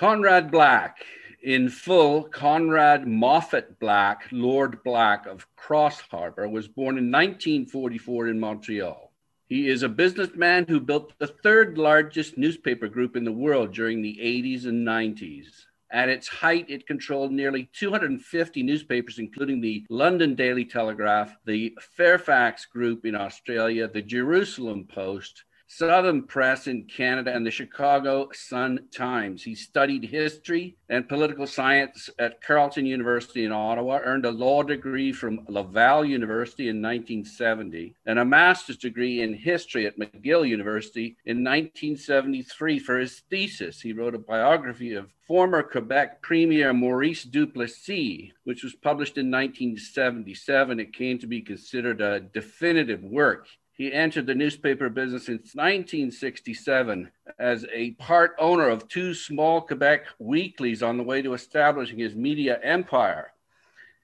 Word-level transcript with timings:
Conrad 0.00 0.50
Black, 0.50 1.04
in 1.42 1.68
full, 1.68 2.22
Conrad 2.22 3.06
Moffat 3.06 3.78
Black, 3.78 4.26
Lord 4.32 4.82
Black 4.82 5.26
of 5.26 5.46
Cross 5.56 6.00
Harbor, 6.10 6.48
was 6.48 6.66
born 6.68 6.96
in 6.96 7.12
1944 7.12 8.28
in 8.28 8.40
Montreal. 8.40 9.12
He 9.46 9.68
is 9.68 9.82
a 9.82 9.90
businessman 9.90 10.64
who 10.66 10.80
built 10.80 11.12
the 11.18 11.26
third 11.26 11.76
largest 11.76 12.38
newspaper 12.38 12.88
group 12.88 13.14
in 13.14 13.24
the 13.24 13.30
world 13.30 13.74
during 13.74 14.00
the 14.00 14.18
80s 14.22 14.64
and 14.64 14.88
90s. 14.88 15.48
At 15.90 16.08
its 16.08 16.28
height, 16.28 16.64
it 16.70 16.86
controlled 16.86 17.30
nearly 17.32 17.68
250 17.74 18.62
newspapers, 18.62 19.18
including 19.18 19.60
the 19.60 19.84
London 19.90 20.34
Daily 20.34 20.64
Telegraph, 20.64 21.36
the 21.44 21.76
Fairfax 21.78 22.64
Group 22.64 23.04
in 23.04 23.14
Australia, 23.14 23.86
the 23.86 24.00
Jerusalem 24.00 24.86
Post, 24.90 25.44
Southam 25.72 26.24
Press 26.24 26.66
in 26.66 26.82
Canada, 26.82 27.32
and 27.32 27.46
the 27.46 27.50
Chicago 27.50 28.28
Sun 28.32 28.88
Times. 28.92 29.44
He 29.44 29.54
studied 29.54 30.02
history 30.02 30.76
and 30.88 31.08
political 31.08 31.46
science 31.46 32.10
at 32.18 32.42
Carleton 32.42 32.86
University 32.86 33.44
in 33.44 33.52
Ottawa, 33.52 34.00
earned 34.02 34.26
a 34.26 34.32
law 34.32 34.64
degree 34.64 35.12
from 35.12 35.46
Laval 35.46 36.04
University 36.04 36.64
in 36.64 36.82
1970, 36.82 37.94
and 38.04 38.18
a 38.18 38.24
master's 38.24 38.78
degree 38.78 39.22
in 39.22 39.32
history 39.32 39.86
at 39.86 39.96
McGill 39.96 40.46
University 40.46 41.16
in 41.24 41.44
1973. 41.44 42.80
For 42.80 42.98
his 42.98 43.20
thesis, 43.30 43.80
he 43.80 43.92
wrote 43.92 44.16
a 44.16 44.18
biography 44.18 44.94
of 44.94 45.14
former 45.28 45.62
Quebec 45.62 46.20
Premier 46.20 46.72
Maurice 46.72 47.22
Duplessis, 47.22 48.32
which 48.42 48.64
was 48.64 48.74
published 48.74 49.18
in 49.18 49.30
1977. 49.30 50.80
It 50.80 50.92
came 50.92 51.20
to 51.20 51.28
be 51.28 51.40
considered 51.40 52.00
a 52.00 52.18
definitive 52.18 53.04
work 53.04 53.46
he 53.80 53.94
entered 53.94 54.26
the 54.26 54.34
newspaper 54.34 54.90
business 54.90 55.28
in 55.28 55.36
1967 55.36 57.10
as 57.38 57.64
a 57.72 57.92
part 57.92 58.36
owner 58.38 58.68
of 58.68 58.86
two 58.88 59.14
small 59.14 59.62
Quebec 59.62 60.04
weeklies 60.18 60.82
on 60.82 60.98
the 60.98 61.02
way 61.02 61.22
to 61.22 61.32
establishing 61.32 61.98
his 61.98 62.14
media 62.14 62.60
empire. 62.62 63.32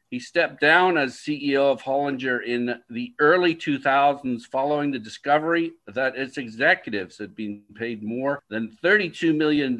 He 0.09 0.19
stepped 0.19 0.63
down 0.63 0.97
as 0.97 1.17
CEO 1.17 1.71
of 1.71 1.83
Hollinger 1.83 2.43
in 2.43 2.81
the 2.89 3.13
early 3.19 3.55
2000s 3.55 4.45
following 4.45 4.93
the 4.93 4.99
discovery 4.99 5.73
that 5.89 6.17
its 6.17 6.39
executives 6.39 7.19
had 7.19 7.37
been 7.37 7.61
paid 7.75 8.03
more 8.03 8.43
than 8.49 8.79
$32 8.83 9.37
million 9.37 9.79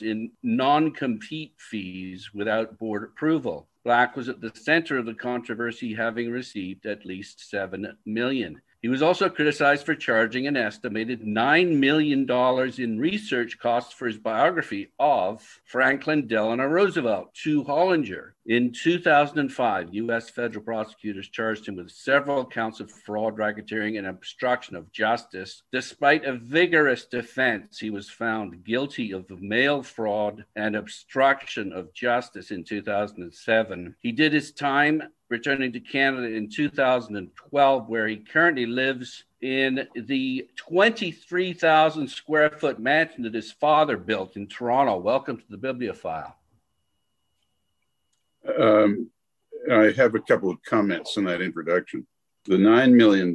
in 0.00 0.32
non 0.42 0.90
compete 0.90 1.52
fees 1.56 2.30
without 2.34 2.76
board 2.78 3.04
approval. 3.04 3.68
Black 3.84 4.16
was 4.16 4.28
at 4.28 4.40
the 4.40 4.50
center 4.56 4.98
of 4.98 5.06
the 5.06 5.14
controversy, 5.14 5.94
having 5.94 6.32
received 6.32 6.84
at 6.84 7.06
least 7.06 7.48
$7 7.52 7.92
million. 8.04 8.60
He 8.86 8.90
was 8.90 9.02
also 9.02 9.28
criticized 9.28 9.84
for 9.84 9.96
charging 9.96 10.46
an 10.46 10.56
estimated 10.56 11.22
$9 11.22 11.76
million 11.76 12.24
in 12.78 13.00
research 13.00 13.58
costs 13.58 13.92
for 13.92 14.06
his 14.06 14.16
biography 14.16 14.92
of 14.96 15.42
Franklin 15.64 16.28
Delano 16.28 16.66
Roosevelt 16.66 17.34
to 17.42 17.64
Hollinger. 17.64 18.35
In 18.48 18.70
2005, 18.70 19.92
U.S. 19.92 20.30
federal 20.30 20.62
prosecutors 20.62 21.28
charged 21.28 21.66
him 21.66 21.74
with 21.74 21.90
several 21.90 22.44
counts 22.44 22.78
of 22.78 22.92
fraud, 22.92 23.36
racketeering, 23.38 23.98
and 23.98 24.06
obstruction 24.06 24.76
of 24.76 24.92
justice. 24.92 25.64
Despite 25.72 26.24
a 26.24 26.34
vigorous 26.34 27.06
defense, 27.06 27.80
he 27.80 27.90
was 27.90 28.08
found 28.08 28.62
guilty 28.62 29.10
of 29.10 29.28
mail 29.42 29.82
fraud 29.82 30.44
and 30.54 30.76
obstruction 30.76 31.72
of 31.72 31.92
justice 31.92 32.52
in 32.52 32.62
2007. 32.62 33.96
He 33.98 34.12
did 34.12 34.32
his 34.32 34.52
time 34.52 35.02
returning 35.28 35.72
to 35.72 35.80
Canada 35.80 36.28
in 36.28 36.48
2012, 36.48 37.88
where 37.88 38.06
he 38.06 38.16
currently 38.18 38.66
lives 38.66 39.24
in 39.40 39.88
the 39.96 40.48
23,000 40.54 42.06
square 42.06 42.50
foot 42.50 42.78
mansion 42.78 43.24
that 43.24 43.34
his 43.34 43.50
father 43.50 43.96
built 43.96 44.36
in 44.36 44.46
Toronto. 44.46 44.98
Welcome 44.98 45.38
to 45.38 45.44
the 45.50 45.56
Bibliophile. 45.56 46.36
Um, 48.58 49.10
I 49.70 49.90
have 49.96 50.14
a 50.14 50.20
couple 50.20 50.50
of 50.50 50.62
comments 50.62 51.16
on 51.16 51.24
that 51.24 51.42
introduction. 51.42 52.06
The 52.44 52.56
$9 52.56 52.92
million 52.92 53.34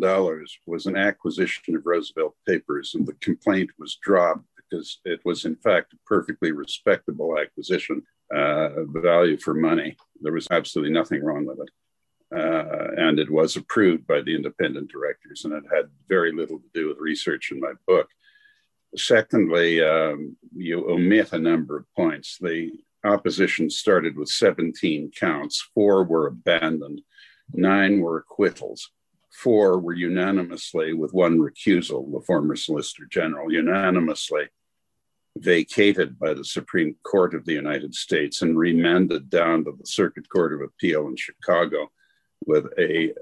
was 0.66 0.86
an 0.86 0.95
acquisition 0.95 1.76
of 1.76 1.86
Roosevelt 1.86 2.36
papers, 2.48 2.95
and 2.95 3.05
the 3.05 3.14
complaint 3.16 3.70
was 3.77 3.98
dropped 4.02 4.45
because 4.55 5.02
it 5.04 5.20
was, 5.26 5.44
in 5.44 5.58
fact, 5.58 5.94
a 5.94 5.98
perfectly 6.05 6.54
respectable 6.54 7.38
acquisition, 7.38 8.04
uh, 8.33 8.70
value 8.86 9.38
for 9.38 9.54
money. 9.54 9.98
There 10.22 10.32
was 10.32 10.48
absolutely 10.49 10.94
nothing 10.94 11.23
wrong 11.23 11.45
with 11.45 11.60
it. 11.60 11.70
Uh, 12.33 12.88
and 12.95 13.20
it 13.20 13.30
was 13.30 13.58
approved 13.58 14.08
by 14.08 14.22
the 14.22 14.33
independent 14.33 14.89
directors, 14.89 15.43
and 15.43 15.54
it 15.54 15.64
had 15.70 15.89
very 16.08 16.32
little 16.32 16.60
to 16.60 16.70
do 16.73 16.88
with 16.88 16.98
research 16.98 17.52
in 17.52 17.60
my 17.60 17.73
book. 17.86 18.08
Secondly, 18.95 19.83
um, 19.83 20.38
you 20.55 20.89
omit 20.89 21.33
a 21.33 21.39
number 21.39 21.76
of 21.78 21.86
points. 21.93 22.38
The 22.39 22.72
opposition 23.04 23.70
started 23.70 24.17
with 24.17 24.30
17 24.30 25.12
counts, 25.17 25.70
four 25.73 26.04
were 26.04 26.28
abandoned, 26.28 27.02
nine 27.54 28.00
were 28.00 28.17
acquittals, 28.17 28.92
four 29.32 29.80
were 29.80 29.94
unanimously, 29.94 30.94
with 30.94 31.14
one 31.14 31.40
recusal, 31.40 32.11
the 32.11 32.22
former 32.26 32.56
Solicitor 32.56 33.06
General, 33.10 33.52
unanimously 33.52 34.48
vacated 35.38 36.20
by 36.20 36.34
the 36.34 36.44
Supreme 36.44 36.95
Court 37.04 37.34
of 37.34 37.45
the 37.45 37.54
United 37.54 37.95
States 37.95 38.42
and 38.42 38.58
remanded 38.58 39.30
down 39.30 39.64
to 39.64 39.72
the 39.72 39.86
Circuit 39.86 40.28
Court 40.30 40.54
of 40.54 40.61
Appeal 40.61 41.08
in 41.08 41.16
Chicago 41.16 41.90
with 42.45 42.67
a 42.78 43.14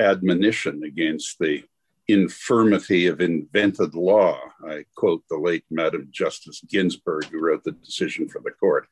admonition 0.00 0.82
against 0.84 1.38
the 1.38 1.62
infirmity 2.08 3.06
of 3.06 3.20
invented 3.20 3.94
law. 3.94 4.38
I 4.68 4.84
quote 4.96 5.22
the 5.28 5.38
late 5.38 5.64
Madam 5.70 6.08
Justice 6.10 6.60
Ginsburg, 6.68 7.26
who 7.26 7.40
wrote 7.40 7.64
the 7.64 7.72
decision 7.72 8.28
for 8.28 8.40
the 8.40 8.50
court. 8.50 8.86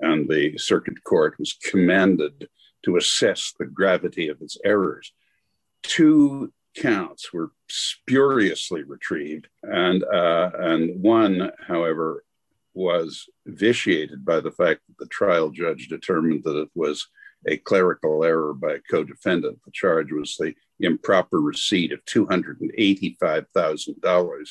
And 0.00 0.28
the 0.28 0.56
circuit 0.58 1.02
court 1.04 1.38
was 1.38 1.52
commanded 1.52 2.48
to 2.84 2.96
assess 2.96 3.52
the 3.58 3.66
gravity 3.66 4.28
of 4.28 4.40
its 4.40 4.56
errors. 4.64 5.12
Two 5.82 6.52
counts 6.76 7.32
were 7.32 7.50
spuriously 7.68 8.82
retrieved, 8.82 9.48
and, 9.62 10.04
uh, 10.04 10.50
and 10.58 11.02
one, 11.02 11.50
however, 11.66 12.24
was 12.74 13.26
vitiated 13.46 14.24
by 14.24 14.40
the 14.40 14.52
fact 14.52 14.80
that 14.86 14.96
the 14.98 15.08
trial 15.08 15.50
judge 15.50 15.88
determined 15.88 16.44
that 16.44 16.56
it 16.56 16.68
was 16.74 17.08
a 17.46 17.56
clerical 17.56 18.24
error 18.24 18.54
by 18.54 18.74
a 18.74 18.80
co-defendant. 18.90 19.58
The 19.64 19.72
charge 19.72 20.12
was 20.12 20.36
the 20.36 20.54
improper 20.80 21.40
receipt 21.40 21.92
of 21.92 22.04
$285,000 22.04 24.50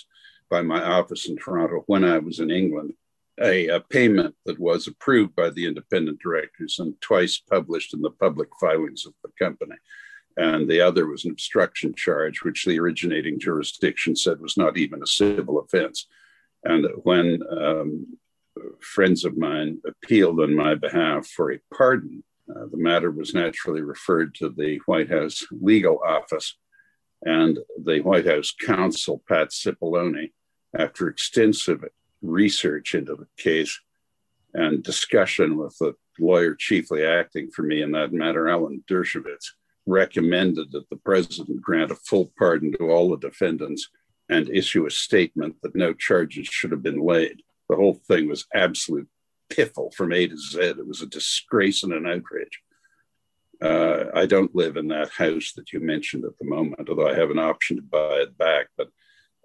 by 0.49 0.61
my 0.61 0.83
office 0.83 1.29
in 1.29 1.37
Toronto 1.37 1.83
when 1.87 2.03
I 2.03 2.17
was 2.17 2.39
in 2.39 2.51
England, 2.51 2.93
a, 3.41 3.67
a, 3.67 3.79
payment 3.79 4.35
that 4.45 4.59
was 4.59 4.87
approved 4.87 5.35
by 5.35 5.49
the 5.49 5.65
independent 5.65 6.19
directors 6.19 6.79
and 6.79 6.99
twice 7.01 7.37
published 7.37 7.93
in 7.93 8.01
the 8.01 8.11
public 8.11 8.49
filings 8.59 9.05
of 9.05 9.13
the 9.23 9.31
company. 9.39 9.75
And 10.35 10.69
the 10.69 10.81
other 10.81 11.07
was 11.07 11.25
an 11.25 11.31
obstruction 11.31 11.93
charge, 11.95 12.43
which 12.43 12.65
the 12.65 12.79
originating 12.79 13.39
jurisdiction 13.39 14.15
said 14.15 14.39
was 14.39 14.57
not 14.57 14.77
even 14.77 15.01
a 15.01 15.07
civil 15.07 15.59
offense. 15.59 16.07
And 16.63 16.85
when 17.03 17.41
um, 17.49 18.17
friends 18.79 19.25
of 19.25 19.37
mine 19.37 19.79
appealed 19.85 20.39
on 20.39 20.55
my 20.55 20.75
behalf 20.75 21.27
for 21.27 21.51
a 21.51 21.59
pardon, 21.73 22.23
uh, 22.55 22.65
the 22.71 22.77
matter 22.77 23.11
was 23.11 23.33
naturally 23.33 23.81
referred 23.81 24.33
to 24.35 24.49
the 24.49 24.79
White 24.85 25.09
House 25.09 25.45
legal 25.51 25.99
office, 26.05 26.55
and 27.23 27.59
the 27.83 28.01
White 28.01 28.25
House 28.25 28.53
counsel, 28.53 29.21
Pat 29.27 29.49
Cipollone, 29.49 30.31
after 30.77 31.07
extensive 31.07 31.83
research 32.21 32.95
into 32.95 33.15
the 33.15 33.27
case 33.37 33.79
and 34.53 34.83
discussion 34.83 35.57
with 35.57 35.77
the 35.79 35.93
lawyer 36.19 36.55
chiefly 36.55 37.05
acting 37.05 37.49
for 37.51 37.63
me 37.63 37.81
in 37.81 37.91
that 37.91 38.13
matter, 38.13 38.49
Alan 38.49 38.83
Dershowitz, 38.89 39.51
recommended 39.85 40.71
that 40.71 40.89
the 40.89 40.97
president 40.97 41.61
grant 41.61 41.91
a 41.91 41.95
full 41.95 42.31
pardon 42.37 42.71
to 42.73 42.89
all 42.89 43.09
the 43.09 43.17
defendants 43.17 43.89
and 44.29 44.49
issue 44.49 44.85
a 44.85 44.91
statement 44.91 45.55
that 45.63 45.75
no 45.75 45.93
charges 45.93 46.47
should 46.47 46.71
have 46.71 46.83
been 46.83 47.01
laid. 47.01 47.41
The 47.69 47.75
whole 47.75 47.95
thing 48.07 48.27
was 48.27 48.45
absolute 48.53 49.07
piffle 49.49 49.91
from 49.91 50.13
A 50.13 50.27
to 50.27 50.37
Z. 50.37 50.59
It 50.59 50.87
was 50.87 51.01
a 51.01 51.07
disgrace 51.07 51.83
and 51.83 51.93
an 51.93 52.05
outrage. 52.05 52.61
Uh, 53.61 54.05
I 54.13 54.25
don't 54.25 54.55
live 54.55 54.77
in 54.77 54.87
that 54.87 55.09
house 55.09 55.51
that 55.55 55.73
you 55.73 55.81
mentioned 55.81 56.23
at 56.23 56.37
the 56.39 56.45
moment, 56.45 56.87
although 56.89 57.09
I 57.09 57.15
have 57.15 57.29
an 57.29 57.39
option 57.39 57.75
to 57.77 57.83
buy 57.83 58.21
it 58.21 58.37
back. 58.37 58.67
But 58.77 58.89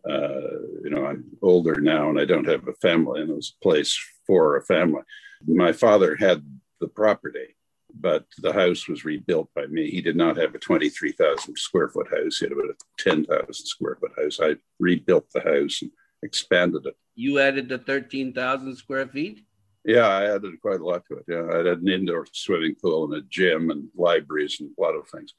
uh, 0.09 0.61
you 0.83 0.91
know, 0.91 1.07
I'm 1.07 1.25
older 1.43 1.81
now 1.81 2.11
and 2.11 2.21
I 2.21 2.25
don't 2.25 2.49
have 2.49 2.69
a 2.69 2.75
family, 2.75 3.23
and 3.23 3.31
it 3.31 3.37
was 3.37 3.55
a 3.59 3.65
place 3.65 3.99
for 4.27 4.57
a 4.57 4.65
family. 4.65 5.03
My 5.47 5.73
father 5.73 6.15
had 6.15 6.45
the 6.81 6.89
property, 6.89 7.57
but 7.99 8.27
the 8.39 8.53
house 8.53 8.87
was 8.87 9.05
rebuilt 9.05 9.49
by 9.55 9.67
me. 9.67 9.91
He 9.91 10.03
did 10.03 10.17
not 10.17 10.37
have 10.37 10.55
a 10.55 10.59
23,000 10.59 11.57
square 11.57 11.89
foot 11.89 12.09
house; 12.09 12.39
he 12.39 12.45
had 12.45 12.53
about 12.53 12.71
a 12.71 12.75
10,000 12.99 13.53
square 13.53 13.97
foot 13.99 14.13
house. 14.17 14.39
I 14.41 14.57
rebuilt 14.79 15.27
the 15.33 15.41
house 15.41 15.81
and 15.83 15.91
expanded 16.23 16.87
it. 16.87 16.95
You 17.15 17.39
added 17.39 17.69
the 17.69 17.79
13,000 17.79 18.77
square 18.77 19.09
feet. 19.09 19.41
Yeah, 19.85 20.09
I 20.09 20.35
added 20.35 20.61
quite 20.63 20.81
a 20.81 20.87
lot 20.87 21.05
to 21.07 21.19
it. 21.19 21.25
Yeah, 21.29 21.47
I 21.53 21.59
had 21.59 21.67
an 21.67 21.89
indoor 21.89 22.27
swimming 22.33 22.75
pool 22.81 23.05
and 23.05 23.23
a 23.23 23.27
gym 23.29 23.71
and 23.71 23.89
libraries 23.95 24.59
and 24.61 24.71
a 24.77 24.81
lot 24.81 24.95
of 24.95 25.09
things. 25.09 25.35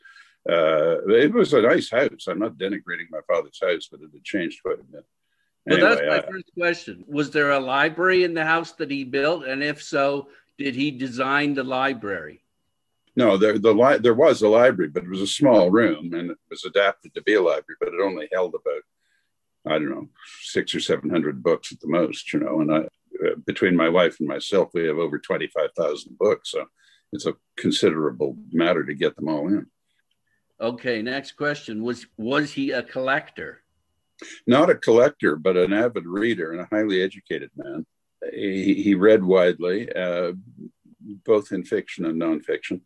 Uh, 0.47 1.01
it 1.07 1.33
was 1.33 1.53
a 1.53 1.61
nice 1.61 1.89
house. 1.89 2.27
I'm 2.27 2.39
not 2.39 2.57
denigrating 2.57 3.09
my 3.09 3.21
father's 3.27 3.59
house, 3.61 3.87
but 3.91 4.01
it 4.01 4.11
had 4.13 4.23
changed 4.23 4.61
quite 4.61 4.79
a 4.79 4.83
bit. 4.83 5.05
Well, 5.65 5.77
anyway, 5.77 5.95
that's 5.95 6.07
my 6.07 6.17
I, 6.17 6.31
first 6.31 6.51
question. 6.55 7.03
Was 7.07 7.31
there 7.31 7.51
a 7.51 7.59
library 7.59 8.23
in 8.23 8.35
the 8.35 8.45
house 8.45 8.73
that 8.73 8.91
he 8.91 9.03
built? 9.03 9.45
And 9.45 9.63
if 9.63 9.81
so, 9.81 10.27
did 10.59 10.75
he 10.75 10.91
design 10.91 11.55
the 11.55 11.63
library? 11.63 12.43
No, 13.15 13.37
there 13.37 13.57
the 13.57 13.73
li- 13.73 13.97
there 13.97 14.13
was 14.13 14.41
a 14.41 14.47
library, 14.47 14.89
but 14.89 15.03
it 15.03 15.09
was 15.09 15.21
a 15.21 15.27
small 15.27 15.71
room 15.71 16.13
and 16.13 16.31
it 16.31 16.37
was 16.49 16.65
adapted 16.65 17.15
to 17.15 17.21
be 17.21 17.35
a 17.35 17.41
library, 17.41 17.77
but 17.79 17.89
it 17.89 18.01
only 18.01 18.27
held 18.31 18.53
about 18.53 18.83
I 19.65 19.79
don't 19.79 19.89
know 19.89 20.09
six 20.41 20.75
or 20.75 20.79
seven 20.79 21.09
hundred 21.09 21.41
books 21.41 21.71
at 21.71 21.79
the 21.79 21.87
most, 21.87 22.31
you 22.33 22.41
know. 22.41 22.61
And 22.61 22.73
I, 22.73 22.87
uh, 23.23 23.35
between 23.45 23.75
my 23.75 23.89
wife 23.89 24.19
and 24.19 24.27
myself, 24.27 24.69
we 24.73 24.85
have 24.85 24.97
over 24.97 25.19
twenty 25.19 25.47
five 25.47 25.69
thousand 25.77 26.17
books, 26.17 26.51
so 26.51 26.65
it's 27.13 27.25
a 27.25 27.35
considerable 27.57 28.37
matter 28.51 28.83
to 28.83 28.93
get 28.93 29.15
them 29.15 29.29
all 29.29 29.47
in. 29.47 29.67
Okay, 30.59 31.01
next 31.01 31.33
question 31.33 31.83
was 31.83 32.07
was 32.17 32.51
he 32.51 32.71
a 32.71 32.83
collector? 32.83 33.61
Not 34.47 34.69
a 34.69 34.75
collector, 34.75 35.35
but 35.35 35.57
an 35.57 35.73
avid 35.73 36.05
reader 36.05 36.51
and 36.51 36.61
a 36.61 36.67
highly 36.71 37.01
educated 37.01 37.51
man. 37.55 37.85
He, 38.33 38.75
he 38.75 38.95
read 38.95 39.23
widely, 39.23 39.91
uh, 39.91 40.31
both 41.25 41.51
in 41.51 41.65
fiction 41.65 42.05
and 42.05 42.21
nonfiction, 42.21 42.81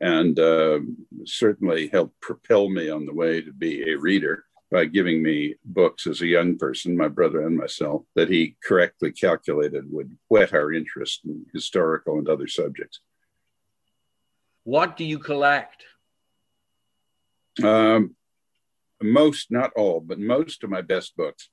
and 0.00 0.38
uh, 0.38 0.78
certainly 1.24 1.88
helped 1.88 2.20
propel 2.20 2.68
me 2.68 2.88
on 2.88 3.06
the 3.06 3.14
way 3.14 3.42
to 3.42 3.52
be 3.52 3.90
a 3.90 3.98
reader 3.98 4.44
by 4.70 4.84
giving 4.84 5.22
me 5.22 5.54
books 5.64 6.06
as 6.06 6.20
a 6.20 6.26
young 6.26 6.58
person, 6.58 6.96
my 6.96 7.08
brother 7.08 7.46
and 7.46 7.56
myself, 7.56 8.02
that 8.14 8.28
he 8.28 8.56
correctly 8.62 9.10
calculated 9.12 9.84
would 9.90 10.16
whet 10.28 10.52
our 10.52 10.72
interest 10.72 11.20
in 11.24 11.46
historical 11.54 12.18
and 12.18 12.28
other 12.28 12.46
subjects. 12.46 13.00
What 14.64 14.98
do 14.98 15.04
you 15.04 15.18
collect? 15.18 15.84
Um, 17.64 18.14
most, 19.02 19.50
not 19.50 19.72
all, 19.74 20.00
but 20.00 20.18
most 20.18 20.62
of 20.62 20.70
my 20.70 20.82
best 20.82 21.16
books 21.16 21.48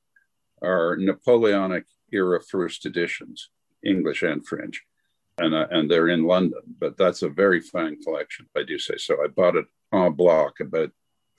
are 0.62 0.98
Napoleonic 0.98 1.86
era 2.12 2.42
first 2.42 2.86
editions, 2.86 3.50
English 3.84 4.24
and 4.24 4.46
French. 4.46 4.84
And, 5.38 5.54
uh, 5.54 5.68
and 5.70 5.90
they're 5.90 6.10
in 6.10 6.24
London, 6.24 6.62
but 6.80 6.98
that's 6.98 7.22
a 7.22 7.30
very 7.30 7.60
fine 7.62 8.02
collection, 8.02 8.48
I 8.56 8.64
do 8.64 8.78
say 8.80 8.96
so. 8.98 9.24
I 9.24 9.28
bought 9.28 9.58
it 9.58 9.66
en 9.94 10.14
bloc 10.14 10.60
about 10.62 10.92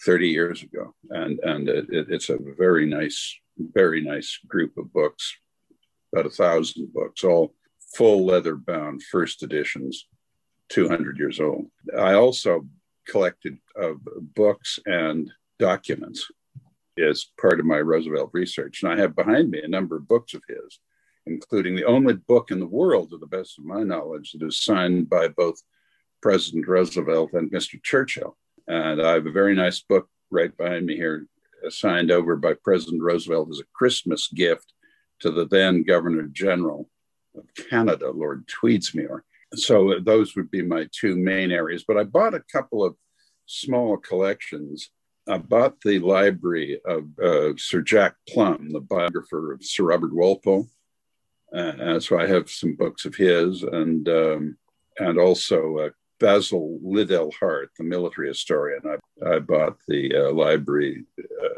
30 0.04 0.28
years 0.28 0.62
ago, 0.62 0.94
and, 1.10 1.38
and 1.40 1.69
it, 1.69 1.87
it, 1.88 2.06
it's 2.10 2.28
a 2.28 2.38
very 2.58 2.87
nice, 2.87 3.34
very 3.58 4.02
nice 4.02 4.38
group 4.46 4.76
of 4.76 4.93
books, 4.93 5.37
about 6.12 6.26
a 6.26 6.31
thousand 6.31 6.93
books, 6.93 7.25
all 7.25 7.54
full 7.96 8.26
leather 8.26 8.56
bound 8.56 9.02
first 9.02 9.43
editions, 9.43 10.06
200 10.70 11.19
years 11.19 11.40
old. 11.40 11.66
I 11.96 12.14
also 12.14 12.66
collected 13.08 13.58
uh, 13.81 13.94
books 14.34 14.78
and 14.87 15.31
documents 15.58 16.26
as 16.99 17.26
part 17.40 17.60
of 17.60 17.66
my 17.66 17.78
Roosevelt 17.78 18.31
research. 18.32 18.82
And 18.82 18.92
I 18.92 18.96
have 18.96 19.14
behind 19.14 19.50
me 19.50 19.60
a 19.62 19.69
number 19.69 19.96
of 19.96 20.08
books 20.08 20.34
of 20.34 20.42
his, 20.49 20.81
including 21.26 21.76
the 21.76 21.84
only 21.84 22.14
book 22.14 22.50
in 22.50 22.60
the 22.60 22.66
world, 22.66 23.10
to 23.10 23.19
the 23.19 23.26
best 23.26 23.58
of 23.58 23.64
my 23.64 23.82
knowledge, 23.82 24.32
that 24.32 24.46
is 24.46 24.62
signed 24.62 25.08
by 25.08 25.28
both 25.28 25.62
President 26.22 26.66
Roosevelt 26.66 27.32
and 27.34 27.50
Mr. 27.50 27.82
Churchill. 27.82 28.37
And 28.68 29.00
I 29.00 29.12
have 29.12 29.26
a 29.26 29.32
very 29.32 29.54
nice 29.54 29.80
book 29.80 30.08
right 30.30 30.56
behind 30.56 30.86
me 30.86 30.96
here, 30.96 31.26
signed 31.68 32.10
over 32.10 32.36
by 32.36 32.54
President 32.54 33.02
Roosevelt 33.02 33.50
as 33.50 33.60
a 33.60 33.72
Christmas 33.74 34.28
gift 34.28 34.72
to 35.20 35.30
the 35.30 35.46
then 35.46 35.82
Governor 35.82 36.24
General 36.24 36.88
of 37.36 37.44
Canada, 37.70 38.10
Lord 38.10 38.46
Tweedsmuir. 38.48 39.20
So 39.54 40.00
those 40.00 40.34
would 40.34 40.50
be 40.50 40.62
my 40.62 40.88
two 40.92 41.16
main 41.16 41.50
areas. 41.50 41.84
But 41.86 41.96
I 41.96 42.04
bought 42.04 42.34
a 42.34 42.44
couple 42.52 42.84
of 42.84 42.96
small 43.46 43.96
collections 43.96 44.90
I 45.28 45.38
bought 45.38 45.80
the 45.80 45.98
library 45.98 46.80
of 46.84 47.06
uh, 47.18 47.56
Sir 47.56 47.80
Jack 47.80 48.14
Plumb, 48.28 48.70
the 48.70 48.80
biographer 48.80 49.52
of 49.52 49.64
Sir 49.64 49.84
Robert 49.84 50.14
Walpole. 50.14 50.68
Uh, 51.52 51.98
so 51.98 52.18
I 52.18 52.26
have 52.26 52.48
some 52.48 52.76
books 52.76 53.04
of 53.04 53.16
his, 53.16 53.62
and 53.62 54.08
um, 54.08 54.56
and 54.98 55.18
also 55.18 55.78
uh, 55.78 55.90
Basil 56.18 56.78
Liddell 56.82 57.32
Hart, 57.38 57.70
the 57.76 57.84
military 57.84 58.28
historian. 58.28 58.80
I, 58.84 59.34
I 59.34 59.38
bought 59.38 59.76
the 59.88 60.14
uh, 60.14 60.32
library 60.32 61.04
uh, 61.18 61.48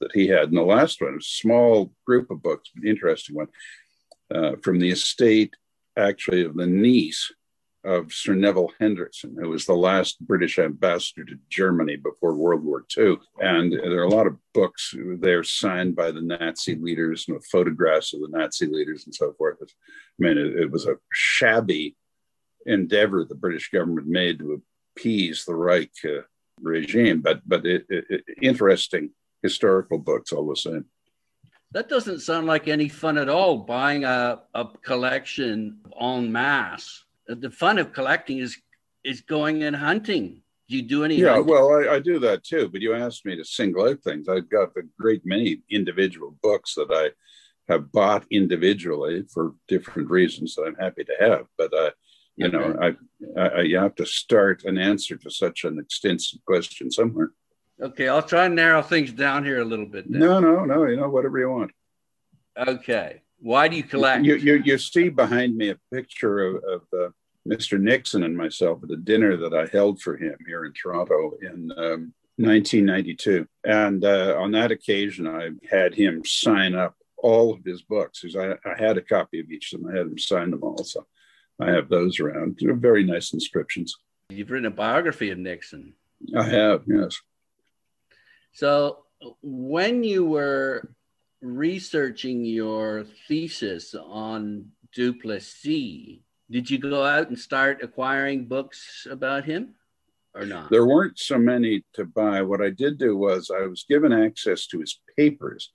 that 0.00 0.12
he 0.12 0.28
had. 0.28 0.48
And 0.48 0.56
the 0.56 0.62
last 0.62 1.00
one, 1.00 1.16
a 1.18 1.22
small 1.22 1.92
group 2.06 2.30
of 2.30 2.42
books, 2.42 2.70
but 2.74 2.88
interesting 2.88 3.36
one, 3.36 3.48
uh, 4.34 4.52
from 4.62 4.78
the 4.78 4.90
estate 4.90 5.54
actually 5.96 6.44
of 6.44 6.54
the 6.54 6.66
niece 6.66 7.32
of 7.84 8.12
Sir 8.12 8.34
Neville 8.34 8.70
Henderson, 8.78 9.36
who 9.38 9.48
was 9.48 9.66
the 9.66 9.74
last 9.74 10.24
British 10.24 10.58
ambassador 10.58 11.24
to 11.24 11.38
Germany 11.48 11.96
before 11.96 12.34
World 12.34 12.64
War 12.64 12.84
II. 12.96 13.16
And 13.40 13.72
there 13.72 14.00
are 14.00 14.04
a 14.04 14.08
lot 14.08 14.28
of 14.28 14.36
books 14.54 14.94
there 15.18 15.42
signed 15.42 15.96
by 15.96 16.12
the 16.12 16.20
Nazi 16.20 16.76
leaders 16.76 17.26
and 17.28 17.44
photographs 17.44 18.14
of 18.14 18.20
the 18.20 18.28
Nazi 18.30 18.66
leaders 18.66 19.04
and 19.04 19.14
so 19.14 19.32
forth. 19.32 19.56
I 19.62 19.66
mean, 20.18 20.38
it, 20.38 20.56
it 20.60 20.70
was 20.70 20.86
a 20.86 20.96
shabby 21.12 21.96
endeavor 22.66 23.24
the 23.24 23.34
British 23.34 23.70
government 23.70 24.06
made 24.06 24.38
to 24.38 24.62
appease 24.96 25.44
the 25.44 25.54
Reich 25.54 25.92
uh, 26.04 26.22
regime, 26.60 27.20
but 27.20 27.40
but 27.46 27.66
it, 27.66 27.86
it, 27.88 28.24
interesting 28.40 29.10
historical 29.42 29.98
books 29.98 30.32
all 30.32 30.46
the 30.46 30.56
same. 30.56 30.84
That 31.72 31.88
doesn't 31.88 32.20
sound 32.20 32.46
like 32.46 32.68
any 32.68 32.88
fun 32.88 33.16
at 33.16 33.30
all. 33.30 33.58
Buying 33.58 34.04
a, 34.04 34.42
a 34.54 34.66
collection 34.82 35.78
en 35.98 36.30
masse 36.30 37.04
the 37.26 37.50
fun 37.50 37.78
of 37.78 37.92
collecting 37.92 38.38
is 38.38 38.58
is 39.04 39.20
going 39.20 39.62
and 39.62 39.74
hunting. 39.74 40.42
Do 40.68 40.76
you 40.76 40.82
do 40.82 41.04
any? 41.04 41.16
Yeah, 41.16 41.34
hunting? 41.34 41.46
well, 41.46 41.72
I, 41.72 41.94
I, 41.94 41.98
do 41.98 42.18
that 42.20 42.44
too. 42.44 42.68
But 42.68 42.80
you 42.80 42.94
asked 42.94 43.24
me 43.24 43.36
to 43.36 43.44
single 43.44 43.88
out 43.88 44.02
things. 44.02 44.28
I've 44.28 44.48
got 44.48 44.76
a 44.76 44.82
great 44.98 45.22
many 45.24 45.62
individual 45.70 46.36
books 46.42 46.74
that 46.74 46.88
I 46.90 47.10
have 47.72 47.92
bought 47.92 48.24
individually 48.30 49.24
for 49.32 49.54
different 49.68 50.10
reasons 50.10 50.54
that 50.54 50.64
I'm 50.64 50.76
happy 50.76 51.04
to 51.04 51.14
have. 51.20 51.46
But 51.58 51.74
uh, 51.74 51.90
you 52.36 52.46
okay. 52.46 52.56
know, 52.56 52.94
I, 53.36 53.40
I, 53.40 53.60
you 53.62 53.78
have 53.78 53.94
to 53.96 54.06
start 54.06 54.64
an 54.64 54.78
answer 54.78 55.16
to 55.16 55.30
such 55.30 55.64
an 55.64 55.78
extensive 55.78 56.40
question 56.46 56.90
somewhere. 56.90 57.30
Okay, 57.80 58.08
I'll 58.08 58.22
try 58.22 58.46
and 58.46 58.54
narrow 58.54 58.82
things 58.82 59.12
down 59.12 59.44
here 59.44 59.60
a 59.60 59.64
little 59.64 59.86
bit. 59.86 60.08
No, 60.08 60.38
no, 60.38 60.64
no. 60.64 60.86
You 60.86 60.96
know, 60.96 61.08
whatever 61.08 61.38
you 61.38 61.50
want. 61.50 61.72
Okay. 62.56 63.22
Why 63.38 63.66
do 63.66 63.76
you 63.76 63.82
collect? 63.82 64.24
You, 64.24 64.36
you, 64.36 64.62
you 64.64 64.78
see 64.78 65.08
behind 65.08 65.56
me 65.56 65.70
a 65.70 65.78
picture 65.92 66.46
of, 66.46 66.62
of 66.64 66.82
uh, 66.92 67.08
Mr. 67.46 67.80
Nixon 67.80 68.22
and 68.22 68.36
myself 68.36 68.84
at 68.84 68.90
a 68.90 68.96
dinner 68.96 69.36
that 69.36 69.52
I 69.52 69.66
held 69.66 70.00
for 70.00 70.16
him 70.16 70.36
here 70.46 70.64
in 70.64 70.72
Toronto 70.72 71.32
in 71.42 71.72
um, 71.76 72.14
1992. 72.36 73.46
And 73.64 74.04
uh, 74.04 74.36
on 74.38 74.52
that 74.52 74.70
occasion, 74.70 75.26
I 75.26 75.50
had 75.68 75.94
him 75.94 76.22
sign 76.24 76.74
up 76.76 76.94
all 77.18 77.52
of 77.52 77.64
his 77.64 77.82
books. 77.82 78.20
because 78.20 78.36
I, 78.36 78.52
I, 78.68 78.76
had 78.76 78.96
a 78.96 79.02
copy 79.02 79.40
of 79.40 79.50
each 79.50 79.72
of 79.72 79.80
them. 79.80 79.90
I 79.90 79.98
had 79.98 80.06
him 80.06 80.18
sign 80.18 80.50
them 80.50 80.62
all. 80.62 80.82
So 80.84 81.06
I 81.62 81.70
have 81.70 81.88
those 81.88 82.18
around. 82.20 82.58
They're 82.58 82.74
very 82.74 83.04
nice 83.04 83.32
inscriptions. 83.32 83.94
You've 84.30 84.50
written 84.50 84.66
a 84.66 84.70
biography 84.70 85.30
of 85.30 85.38
Nixon. 85.38 85.94
I 86.36 86.44
have, 86.44 86.82
yes. 86.86 87.20
So 88.52 89.04
when 89.42 90.04
you 90.04 90.24
were 90.24 90.94
researching 91.40 92.44
your 92.44 93.04
thesis 93.28 93.94
on 93.94 94.70
Duplessis, 94.94 96.20
did 96.50 96.70
you 96.70 96.78
go 96.78 97.04
out 97.04 97.28
and 97.28 97.38
start 97.38 97.82
acquiring 97.82 98.46
books 98.46 99.06
about 99.10 99.44
him 99.44 99.74
or 100.34 100.44
not? 100.44 100.70
There 100.70 100.86
weren't 100.86 101.18
so 101.18 101.38
many 101.38 101.84
to 101.94 102.04
buy. 102.04 102.42
What 102.42 102.60
I 102.60 102.70
did 102.70 102.98
do 102.98 103.16
was 103.16 103.50
I 103.50 103.66
was 103.66 103.84
given 103.88 104.12
access 104.12 104.66
to 104.68 104.80
his 104.80 105.00
papers, 105.16 105.72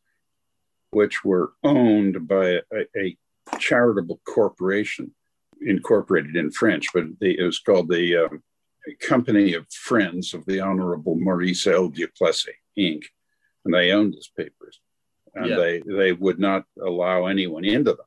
which 0.92 1.24
were 1.24 1.54
owned 1.64 2.28
by 2.28 2.62
a, 2.72 2.86
a 2.96 3.18
charitable 3.60 4.22
corporation 4.26 5.14
incorporated 5.62 6.36
in 6.36 6.52
French, 6.52 6.88
but 6.94 7.06
the, 7.20 7.38
it 7.38 7.44
was 7.44 7.60
called 7.60 7.90
the 7.90 8.26
uh, 8.26 8.30
Company 9.02 9.54
of 9.54 9.72
Friends 9.72 10.34
of 10.34 10.46
the 10.46 10.60
Honorable 10.60 11.16
Maurice 11.16 11.68
L. 11.68 11.90
Duplessis, 11.90 12.54
Inc. 12.78 13.04
And 13.66 13.74
they 13.74 13.92
owned 13.92 14.16
his 14.16 14.30
papers. 14.36 14.80
And 15.36 15.50
yeah. 15.50 15.56
they, 15.58 15.82
they 15.86 16.14
would 16.14 16.40
not 16.40 16.66
allow 16.82 17.26
anyone 17.26 17.66
into 17.66 17.92
them. 17.92 18.06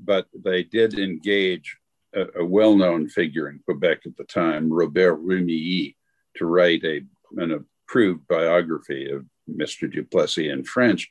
But 0.00 0.26
they 0.34 0.62
did 0.62 0.98
engage 0.98 1.76
a, 2.14 2.40
a 2.40 2.44
well-known 2.44 3.08
figure 3.08 3.48
in 3.48 3.60
Quebec 3.64 4.00
at 4.06 4.16
the 4.16 4.24
time, 4.24 4.72
Robert 4.72 5.22
Rumilly, 5.22 5.96
to 6.36 6.46
write 6.46 6.84
a, 6.84 7.02
an 7.36 7.64
approved 7.86 8.26
biography 8.26 9.10
of 9.10 9.24
Mr. 9.48 9.90
Duplessis 9.90 10.50
in 10.50 10.64
French. 10.64 11.10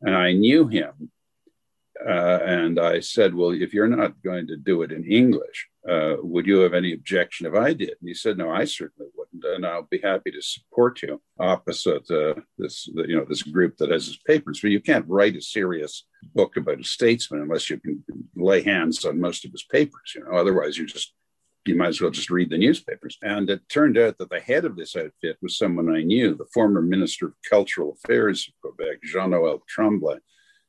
And 0.00 0.14
I 0.14 0.32
knew 0.32 0.68
him. 0.68 1.10
Uh, 2.06 2.40
and 2.44 2.80
I 2.80 3.00
said, 3.00 3.34
Well, 3.34 3.50
if 3.50 3.72
you're 3.72 3.88
not 3.88 4.22
going 4.22 4.46
to 4.48 4.56
do 4.56 4.82
it 4.82 4.92
in 4.92 5.04
English, 5.04 5.68
uh, 5.88 6.16
would 6.20 6.46
you 6.46 6.58
have 6.60 6.74
any 6.74 6.92
objection 6.92 7.46
if 7.46 7.54
I 7.54 7.72
did? 7.72 7.90
And 8.00 8.08
he 8.08 8.14
said, 8.14 8.36
No, 8.36 8.50
I 8.50 8.64
certainly 8.64 9.10
wouldn't, 9.16 9.44
and 9.44 9.64
I'll 9.64 9.88
be 9.90 10.00
happy 10.02 10.30
to 10.32 10.42
support 10.42 11.02
you 11.02 11.20
opposite 11.38 12.10
uh, 12.10 12.34
this, 12.58 12.88
you 12.88 13.16
know, 13.16 13.24
this 13.28 13.42
group 13.42 13.76
that 13.76 13.90
has 13.90 14.06
his 14.06 14.18
papers. 14.26 14.60
But 14.60 14.72
you 14.72 14.80
can't 14.80 15.08
write 15.08 15.36
a 15.36 15.40
serious 15.40 16.04
book 16.34 16.56
about 16.56 16.80
a 16.80 16.84
statesman 16.84 17.42
unless 17.42 17.70
you 17.70 17.78
can 17.78 18.02
lay 18.34 18.62
hands 18.62 19.04
on 19.04 19.20
most 19.20 19.44
of 19.44 19.52
his 19.52 19.64
papers. 19.64 20.14
You 20.14 20.24
know, 20.24 20.32
otherwise 20.32 20.76
you 20.76 20.86
just 20.86 21.14
you 21.66 21.76
might 21.76 21.88
as 21.88 22.00
well 22.00 22.10
just 22.10 22.30
read 22.30 22.50
the 22.50 22.58
newspapers. 22.58 23.18
And 23.22 23.48
it 23.48 23.68
turned 23.68 23.96
out 23.96 24.18
that 24.18 24.30
the 24.30 24.40
head 24.40 24.64
of 24.64 24.76
this 24.76 24.96
outfit 24.96 25.38
was 25.40 25.56
someone 25.56 25.94
I 25.94 26.02
knew, 26.02 26.34
the 26.34 26.46
former 26.52 26.82
Minister 26.82 27.26
of 27.26 27.34
Cultural 27.48 27.96
Affairs 28.04 28.48
of 28.48 28.76
Quebec, 28.76 28.98
Jean 29.02 29.30
Noel 29.30 29.62
Tremblay. 29.68 30.18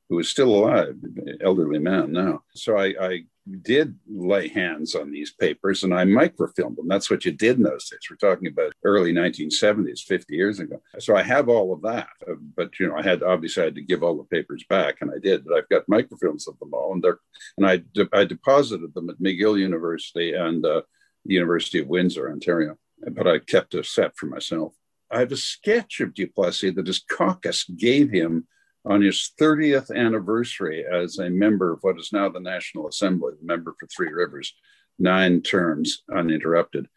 Who 0.10 0.20
is 0.20 0.30
still 0.30 0.50
alive, 0.50 0.96
elderly 1.42 1.80
man 1.80 2.12
now. 2.12 2.44
So 2.54 2.78
I, 2.78 2.94
I 3.00 3.26
did 3.62 3.96
lay 4.08 4.48
hands 4.48 4.96
on 4.96 5.12
these 5.12 5.32
papers 5.32 5.84
and 5.84 5.94
I 5.94 6.04
microfilmed 6.04 6.76
them. 6.76 6.88
That's 6.88 7.10
what 7.10 7.26
you 7.26 7.32
did 7.32 7.58
in 7.58 7.64
those 7.64 7.90
days. 7.90 8.00
We're 8.10 8.16
talking 8.18 8.48
about 8.48 8.74
early 8.84 9.14
1970s, 9.14 10.02
50 10.02 10.36
years 10.36 10.60
ago. 10.60 10.82
So 11.00 11.16
I 11.16 11.24
have 11.24 11.50
all 11.50 11.74
of 11.74 11.82
that. 11.84 12.10
Uh, 12.28 12.36
but 12.56 12.80
you 12.80 12.88
know, 12.88 12.96
I 12.96 13.04
had 13.04 13.24
obviously 13.24 13.64
I 13.64 13.66
had 13.66 13.76
to 13.76 13.82
give 13.82 14.04
all 14.04 14.18
the 14.18 14.24
papers 14.24 14.64
back, 14.70 14.98
and 15.02 15.12
I 15.12 15.20
did. 15.20 15.46
But 15.46 15.58
I've 15.58 15.70
got 15.70 15.88
microfilms 15.88 16.48
of 16.48 16.58
them 16.60 16.74
all, 16.74 16.94
and 16.94 17.04
they're 17.04 17.20
and 17.58 17.68
I 17.68 17.78
de- 17.78 18.10
I 18.14 18.26
deposited 18.26 18.94
them 18.94 19.10
at 19.10 19.22
McGill 19.22 19.60
University 19.60 20.34
and 20.34 20.66
uh, 20.66 20.82
the 21.26 21.34
University 21.34 21.80
of 21.80 21.88
Windsor, 21.88 22.32
Ontario. 22.32 22.78
But 23.12 23.28
I 23.28 23.40
kept 23.40 23.76
a 23.76 23.84
set 23.84 24.16
for 24.18 24.28
myself. 24.28 24.74
I 25.12 25.20
have 25.20 25.32
a 25.32 25.38
sketch 25.38 26.00
of 26.00 26.14
Duplessis 26.14 26.76
that 26.76 26.88
his 26.88 27.00
caucus 27.00 27.64
gave 27.66 28.10
him 28.10 28.48
on 28.86 29.02
his 29.02 29.32
30th 29.40 29.96
anniversary 29.96 30.86
as 30.86 31.18
a 31.18 31.30
member 31.30 31.74
of 31.74 31.80
what 31.82 32.00
is 32.00 32.12
now 32.14 32.30
the 32.30 32.40
National 32.40 32.88
Assembly, 32.88 33.34
the 33.40 33.46
member 33.46 33.76
for 33.80 33.88
Three 33.88 34.12
Rivers, 34.12 34.54
nine 35.00 35.42
terms 35.42 36.04
uninterrupted. 36.14 36.88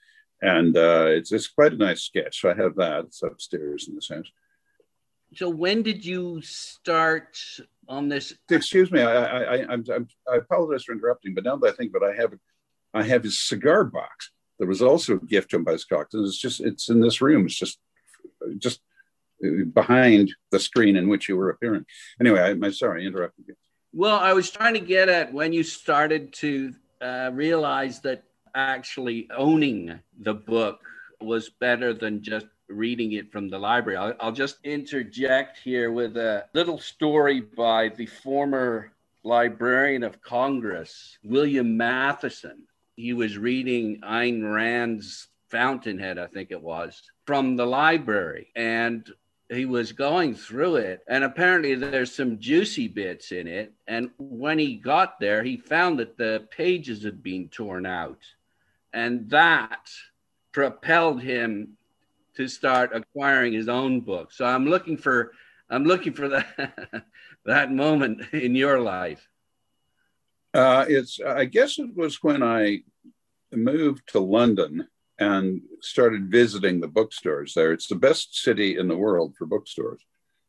And 0.41 0.77
uh, 0.77 1.07
it's, 1.09 1.33
it's 1.33 1.49
quite 1.49 1.73
a 1.73 1.77
nice 1.77 2.03
sketch. 2.03 2.41
So 2.41 2.51
I 2.51 2.55
have 2.55 2.77
that. 2.77 3.07
It's 3.07 3.23
upstairs 3.23 3.89
in 3.89 3.95
this 3.95 4.09
house. 4.09 4.31
So 5.35 5.49
when 5.49 5.83
did 5.83 6.05
you 6.05 6.41
start 6.43 7.39
on 7.89 8.09
this? 8.09 8.35
Excuse 8.51 8.91
me, 8.91 9.03
I, 9.03 9.25
I, 9.25 9.57
I, 9.57 9.67
I'm, 9.71 9.85
I 10.31 10.37
apologize 10.37 10.85
for 10.85 10.93
interrupting, 10.93 11.35
but 11.35 11.45
now 11.45 11.57
that 11.57 11.69
I 11.69 11.77
think 11.77 11.95
of 11.95 12.03
it, 12.03 12.07
I 12.07 12.21
have, 12.21 12.35
I 12.95 13.03
have 13.03 13.25
his 13.25 13.41
cigar 13.41 13.85
box. 13.85 14.31
There 14.59 14.69
was 14.69 14.83
also 14.83 15.15
a 15.15 15.25
gift 15.25 15.51
to 15.51 15.57
him 15.57 15.65
by 15.65 15.77
Scott. 15.77 16.07
It's 16.13 16.39
just, 16.39 16.61
it's 16.61 16.89
in 16.89 17.01
this 17.01 17.21
room. 17.21 17.47
It's 17.47 17.59
just, 17.59 17.79
just 18.59 18.81
behind 19.73 20.35
the 20.51 20.59
screen 20.59 20.97
in 20.97 21.09
which 21.09 21.29
you 21.29 21.37
were 21.37 21.51
appearing. 21.51 21.85
Anyway, 22.21 22.41
I, 22.41 22.51
am 22.51 22.73
sorry, 22.73 23.05
I 23.05 23.07
interrupted 23.07 23.47
you. 23.49 23.55
Well, 23.93 24.19
I 24.19 24.33
was 24.33 24.51
trying 24.51 24.75
to 24.75 24.81
get 24.81 25.09
at 25.09 25.33
when 25.33 25.53
you 25.53 25.63
started 25.63 26.33
to 26.35 26.75
uh, 27.01 27.31
realize 27.33 28.01
that 28.01 28.25
actually 28.55 29.29
owning 29.37 29.99
the 30.21 30.35
book 30.35 30.81
was 31.21 31.49
better 31.49 31.93
than 31.95 32.23
just 32.23 32.47
reading 32.69 33.13
it 33.13 33.33
from 33.33 33.49
the 33.49 33.59
library. 33.59 33.97
I'll, 33.97 34.15
I'll 34.21 34.33
just 34.33 34.59
interject 34.65 35.59
here 35.59 35.91
with 35.91 36.17
a 36.17 36.47
little 36.55 36.79
story 36.79 37.41
by 37.41 37.89
the 37.89 38.07
former 38.07 38.93
Librarian 39.25 40.03
of 40.03 40.23
Congress, 40.23 41.19
William 41.25 41.77
Matheson. 41.77 42.65
He 42.97 43.13
was 43.13 43.39
reading 43.39 44.01
Ayn 44.03 44.55
Rand's 44.55 45.29
Fountainhead, 45.49 46.19
I 46.19 46.27
think 46.27 46.51
it 46.51 46.63
was, 46.63 47.03
from 47.27 47.57
the 47.57 47.67
library. 47.67 48.49
And 48.55 49.09
he 49.51 49.65
was 49.65 49.93
going 49.93 50.35
through 50.35 50.77
it 50.77 51.03
and 51.09 51.25
apparently 51.25 51.75
there's 51.75 52.15
some 52.15 52.39
juicy 52.39 52.87
bits 52.87 53.33
in 53.33 53.47
it 53.47 53.73
and 53.87 54.11
when 54.19 54.59
he 54.59 54.75
got 54.75 55.19
there 55.19 55.43
he 55.43 55.57
found 55.57 55.99
that 55.99 56.17
the 56.19 56.47
pages 56.51 57.03
had 57.03 57.23
been 57.23 57.49
torn 57.49 57.87
out 57.87 58.19
and 58.93 59.29
that 59.31 59.91
propelled 60.53 61.23
him 61.23 61.77
to 62.37 62.49
start 62.49 62.95
acquiring 62.95 63.53
his 63.53 63.69
own 63.69 64.01
book. 64.01 64.33
So 64.33 64.45
i'm 64.45 64.67
looking 64.67 64.97
for 64.97 65.33
i'm 65.71 65.85
looking 65.85 66.13
for 66.13 66.29
that 66.29 67.05
that 67.45 67.73
moment 67.73 68.33
in 68.33 68.55
your 68.55 68.81
life. 68.81 69.27
Uh, 70.55 70.85
it's 70.89 71.21
i 71.21 71.45
guess 71.45 71.79
it 71.79 71.95
was 71.95 72.23
when 72.23 72.43
i 72.43 72.81
moved 73.53 74.09
to 74.09 74.19
london 74.19 74.87
and 75.19 75.61
started 75.81 76.31
visiting 76.31 76.81
the 76.81 76.89
bookstores 76.89 77.55
there. 77.55 77.73
It's 77.73 77.89
the 77.89 77.97
best 77.97 78.37
city 78.37 78.79
in 78.79 78.89
the 78.89 78.97
world 78.97 79.35
for 79.37 79.47
bookstores. 79.47 80.01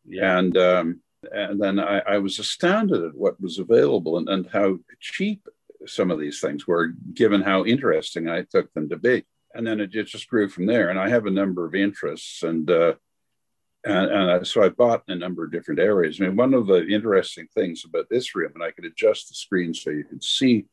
Yeah. 0.06 0.38
And 0.38 0.58
um, 0.58 1.02
and 1.32 1.62
then 1.62 1.80
I, 1.80 2.00
I, 2.00 2.18
was 2.20 2.40
astounded 2.40 3.04
at 3.04 3.16
what 3.16 3.42
was 3.42 3.60
available 3.60 4.18
and, 4.18 4.30
and 4.30 4.48
how 4.48 4.80
cheap 5.02 5.46
some 5.86 6.12
of 6.12 6.20
these 6.20 6.40
things 6.40 6.66
were, 6.66 6.94
given 7.14 7.42
how 7.42 7.66
interesting 7.66 8.30
I 8.30 8.44
took 8.44 8.72
them 8.74 8.90
to 8.90 8.98
be. 8.98 9.26
And 9.54 9.66
then 9.68 9.80
it 9.80 9.88
just 9.88 10.30
grew 10.30 10.48
from 10.48 10.66
there. 10.66 10.90
And 10.90 11.00
I 11.00 11.10
have 11.10 11.26
a 11.26 11.32
number 11.32 11.66
of 11.66 11.76
interests, 11.76 12.44
and 12.44 12.70
uh, 12.70 12.94
and, 13.84 14.12
and 14.12 14.48
so 14.48 14.64
I 14.64 14.70
bought 14.70 15.04
in 15.08 15.14
a 15.14 15.20
number 15.20 15.44
of 15.44 15.52
different 15.52 15.80
areas. 15.80 16.20
I 16.20 16.26
mean, 16.26 16.36
one 16.36 16.54
of 16.54 16.68
the 16.68 16.86
interesting 16.88 17.48
things 17.56 17.84
about 17.86 18.08
this 18.10 18.36
room, 18.36 18.52
and 18.54 18.64
I 18.64 18.72
could 18.72 18.86
adjust 18.86 19.30
the 19.30 19.36
screen 19.36 19.74
so 19.74 19.90
you 19.90 20.04
could 20.04 20.24
see 20.24 20.66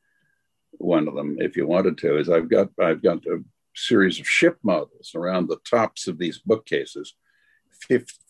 one 0.73 1.09
of 1.09 1.15
them 1.15 1.37
if 1.41 1.57
you 1.57 1.67
wanted 1.67 1.99
to, 1.99 2.19
is 2.19 2.29
I've 2.29 2.51
got 2.51 2.69
I've 2.81 3.03
got 3.03 3.25
a 3.27 3.43
series 3.77 4.19
of 4.19 4.29
ship 4.29 4.59
models 4.63 5.13
around 5.15 5.49
the 5.49 5.59
tops 5.69 6.09
of 6.09 6.19
these 6.19 6.39
bookcases 6.39 7.15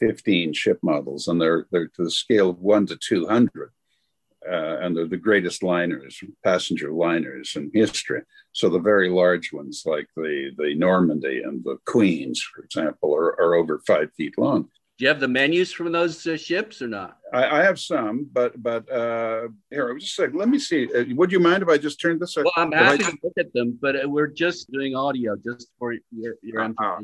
15 0.01 0.53
ship 0.53 0.79
models 0.83 1.29
and 1.29 1.41
they're 1.41 1.67
they're 1.71 1.89
to 1.89 2.05
the 2.05 2.11
scale 2.11 2.51
of 2.51 2.59
1 2.59 2.87
to 2.87 2.97
200 2.97 3.71
uh, 4.49 4.79
and 4.81 4.97
they're 4.97 5.07
the 5.07 5.17
greatest 5.17 5.63
liners 5.63 6.21
passenger 6.45 6.93
liners 6.93 7.55
in 7.57 7.71
history. 7.73 8.23
So 8.53 8.69
the 8.69 8.79
very 8.79 9.09
large 9.09 9.53
ones 9.53 9.85
like 9.87 10.09
the 10.17 10.51
the 10.59 10.75
normandy 10.75 11.43
and 11.43 11.63
the 11.65 11.79
queens 11.87 12.43
for 12.43 12.63
example 12.63 13.15
are, 13.15 13.41
are 13.41 13.55
over 13.55 13.81
five 13.87 14.13
feet 14.17 14.35
long 14.39 14.69
do 14.99 15.05
you 15.05 15.09
have 15.09 15.21
the 15.21 15.29
menus 15.29 15.73
from 15.73 15.93
those 15.93 16.27
uh, 16.27 16.37
ships 16.37 16.81
or 16.81 16.89
not? 16.89 17.19
I, 17.33 17.61
I, 17.61 17.63
have 17.63 17.79
some, 17.79 18.29
but 18.33 18.63
but 18.63 18.91
uh, 18.91 19.49
here, 19.71 19.91
I 19.91 19.93
was 19.93 20.05
just 20.05 20.17
saying. 20.17 20.33
Let 20.33 20.49
me 20.49 20.59
see. 20.59 20.89
Uh, 20.93 21.05
would 21.15 21.31
you 21.31 21.41
mind 21.41 21.63
if 21.63 21.69
I 21.69 21.77
just 21.77 22.01
turned 22.01 22.21
this? 22.21 22.35
Well, 22.37 22.51
I'm 22.57 22.73
happy 22.73 23.05
I... 23.05 23.11
to 23.11 23.19
look 23.23 23.35
at 23.39 23.53
them, 23.53 23.79
but 23.81 24.05
uh, 24.05 24.09
we're 24.09 24.27
just 24.27 24.71
doing 24.71 24.97
audio, 24.97 25.37
just 25.37 25.69
for 25.79 25.95
your 26.11 26.37
your 26.43 26.63
uh-huh. 26.63 27.01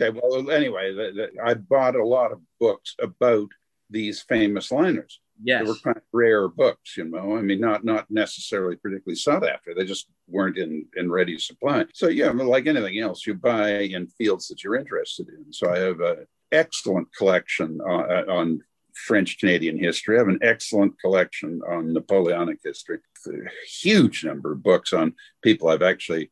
Okay. 0.00 0.18
Well, 0.22 0.50
anyway, 0.50 0.94
the, 0.94 1.30
the, 1.34 1.42
I 1.44 1.54
bought 1.54 1.96
a 1.96 2.04
lot 2.04 2.32
of 2.32 2.40
books 2.60 2.94
about 3.00 3.48
these 3.90 4.22
famous 4.22 4.70
liners. 4.70 5.20
Yes. 5.42 5.64
They 5.64 5.68
were 5.68 5.76
kind 5.76 5.96
of 5.96 6.02
rare 6.12 6.48
books, 6.48 6.96
you 6.96 7.04
know. 7.04 7.36
I 7.36 7.42
mean, 7.42 7.60
not 7.60 7.84
not 7.84 8.08
necessarily 8.08 8.76
particularly 8.76 9.16
sought 9.16 9.46
after. 9.46 9.74
They 9.74 9.84
just 9.84 10.06
weren't 10.28 10.58
in 10.58 10.86
in 10.96 11.10
ready 11.10 11.36
supply. 11.38 11.86
So 11.92 12.06
yeah, 12.06 12.30
like 12.30 12.66
anything 12.66 13.00
else, 13.00 13.26
you 13.26 13.34
buy 13.34 13.80
in 13.80 14.06
fields 14.06 14.46
that 14.48 14.62
you're 14.62 14.76
interested 14.76 15.28
in. 15.28 15.52
So 15.52 15.72
I 15.72 15.78
have 15.78 16.00
a 16.00 16.26
excellent 16.52 17.08
collection 17.16 17.80
uh, 17.80 18.24
on 18.28 18.62
French 18.94 19.38
Canadian 19.38 19.78
history. 19.78 20.16
I 20.16 20.20
have 20.20 20.28
an 20.28 20.38
excellent 20.42 21.00
collection 21.00 21.60
on 21.68 21.92
Napoleonic 21.92 22.58
history. 22.62 22.98
A 23.26 23.32
huge 23.66 24.24
number 24.24 24.52
of 24.52 24.62
books 24.62 24.92
on 24.92 25.14
people 25.42 25.68
I've 25.68 25.82
actually 25.82 26.30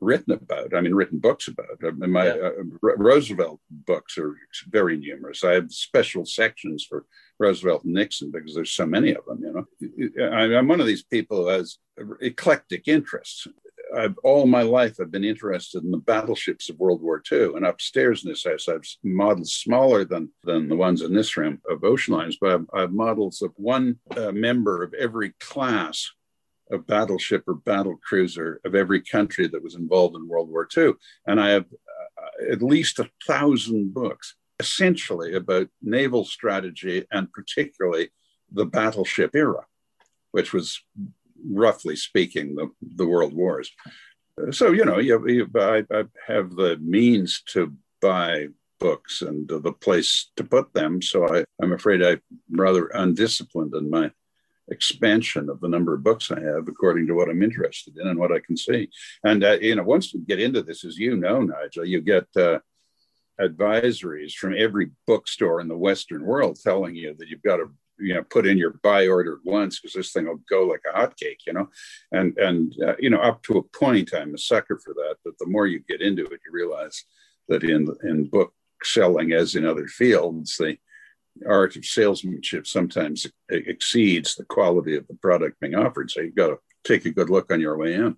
written 0.00 0.32
about. 0.32 0.74
I 0.74 0.80
mean, 0.80 0.94
written 0.94 1.18
books 1.18 1.48
about. 1.48 1.78
I 1.84 1.90
mean, 1.90 2.10
my 2.10 2.26
yeah. 2.26 2.34
uh, 2.34 2.62
Roosevelt 2.82 3.60
books 3.70 4.18
are 4.18 4.36
very 4.68 4.96
numerous. 4.96 5.44
I 5.44 5.52
have 5.52 5.72
special 5.72 6.26
sections 6.26 6.84
for 6.84 7.06
Roosevelt 7.38 7.84
and 7.84 7.94
Nixon 7.94 8.30
because 8.30 8.54
there's 8.54 8.72
so 8.72 8.86
many 8.86 9.14
of 9.14 9.24
them. 9.26 9.42
You 9.80 10.12
know, 10.18 10.30
I'm 10.32 10.68
one 10.68 10.80
of 10.80 10.86
these 10.86 11.04
people 11.04 11.44
who 11.44 11.48
has 11.48 11.78
eclectic 12.20 12.88
interests. 12.88 13.46
I've 13.96 14.18
all 14.18 14.46
my 14.46 14.62
life 14.62 14.96
I've 15.00 15.10
been 15.10 15.24
interested 15.24 15.82
in 15.82 15.90
the 15.90 15.96
battleships 15.98 16.68
of 16.68 16.78
World 16.78 17.02
War 17.02 17.22
II. 17.30 17.54
And 17.54 17.64
upstairs 17.64 18.24
in 18.24 18.30
this 18.30 18.44
house, 18.44 18.68
I've 18.68 18.86
models 19.02 19.54
smaller 19.54 20.04
than 20.04 20.30
than 20.44 20.68
the 20.68 20.76
ones 20.76 21.02
in 21.02 21.14
this 21.14 21.36
room 21.36 21.60
of 21.68 21.84
ocean 21.84 22.14
liners, 22.14 22.38
but 22.40 22.52
I've, 22.52 22.66
I've 22.74 22.92
models 22.92 23.42
of 23.42 23.52
one 23.56 23.98
uh, 24.16 24.32
member 24.32 24.82
of 24.82 24.94
every 24.94 25.30
class 25.40 26.10
of 26.70 26.86
battleship 26.86 27.44
or 27.46 27.54
battle 27.54 27.98
cruiser 28.02 28.60
of 28.64 28.74
every 28.74 29.00
country 29.00 29.46
that 29.48 29.62
was 29.62 29.76
involved 29.76 30.16
in 30.16 30.28
World 30.28 30.50
War 30.50 30.68
II. 30.76 30.94
And 31.26 31.40
I 31.40 31.50
have 31.50 31.64
uh, 31.64 32.52
at 32.52 32.62
least 32.62 32.98
a 32.98 33.10
thousand 33.26 33.94
books, 33.94 34.34
essentially 34.58 35.34
about 35.34 35.68
naval 35.80 36.24
strategy 36.24 37.06
and 37.12 37.32
particularly 37.32 38.10
the 38.50 38.66
battleship 38.66 39.34
era, 39.34 39.64
which 40.32 40.52
was 40.52 40.82
roughly 41.50 41.96
speaking, 41.96 42.54
the, 42.54 42.70
the 42.96 43.06
world 43.06 43.34
wars. 43.34 43.70
So, 44.50 44.72
you 44.72 44.84
know, 44.84 44.98
you, 44.98 45.26
you, 45.28 45.50
I, 45.56 45.84
I 45.90 46.04
have 46.26 46.50
the 46.50 46.78
means 46.82 47.42
to 47.52 47.72
buy 48.02 48.48
books 48.78 49.22
and 49.22 49.48
the 49.48 49.72
place 49.72 50.30
to 50.36 50.44
put 50.44 50.74
them. 50.74 51.00
So 51.00 51.26
I, 51.26 51.44
I'm 51.62 51.72
afraid 51.72 52.02
I'm 52.02 52.20
rather 52.50 52.88
undisciplined 52.88 53.74
in 53.74 53.88
my 53.88 54.10
expansion 54.68 55.48
of 55.48 55.60
the 55.60 55.68
number 55.68 55.94
of 55.94 56.02
books 56.02 56.30
I 56.30 56.40
have 56.40 56.68
according 56.68 57.06
to 57.06 57.14
what 57.14 57.30
I'm 57.30 57.42
interested 57.42 57.96
in 57.96 58.08
and 58.08 58.18
what 58.18 58.32
I 58.32 58.40
can 58.40 58.56
see. 58.56 58.90
And, 59.24 59.44
uh, 59.44 59.58
you 59.60 59.76
know, 59.76 59.84
once 59.84 60.12
you 60.12 60.20
get 60.20 60.40
into 60.40 60.62
this, 60.62 60.84
as 60.84 60.98
you 60.98 61.16
know, 61.16 61.40
Nigel, 61.40 61.84
you 61.84 62.00
get 62.00 62.26
uh, 62.36 62.58
advisories 63.40 64.32
from 64.32 64.54
every 64.58 64.90
bookstore 65.06 65.60
in 65.60 65.68
the 65.68 65.76
Western 65.76 66.24
world 66.24 66.58
telling 66.62 66.94
you 66.94 67.14
that 67.18 67.28
you've 67.28 67.42
got 67.42 67.56
to 67.56 67.70
you 67.98 68.14
know 68.14 68.22
put 68.22 68.46
in 68.46 68.58
your 68.58 68.74
buy 68.82 69.06
order 69.06 69.40
once 69.44 69.80
because 69.80 69.94
this 69.94 70.12
thing 70.12 70.26
will 70.26 70.40
go 70.48 70.66
like 70.66 70.82
a 70.92 70.98
hotcake 70.98 71.40
you 71.46 71.52
know? 71.52 71.68
And 72.12 72.36
and 72.38 72.74
uh, 72.86 72.94
you 72.98 73.10
know 73.10 73.20
up 73.20 73.42
to 73.44 73.58
a 73.58 73.78
point 73.78 74.12
i'm 74.14 74.34
a 74.34 74.38
sucker 74.38 74.80
for 74.84 74.94
that 74.94 75.16
but 75.24 75.34
the 75.38 75.46
more 75.46 75.66
you 75.66 75.80
get 75.88 76.00
into 76.00 76.24
it 76.24 76.40
you 76.44 76.52
realize 76.52 77.04
that 77.48 77.64
in 77.64 77.88
in 78.04 78.28
book 78.28 78.52
selling 78.82 79.32
as 79.32 79.54
in 79.54 79.64
other 79.64 79.86
fields 79.86 80.56
the 80.56 80.78
art 81.46 81.76
of 81.76 81.84
salesmanship 81.84 82.66
sometimes 82.66 83.26
exceeds 83.50 84.34
the 84.34 84.44
quality 84.44 84.96
of 84.96 85.06
the 85.06 85.14
product 85.14 85.60
being 85.60 85.74
offered. 85.74 86.10
So 86.10 86.20
you've 86.20 86.34
got 86.34 86.48
to 86.48 86.58
take 86.84 87.04
a 87.04 87.10
good 87.10 87.30
look 87.30 87.52
on 87.52 87.60
your 87.60 87.76
way 87.76 87.94
in 87.94 88.16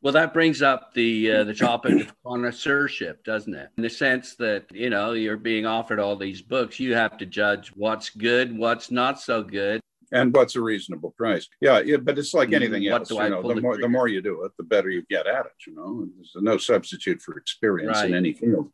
well, 0.00 0.12
that 0.12 0.32
brings 0.32 0.62
up 0.62 0.94
the 0.94 1.32
uh, 1.32 1.44
the 1.44 1.54
topic 1.54 2.00
of 2.00 2.14
connoisseurship, 2.24 3.24
doesn't 3.24 3.54
it? 3.54 3.70
In 3.76 3.82
the 3.82 3.90
sense 3.90 4.36
that 4.36 4.66
you 4.72 4.90
know 4.90 5.12
you're 5.12 5.36
being 5.36 5.66
offered 5.66 5.98
all 5.98 6.16
these 6.16 6.40
books, 6.40 6.78
you 6.78 6.94
have 6.94 7.18
to 7.18 7.26
judge 7.26 7.70
what's 7.74 8.10
good, 8.10 8.56
what's 8.56 8.90
not 8.90 9.20
so 9.20 9.42
good. 9.42 9.80
and 10.12 10.34
what's 10.34 10.56
a 10.56 10.60
reasonable 10.60 11.10
price? 11.10 11.48
Yeah, 11.60 11.80
yeah 11.80 11.96
but 11.96 12.18
it's 12.18 12.32
like 12.32 12.50
mm, 12.50 12.54
anything 12.54 12.84
what 12.90 13.00
else. 13.00 13.10
You 13.10 13.28
know, 13.28 13.42
the 13.42 13.60
more 13.60 13.76
the 13.76 13.88
more 13.88 14.08
you 14.08 14.22
do 14.22 14.44
it, 14.44 14.52
the 14.56 14.62
better 14.64 14.88
you 14.88 15.02
get 15.10 15.26
at 15.26 15.46
it. 15.46 15.66
You 15.66 15.74
know, 15.74 16.08
there's 16.14 16.32
no 16.36 16.58
substitute 16.58 17.20
for 17.20 17.36
experience 17.36 17.96
right. 17.96 18.08
in 18.08 18.14
any 18.14 18.32
field. 18.32 18.70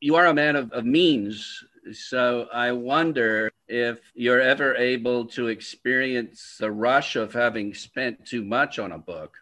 You 0.00 0.16
are 0.16 0.26
a 0.26 0.34
man 0.34 0.56
of, 0.56 0.72
of 0.72 0.84
means, 0.84 1.64
so 1.92 2.48
I 2.52 2.72
wonder 2.72 3.50
if 3.66 3.98
you're 4.14 4.40
ever 4.40 4.74
able 4.74 5.26
to 5.26 5.48
experience 5.48 6.56
the 6.60 6.70
rush 6.70 7.16
of 7.16 7.32
having 7.32 7.72
spent 7.72 8.26
too 8.26 8.44
much 8.44 8.78
on 8.78 8.92
a 8.92 8.98
book. 8.98 9.38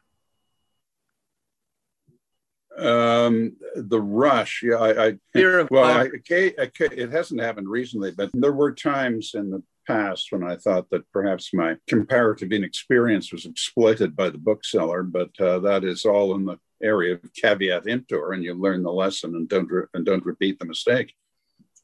Um, 2.77 3.57
the 3.77 4.01
rush, 4.01 4.63
yeah, 4.65 4.77
I, 4.77 5.07
I 5.07 5.15
fear 5.33 5.67
well, 5.71 5.85
I, 5.85 6.09
I, 6.31 6.71
it 6.81 7.11
hasn't 7.13 7.41
happened 7.41 7.69
recently, 7.69 8.11
but 8.11 8.31
there 8.35 8.53
were 8.53 8.75
times 8.75 9.33
in 9.35 9.51
the 9.51 9.63
past 9.87 10.33
when 10.33 10.43
I 10.43 10.57
thought 10.57 10.91
that 10.91 11.11
perhaps 11.13 11.55
my 11.55 11.77
comparative 11.87 12.53
inexperience 12.53 13.33
was 13.33 13.47
exploited 13.47 14.17
by 14.17 14.31
the 14.31 14.39
bookseller, 14.39 15.03
but 15.03 15.31
uh, 15.41 15.61
that 15.61 15.85
is 15.85 16.05
all 16.05 16.35
in 16.35 16.45
the 16.47 16.59
area 16.83 17.15
of 17.15 17.35
caveat 17.35 17.89
emptor, 17.89 18.33
and 18.33 18.43
you 18.43 18.55
learn 18.55 18.83
the 18.83 18.93
lesson 18.93 19.35
and 19.37 19.49
don't 19.49 19.71
re- 19.71 19.87
and 19.95 20.05
don't 20.05 20.27
repeat 20.27 20.59
the 20.59 20.67
mistake. 20.67 21.15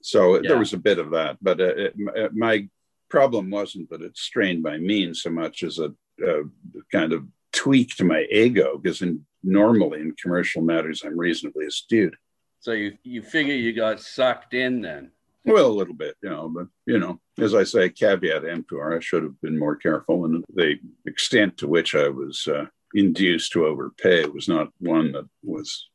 So 0.02 0.36
yeah. 0.36 0.48
there 0.48 0.58
was 0.58 0.72
a 0.72 0.78
bit 0.78 0.98
of 0.98 1.10
that, 1.10 1.38
but 1.42 1.60
uh, 1.60 1.74
it, 1.76 1.94
uh, 2.16 2.28
my 2.32 2.68
problem 3.08 3.50
wasn't 3.50 3.90
that 3.90 4.02
it 4.02 4.16
strained 4.16 4.62
my 4.62 4.78
means 4.78 5.22
so 5.22 5.30
much 5.30 5.62
as 5.62 5.78
a, 5.78 5.92
a 6.24 6.42
kind 6.90 7.12
of 7.12 7.26
tweak 7.52 7.96
to 7.96 8.04
my 8.04 8.26
ego, 8.30 8.78
because 8.78 9.02
in, 9.02 9.24
normally 9.42 10.00
in 10.00 10.14
commercial 10.20 10.62
matters 10.62 11.02
I'm 11.04 11.18
reasonably 11.18 11.66
astute. 11.66 12.16
So 12.60 12.72
you 12.72 12.98
you 13.02 13.22
figure 13.22 13.54
you 13.54 13.72
got 13.72 14.00
sucked 14.00 14.54
in 14.54 14.82
then. 14.82 15.12
Well, 15.46 15.68
a 15.68 15.72
little 15.72 15.94
bit, 15.94 16.16
you 16.22 16.28
know, 16.28 16.48
but 16.48 16.66
you 16.84 16.98
know, 16.98 17.18
as 17.38 17.54
I 17.54 17.64
say, 17.64 17.88
caveat 17.88 18.44
emptor. 18.44 18.94
I 18.94 19.00
should 19.00 19.22
have 19.22 19.40
been 19.40 19.58
more 19.58 19.76
careful, 19.76 20.26
and 20.26 20.44
the 20.54 20.78
extent 21.06 21.56
to 21.58 21.66
which 21.66 21.94
I 21.94 22.08
was 22.08 22.46
uh, 22.46 22.66
induced 22.94 23.52
to 23.52 23.64
overpay 23.64 24.26
was 24.26 24.48
not 24.48 24.68
one 24.78 25.12
that 25.12 25.26
was 25.42 25.88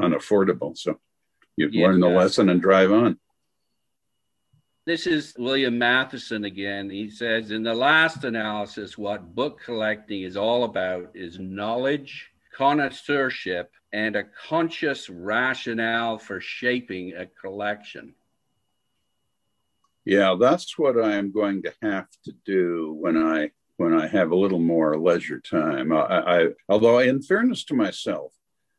unaffordable. 0.00 0.76
So 0.76 0.98
you 1.56 1.68
yeah, 1.70 1.86
learn 1.86 2.00
the 2.00 2.08
lesson 2.08 2.48
and 2.48 2.60
drive 2.60 2.90
on. 2.90 3.18
This 4.88 5.06
is 5.06 5.34
William 5.36 5.76
Matheson 5.76 6.46
again. 6.46 6.88
He 6.88 7.10
says, 7.10 7.50
in 7.50 7.62
the 7.62 7.74
last 7.74 8.24
analysis, 8.24 8.96
what 8.96 9.34
book 9.34 9.60
collecting 9.62 10.22
is 10.22 10.34
all 10.34 10.64
about 10.64 11.10
is 11.12 11.38
knowledge, 11.38 12.30
connoisseurship, 12.56 13.70
and 13.92 14.16
a 14.16 14.24
conscious 14.48 15.10
rationale 15.10 16.16
for 16.16 16.40
shaping 16.40 17.12
a 17.12 17.26
collection. 17.26 18.14
Yeah, 20.06 20.36
that's 20.40 20.78
what 20.78 20.98
I 20.98 21.16
am 21.16 21.32
going 21.32 21.64
to 21.64 21.74
have 21.82 22.08
to 22.24 22.32
do 22.46 22.96
when 22.98 23.18
I 23.18 23.50
when 23.76 23.92
I 23.92 24.06
have 24.06 24.30
a 24.30 24.36
little 24.36 24.58
more 24.58 24.98
leisure 24.98 25.40
time. 25.40 25.92
I, 25.92 25.98
I 25.98 26.46
although 26.66 27.00
in 27.00 27.20
fairness 27.20 27.62
to 27.64 27.74
myself, 27.74 28.32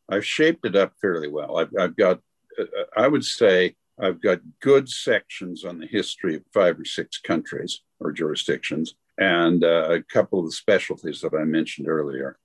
I've 0.09 0.25
shaped 0.25 0.65
it 0.65 0.75
up 0.75 0.93
fairly 0.99 1.27
well. 1.27 1.57
I've, 1.57 1.69
I've 1.79 1.95
got, 1.95 2.19
uh, 2.59 2.63
uh, 2.63 2.85
I 2.97 3.07
would 3.07 3.23
say, 3.23 3.75
I've 4.01 4.21
got 4.21 4.39
good 4.61 4.89
sections 4.89 5.65
on 5.65 5.79
the 5.79 5.87
history 5.87 6.35
of 6.35 6.43
five 6.53 6.79
or 6.79 6.85
six 6.85 7.19
countries 7.19 7.81
or 7.99 8.11
jurisdictions, 8.11 8.95
and 9.17 9.63
uh, 9.63 9.89
a 9.91 10.01
couple 10.03 10.39
of 10.39 10.45
the 10.45 10.51
specialties 10.51 11.21
that 11.21 11.33
I 11.33 11.43
mentioned 11.43 11.87
earlier 11.87 12.37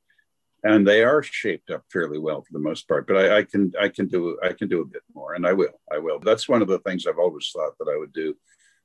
and 0.64 0.86
they 0.86 1.04
are 1.04 1.22
shaped 1.22 1.70
up 1.70 1.84
fairly 1.92 2.18
well 2.18 2.40
for 2.40 2.52
the 2.52 2.58
most 2.58 2.88
part. 2.88 3.06
But 3.06 3.16
I, 3.18 3.38
I, 3.38 3.42
can 3.44 3.72
I 3.80 3.88
can 3.88 4.08
do 4.08 4.38
I 4.42 4.52
can 4.52 4.68
do 4.68 4.80
a 4.80 4.86
bit 4.86 5.02
more, 5.14 5.34
and 5.34 5.46
I 5.46 5.52
will 5.52 5.80
I 5.92 5.98
will. 5.98 6.18
That's 6.18 6.48
one 6.48 6.62
of 6.62 6.68
the 6.68 6.78
things 6.80 7.06
I've 7.06 7.18
always 7.18 7.50
thought 7.54 7.76
that 7.78 7.92
I 7.94 7.98
would 7.98 8.12
do 8.12 8.34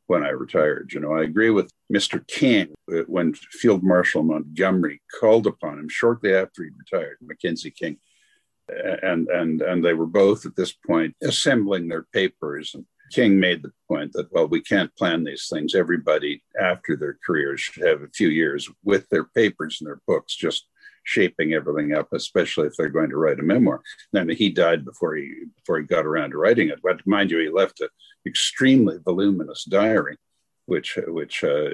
when 0.07 0.23
I 0.23 0.29
retired. 0.29 0.91
You 0.93 0.99
know, 0.99 1.13
I 1.13 1.23
agree 1.23 1.49
with 1.49 1.71
Mr. 1.91 2.25
King 2.27 2.73
when 3.07 3.33
Field 3.33 3.81
Marshal 3.81 4.23
Montgomery 4.23 5.01
called 5.19 5.47
upon 5.47 5.79
him 5.79 5.89
shortly 5.89 6.35
after 6.35 6.63
he 6.63 6.69
retired, 6.77 7.17
Mackenzie 7.21 7.71
King, 7.71 7.97
and 9.03 9.27
and 9.29 9.61
and 9.61 9.83
they 9.83 9.93
were 9.93 10.05
both 10.05 10.45
at 10.45 10.55
this 10.55 10.73
point 10.73 11.15
assembling 11.21 11.87
their 11.87 12.07
papers. 12.13 12.71
And 12.73 12.85
King 13.11 13.39
made 13.39 13.63
the 13.63 13.71
point 13.87 14.13
that 14.13 14.31
well, 14.31 14.47
we 14.47 14.61
can't 14.61 14.95
plan 14.95 15.23
these 15.23 15.47
things. 15.51 15.75
Everybody 15.75 16.43
after 16.59 16.95
their 16.95 17.17
careers 17.25 17.61
should 17.61 17.85
have 17.85 18.01
a 18.01 18.09
few 18.09 18.29
years 18.29 18.69
with 18.83 19.07
their 19.09 19.25
papers 19.25 19.77
and 19.79 19.87
their 19.87 20.01
books 20.07 20.35
just 20.35 20.65
shaping 21.03 21.53
everything 21.53 21.93
up, 21.93 22.07
especially 22.13 22.67
if 22.67 22.75
they're 22.77 22.89
going 22.89 23.09
to 23.09 23.17
write 23.17 23.39
a 23.39 23.43
memoir. 23.43 23.81
And 24.13 24.29
he 24.31 24.49
died 24.49 24.85
before 24.85 25.15
he 25.15 25.33
before 25.55 25.79
he 25.79 25.85
got 25.85 26.05
around 26.05 26.31
to 26.31 26.37
writing 26.37 26.69
it. 26.69 26.79
But 26.83 27.05
mind 27.07 27.31
you, 27.31 27.39
he 27.39 27.49
left 27.49 27.81
an 27.81 27.89
extremely 28.25 28.97
voluminous 29.03 29.63
diary, 29.63 30.17
which 30.69 30.97
which 31.07 31.43
uh, 31.43 31.69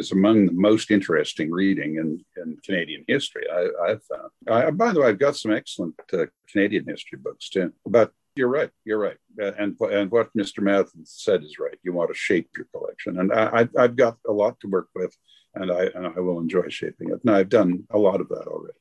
is 0.00 0.12
among 0.12 0.46
the 0.46 0.52
most 0.52 0.90
interesting 0.90 1.50
reading 1.50 1.96
in, 1.96 2.24
in 2.36 2.56
Canadian 2.64 3.04
history. 3.08 3.44
I, 3.50 3.90
have 3.90 4.02
found. 4.04 4.30
I, 4.48 4.70
by 4.70 4.92
the 4.92 5.00
way, 5.00 5.08
I've 5.08 5.18
got 5.18 5.36
some 5.36 5.52
excellent 5.52 5.94
uh, 6.12 6.26
Canadian 6.50 6.86
history 6.86 7.18
books 7.18 7.48
too. 7.48 7.72
But 7.86 8.12
you're 8.36 8.48
right. 8.48 8.70
You're 8.84 8.98
right. 8.98 9.16
And 9.38 9.76
and 9.80 10.10
what 10.10 10.34
Mr. 10.36 10.62
Matheson 10.62 11.04
said 11.04 11.42
is 11.42 11.58
right. 11.58 11.78
You 11.82 11.92
want 11.92 12.10
to 12.10 12.14
shape 12.14 12.50
your 12.56 12.66
collection, 12.74 13.18
and 13.18 13.32
I, 13.32 13.68
I've 13.78 13.96
got 13.96 14.18
a 14.28 14.32
lot 14.32 14.60
to 14.60 14.68
work 14.68 14.88
with 14.94 15.16
and 15.54 15.70
I 15.70 15.84
and 15.94 16.06
I 16.06 16.20
will 16.20 16.38
enjoy 16.38 16.68
shaping 16.68 17.10
it. 17.10 17.20
And 17.24 17.34
I've 17.34 17.48
done 17.48 17.84
a 17.90 17.98
lot 17.98 18.20
of 18.20 18.28
that 18.28 18.46
already. 18.46 18.74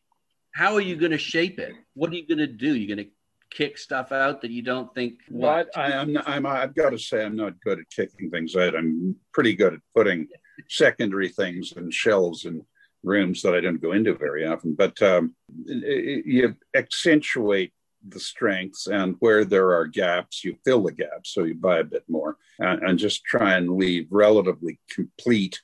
How 0.53 0.75
are 0.75 0.82
you 0.82 0.95
going 0.95 1.12
to 1.12 1.17
shape 1.17 1.60
it? 1.60 1.73
What 1.93 2.12
are 2.12 2.15
you 2.15 2.27
going 2.27 2.39
to 2.39 2.47
do? 2.47 2.75
You're 2.75 2.95
going 2.95 3.05
to 3.08 3.12
kick 3.51 3.77
stuff 3.77 4.12
out 4.12 4.41
that 4.41 4.51
you 4.51 4.62
don't 4.62 4.93
think. 4.93 5.19
What 5.29 5.69
I, 5.75 5.91
am, 5.91 6.17
I'm, 6.25 6.45
I've 6.45 6.75
got 6.75 6.91
to 6.91 6.97
say, 6.97 7.23
I'm 7.23 7.35
not 7.35 7.59
good 7.62 7.79
at 7.79 7.89
kicking 7.89 8.29
things 8.29 8.55
out. 8.55 8.75
I'm 8.75 9.15
pretty 9.33 9.55
good 9.55 9.73
at 9.73 9.79
putting 9.95 10.27
secondary 10.69 11.29
things 11.29 11.73
in 11.73 11.91
shelves 11.91 12.45
and 12.45 12.62
rooms 13.03 13.41
that 13.41 13.55
I 13.55 13.62
don't 13.62 13.81
go 13.81 13.93
into 13.93 14.13
very 14.13 14.45
often. 14.45 14.75
But 14.75 15.01
um, 15.01 15.35
you 15.65 16.55
accentuate 16.75 17.73
the 18.07 18.19
strengths 18.19 18.88
and 18.88 19.15
where 19.19 19.43
there 19.43 19.73
are 19.73 19.85
gaps, 19.85 20.43
you 20.43 20.55
fill 20.65 20.83
the 20.83 20.91
gaps. 20.91 21.33
So 21.33 21.43
you 21.43 21.55
buy 21.55 21.79
a 21.79 21.83
bit 21.83 22.03
more 22.07 22.38
and, 22.59 22.81
and 22.83 22.99
just 22.99 23.23
try 23.25 23.55
and 23.55 23.75
leave 23.75 24.07
relatively 24.09 24.79
complete 24.89 25.62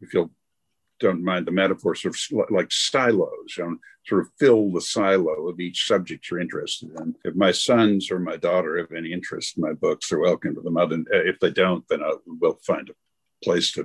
if 0.00 0.12
you 0.14 0.30
don't 1.02 1.24
mind 1.24 1.46
the 1.46 1.50
metaphor, 1.50 1.94
sort 1.94 2.14
of 2.14 2.50
like 2.50 2.70
silos, 2.70 3.56
you 3.58 3.64
know, 3.64 3.76
sort 4.06 4.22
of 4.22 4.28
fill 4.38 4.70
the 4.70 4.80
silo 4.80 5.48
of 5.48 5.60
each 5.60 5.86
subject 5.86 6.30
you're 6.30 6.40
interested 6.40 6.90
in. 6.98 7.14
If 7.24 7.34
my 7.34 7.50
sons 7.50 8.10
or 8.10 8.18
my 8.18 8.36
daughter 8.36 8.78
have 8.78 8.92
any 8.92 9.12
interest 9.12 9.56
in 9.56 9.62
my 9.62 9.72
books, 9.72 10.08
they're 10.08 10.18
welcome 10.18 10.54
to 10.54 10.60
them. 10.60 10.76
Other, 10.76 11.02
if 11.10 11.40
they 11.40 11.50
don't, 11.50 11.84
then 11.88 12.02
I 12.02 12.12
will 12.26 12.58
find 12.64 12.88
a 12.88 12.94
place 13.44 13.72
to 13.72 13.84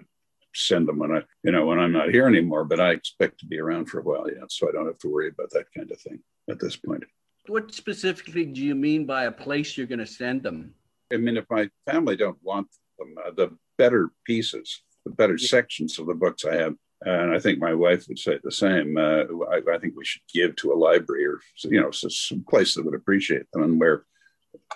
send 0.54 0.88
them 0.88 1.00
when 1.00 1.12
I, 1.12 1.24
you 1.44 1.52
know, 1.52 1.66
when 1.66 1.80
I'm 1.80 1.92
not 1.92 2.12
here 2.12 2.28
anymore. 2.28 2.66
But 2.66 2.80
I 2.80 2.92
expect 2.92 3.40
to 3.40 3.48
be 3.48 3.60
around 3.60 3.88
for 3.88 4.00
a 4.00 4.04
while 4.04 4.30
yet, 4.30 4.52
so 4.52 4.70
I 4.70 4.72
don't 4.72 4.88
have 4.88 5.00
to 5.00 5.10
worry 5.10 5.30
about 5.30 5.50
that 5.52 5.66
kind 5.76 5.92
of 5.92 6.00
thing 6.00 6.20
at 6.50 6.60
this 6.60 6.76
point. 6.76 7.04
What 7.48 7.74
specifically 7.74 8.46
do 8.46 8.62
you 8.62 8.76
mean 8.76 9.06
by 9.06 9.24
a 9.24 9.32
place 9.32 9.76
you're 9.76 9.88
going 9.88 10.00
to 10.00 10.06
send 10.06 10.44
them? 10.44 10.76
I 11.12 11.18
mean, 11.18 11.38
if 11.38 11.46
my 11.50 11.70
family 11.90 12.16
don't 12.16 12.38
want 12.44 12.68
them, 13.00 13.16
uh, 13.26 13.32
the 13.32 13.58
better 13.78 14.12
pieces 14.26 14.82
the 15.08 15.16
better 15.16 15.38
sections 15.38 15.98
of 16.00 16.08
the 16.08 16.14
books 16.14 16.46
I 16.46 16.56
have. 16.56 16.76
And 17.02 17.32
I 17.32 17.40
think 17.40 17.60
my 17.60 17.74
wife 17.74 18.08
would 18.08 18.18
say 18.18 18.40
the 18.44 18.52
same. 18.52 18.98
Uh, 18.98 19.24
I, 19.52 19.62
I, 19.76 19.78
think 19.78 19.94
we 19.96 20.06
should 20.06 20.24
give 20.34 20.56
to 20.58 20.74
a 20.74 20.76
library 20.76 21.28
or, 21.28 21.40
you 21.64 21.80
know, 21.80 21.92
some 21.92 22.44
place 22.50 22.74
that 22.74 22.86
would 22.86 22.96
appreciate 22.96 23.46
them 23.52 23.64
and 23.64 23.80
where 23.80 24.04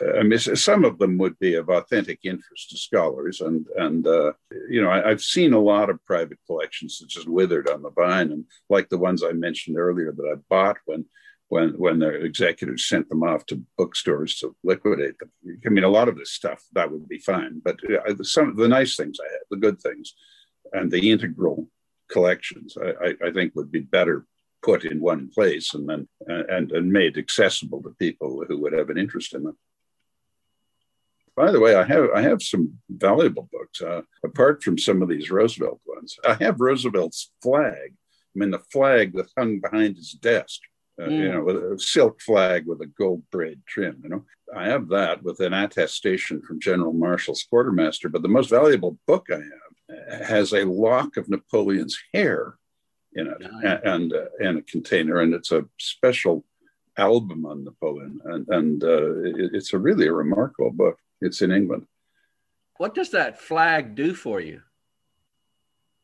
uh, 0.02 0.20
I 0.20 0.24
mean, 0.24 0.40
some 0.40 0.86
of 0.86 1.00
them 1.00 1.18
would 1.18 1.38
be 1.40 1.56
of 1.56 1.70
authentic 1.70 2.20
interest 2.24 2.70
to 2.70 2.78
scholars. 2.78 3.42
And, 3.42 3.66
and 3.76 4.06
uh, 4.06 4.34
you 4.70 4.82
know, 4.82 4.92
I, 4.92 5.10
have 5.10 5.22
seen 5.22 5.54
a 5.54 5.60
lot 5.60 5.90
of 5.90 6.04
private 6.06 6.38
collections 6.46 7.00
that 7.00 7.10
just 7.10 7.28
withered 7.28 7.70
on 7.70 7.82
the 7.82 7.90
vine. 7.90 8.32
And 8.32 8.46
like 8.70 8.90
the 8.90 8.98
ones 8.98 9.24
I 9.24 9.32
mentioned 9.32 9.78
earlier 9.78 10.12
that 10.12 10.32
I 10.32 10.40
bought 10.50 10.78
when 10.86 11.06
when 11.48 11.72
when 11.72 12.00
the 12.00 12.08
executors 12.24 12.88
sent 12.88 13.10
them 13.10 13.24
off 13.24 13.46
to 13.48 13.62
bookstores 13.78 14.38
to 14.38 14.56
liquidate 14.64 15.20
them. 15.20 15.32
I 15.66 15.70
mean, 15.70 15.84
a 15.84 15.90
lot 15.90 16.08
of 16.08 16.18
this 16.18 16.32
stuff 16.32 16.64
that 16.72 16.90
would 16.90 17.10
be 17.10 17.18
fine, 17.18 17.62
but 17.64 17.78
uh, 17.84 18.24
some 18.24 18.50
of 18.50 18.56
the 18.56 18.70
nice 18.70 18.96
things 18.96 19.18
I 19.20 19.30
had, 19.30 19.42
the 19.50 19.58
good 19.58 19.82
things, 19.82 20.14
and 20.72 20.90
the 20.90 21.12
integral 21.12 21.68
collections, 22.12 22.78
I, 22.78 23.16
I 23.26 23.32
think 23.32 23.56
would 23.56 23.72
be 23.72 23.80
better 23.80 24.26
put 24.62 24.86
in 24.86 25.02
one 25.02 25.30
place 25.34 25.74
and 25.74 25.90
then 25.90 26.08
and 26.28 26.72
and 26.72 26.92
made 26.92 27.18
accessible 27.18 27.82
to 27.82 27.96
people 27.98 28.44
who 28.48 28.60
would 28.60 28.74
have 28.74 28.90
an 28.90 28.98
interest 28.98 29.34
in 29.34 29.44
them. 29.44 29.58
By 31.36 31.52
the 31.52 31.60
way, 31.60 31.76
I 31.76 31.84
have 31.84 32.10
I 32.16 32.22
have 32.22 32.42
some 32.42 32.78
valuable 32.90 33.50
books 33.52 33.82
uh, 33.82 34.02
apart 34.24 34.64
from 34.64 34.78
some 34.78 35.02
of 35.02 35.10
these 35.10 35.32
Roosevelt 35.32 35.82
ones. 35.86 36.18
I 36.26 36.36
have 36.44 36.60
Roosevelt's 36.60 37.32
flag. 37.42 37.94
I 37.94 38.40
mean, 38.40 38.52
the 38.52 38.60
flag 38.72 39.14
that 39.16 39.32
hung 39.38 39.60
behind 39.60 39.98
his 39.98 40.12
desk 40.12 40.62
uh, 41.02 41.06
mm. 41.06 41.18
you 41.20 41.32
know, 41.32 41.44
with 41.44 41.56
a 41.56 41.80
silk 41.80 42.22
flag 42.22 42.68
with 42.68 42.82
a 42.82 42.86
gold 42.86 43.24
braid 43.32 43.60
trim. 43.68 44.00
You 44.04 44.10
know, 44.10 44.26
I 44.56 44.66
have 44.66 44.88
that 44.90 45.24
with 45.24 45.40
an 45.40 45.54
attestation 45.54 46.42
from 46.42 46.60
General 46.60 46.94
Marshall's 46.94 47.46
quartermaster. 47.50 48.10
But 48.10 48.22
the 48.22 48.28
most 48.28 48.50
valuable 48.50 48.98
book 49.08 49.28
I 49.32 49.36
have 49.36 49.71
has 50.26 50.54
a 50.54 50.66
lock 50.66 51.18
of 51.18 51.30
Napoleon's 51.30 51.98
hair 52.14 52.56
in 53.14 53.28
it 53.28 53.38
nice. 53.40 53.80
and 53.84 54.14
uh, 54.14 54.26
and 54.40 54.60
a 54.60 54.62
container, 54.62 55.20
and 55.20 55.34
it's 55.34 55.52
a 55.52 55.66
special 55.80 56.46
album 56.98 57.46
on 57.46 57.64
Napoleon, 57.64 58.20
and 58.26 58.48
and 58.50 58.84
uh, 58.84 59.20
it, 59.24 59.52
it's 59.54 59.74
a 59.74 59.80
really 59.80 60.08
a 60.08 60.14
remarkable 60.14 60.72
book. 60.72 60.98
It's 61.22 61.42
in 61.42 61.52
England. 61.52 61.86
What 62.78 62.96
does 62.96 63.12
that 63.12 63.40
flag 63.40 63.96
do 63.96 64.14
for 64.14 64.40
you? 64.40 64.62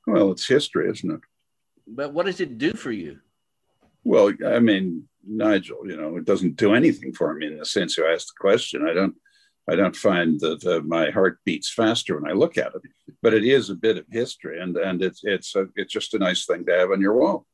Well, 0.06 0.32
it's 0.32 0.47
history, 0.47 0.89
isn't 0.89 1.12
it? 1.12 1.21
But 1.88 2.13
what 2.13 2.26
does 2.26 2.39
it 2.39 2.58
do 2.58 2.73
for 2.73 2.91
you? 2.91 3.19
Well, 4.04 4.32
I 4.45 4.60
mean, 4.60 5.08
Nigel, 5.26 5.89
you 5.89 5.97
know, 5.97 6.17
it 6.17 6.26
doesn't 6.26 6.56
do 6.56 6.73
anything 6.73 7.13
for 7.13 7.34
me 7.34 7.47
in 7.47 7.58
the 7.58 7.65
sense 7.65 7.97
you 7.97 8.06
asked 8.08 8.28
the 8.28 8.39
question. 8.39 8.88
I 8.88 8.93
don't, 8.93 9.15
I 9.69 9.75
don't 9.75 9.95
find 9.95 10.39
that 10.39 10.65
uh, 10.65 10.82
my 10.86 11.10
heart 11.10 11.39
beats 11.45 11.71
faster 11.71 12.19
when 12.19 12.30
I 12.30 12.34
look 12.34 12.58
at 12.58 12.73
it, 12.73 12.82
but 13.21 13.34
it 13.34 13.43
is 13.43 13.69
a 13.69 13.75
bit 13.75 13.97
of 13.97 14.06
history, 14.10 14.62
and 14.62 14.77
and 14.77 15.01
it's 15.01 15.21
it's 15.23 15.56
a, 15.56 15.67
it's 15.75 15.91
just 15.91 16.13
a 16.13 16.19
nice 16.19 16.45
thing 16.45 16.65
to 16.65 16.73
have 16.73 16.91
on 16.91 17.01
your 17.01 17.15
wall. 17.15 17.45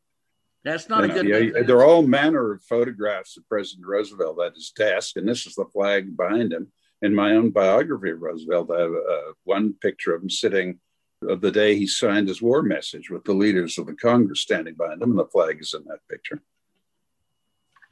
That's 0.63 0.88
not 0.89 0.99
You 0.99 1.06
a 1.06 1.08
know, 1.08 1.13
good. 1.15 1.28
yeah, 1.28 1.54
thing. 1.54 1.65
there 1.65 1.78
are 1.78 1.86
all 1.86 2.04
manner 2.04 2.54
of 2.54 2.63
photographs 2.63 3.36
of 3.36 3.47
President 3.49 3.86
Roosevelt 3.88 4.39
at 4.41 4.54
his 4.54 4.71
desk, 4.71 5.17
and 5.17 5.28
this 5.28 5.45
is 5.47 5.56
the 5.56 5.65
flag 5.65 6.15
behind 6.15 6.54
him. 6.54 6.71
In 7.02 7.13
my 7.13 7.32
own 7.32 7.49
biography 7.49 8.12
of 8.12 8.21
Roosevelt, 8.21 8.71
I 8.71 8.80
have 8.80 8.91
uh, 8.93 9.34
one 9.43 9.73
picture 9.82 10.15
of 10.15 10.21
him 10.23 10.30
sitting 10.30 10.80
of 11.28 11.41
the 11.41 11.52
day 11.52 11.76
he 11.76 11.88
signed 11.88 12.28
his 12.30 12.41
war 12.41 12.62
message 12.62 13.10
with 13.10 13.23
the 13.26 13.34
leaders 13.34 13.78
of 13.78 13.88
the 13.88 13.93
Congress 13.95 14.39
standing 14.41 14.76
behind 14.76 15.02
him, 15.02 15.10
and 15.12 15.19
the 15.19 15.26
flag 15.26 15.58
is 15.60 15.73
in 15.73 15.84
that 15.86 15.99
picture. 16.10 16.41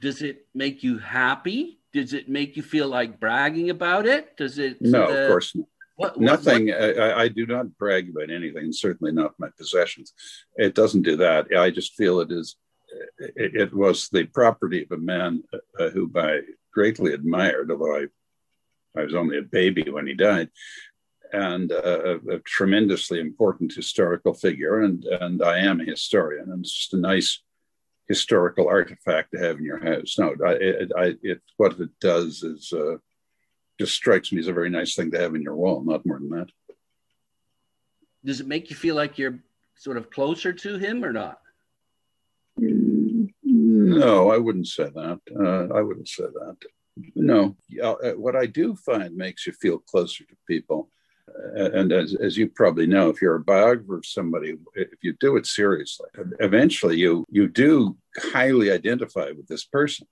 Does 0.00 0.22
it 0.22 0.46
make 0.54 0.82
you 0.82 0.98
happy? 0.98 1.81
Does 1.92 2.12
it 2.14 2.28
make 2.28 2.56
you 2.56 2.62
feel 2.62 2.88
like 2.88 3.20
bragging 3.20 3.70
about 3.70 4.06
it? 4.06 4.36
Does 4.36 4.58
it? 4.58 4.78
No, 4.80 5.04
uh, 5.04 5.12
of 5.12 5.28
course 5.28 5.54
not. 5.54 5.66
What, 5.96 6.16
what- 6.16 6.20
Nothing. 6.24 6.72
I, 6.72 6.92
I- 6.94 7.18
I 7.24 7.28
do 7.28 7.46
not 7.46 7.76
brag 7.76 8.08
about 8.10 8.30
anything, 8.30 8.72
certainly 8.72 9.12
not 9.12 9.38
my 9.38 9.48
possessions. 9.58 10.12
It 10.56 10.74
doesn't 10.74 11.02
do 11.02 11.16
that. 11.16 11.48
I 11.56 11.70
just 11.70 11.94
feel 11.94 12.20
it 12.20 12.32
is. 12.32 12.56
It, 13.18 13.54
it 13.54 13.74
was 13.74 14.08
the 14.08 14.24
property 14.24 14.82
of 14.82 14.92
a 14.92 14.96
man 14.98 15.44
uh, 15.78 15.90
who 15.90 16.10
I 16.16 16.40
greatly 16.72 17.12
admired, 17.14 17.70
although 17.70 17.96
I, 17.96 18.06
I 18.98 19.04
was 19.04 19.14
only 19.14 19.38
a 19.38 19.42
baby 19.42 19.88
when 19.90 20.06
he 20.06 20.12
died, 20.14 20.48
and 21.32 21.72
uh, 21.72 22.16
a, 22.26 22.34
a 22.36 22.38
tremendously 22.40 23.18
important 23.20 23.72
historical 23.74 24.34
figure. 24.34 24.80
And 24.82 25.04
and 25.04 25.42
I 25.42 25.58
am 25.58 25.80
a 25.80 25.84
historian, 25.84 26.50
and 26.50 26.60
it's 26.64 26.72
just 26.74 26.94
a 26.94 26.98
nice 26.98 27.42
historical 28.08 28.68
artifact 28.68 29.32
to 29.32 29.38
have 29.38 29.58
in 29.58 29.64
your 29.64 29.82
house. 29.82 30.18
No, 30.18 30.34
I, 30.44 30.52
it, 30.52 30.92
I, 30.96 31.14
it 31.22 31.40
what 31.56 31.78
it 31.80 31.90
does 32.00 32.42
is. 32.42 32.72
Uh, 32.72 32.96
just 33.78 33.94
strikes 33.94 34.30
me 34.30 34.38
as 34.38 34.48
a 34.48 34.52
very 34.52 34.70
nice 34.70 34.94
thing 34.94 35.10
to 35.10 35.18
have 35.18 35.34
in 35.34 35.42
your 35.42 35.56
wall, 35.56 35.82
not 35.82 36.06
more 36.06 36.18
than 36.18 36.30
that. 36.30 36.48
does 38.24 38.40
it 38.40 38.46
make 38.46 38.70
you 38.70 38.76
feel 38.76 38.94
like 38.94 39.18
you're 39.18 39.40
sort 39.74 39.96
of 39.96 40.10
closer 40.10 40.52
to 40.52 40.78
him 40.78 41.04
or 41.04 41.12
not? 41.12 41.40
No, 42.56 44.30
I 44.30 44.38
wouldn't 44.38 44.68
say 44.68 44.84
that. 44.84 45.20
Uh, 45.34 45.74
I 45.74 45.80
wouldn't 45.82 46.08
say 46.08 46.24
that. 46.24 46.56
No, 47.16 47.56
uh, 47.82 48.12
what 48.12 48.36
I 48.36 48.46
do 48.46 48.76
find 48.76 49.16
makes 49.16 49.46
you 49.46 49.52
feel 49.54 49.78
closer 49.78 50.24
to 50.24 50.36
people. 50.46 50.90
And 51.54 51.92
as, 51.92 52.14
as 52.14 52.36
you 52.36 52.48
probably 52.48 52.86
know, 52.86 53.08
if 53.08 53.22
you're 53.22 53.36
a 53.36 53.40
biographer 53.40 53.96
of 53.96 54.06
somebody, 54.06 54.56
if 54.74 55.02
you 55.02 55.14
do 55.18 55.36
it 55.36 55.46
seriously, 55.46 56.08
eventually 56.40 56.96
you 56.96 57.24
you 57.30 57.48
do 57.48 57.96
highly 58.32 58.70
identify 58.70 59.30
with 59.30 59.46
this 59.48 59.64
person. 59.64 60.06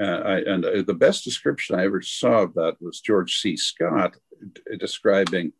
Uh, 0.00 0.04
I, 0.04 0.36
and 0.40 0.64
uh, 0.64 0.82
the 0.86 0.94
best 0.94 1.24
description 1.24 1.78
I 1.78 1.84
ever 1.84 2.02
saw 2.02 2.42
of 2.42 2.54
that 2.54 2.76
was 2.80 3.00
George 3.00 3.38
C. 3.40 3.56
Scott 3.56 4.16
d- 4.54 4.76
describing 4.78 5.52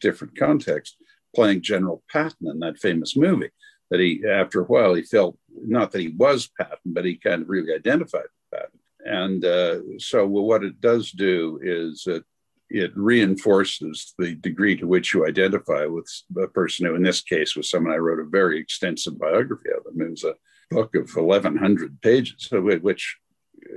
different 0.00 0.36
context, 0.38 0.96
playing 1.34 1.62
General 1.62 2.02
Patton 2.10 2.48
in 2.48 2.58
that 2.60 2.78
famous 2.78 3.16
movie. 3.16 3.50
That 3.90 4.00
he, 4.00 4.22
after 4.26 4.62
a 4.62 4.64
while, 4.64 4.94
he 4.94 5.02
felt 5.02 5.36
not 5.54 5.92
that 5.92 6.00
he 6.00 6.08
was 6.08 6.50
Patton, 6.58 6.78
but 6.86 7.04
he 7.04 7.16
kind 7.16 7.42
of 7.42 7.50
really 7.50 7.74
identified 7.74 8.22
with 8.22 8.60
Patton. 8.60 8.78
And 9.04 9.44
uh, 9.44 9.98
so, 9.98 10.26
well, 10.26 10.44
what 10.44 10.64
it 10.64 10.80
does 10.80 11.10
do 11.10 11.60
is 11.62 12.04
it, 12.06 12.24
it 12.72 12.92
reinforces 12.96 14.14
the 14.18 14.34
degree 14.34 14.76
to 14.76 14.86
which 14.86 15.12
you 15.12 15.26
identify 15.26 15.84
with 15.84 16.10
a 16.42 16.48
person 16.48 16.86
who, 16.86 16.94
in 16.94 17.02
this 17.02 17.20
case, 17.20 17.54
was 17.54 17.68
someone 17.68 17.92
I 17.92 17.98
wrote 17.98 18.18
a 18.18 18.24
very 18.24 18.58
extensive 18.58 19.18
biography 19.18 19.68
of 19.76 19.92
him. 19.92 20.00
It 20.00 20.10
was 20.10 20.24
a 20.24 20.34
book 20.70 20.94
of 20.94 21.14
1,100 21.14 22.00
pages, 22.00 22.48
which 22.50 23.18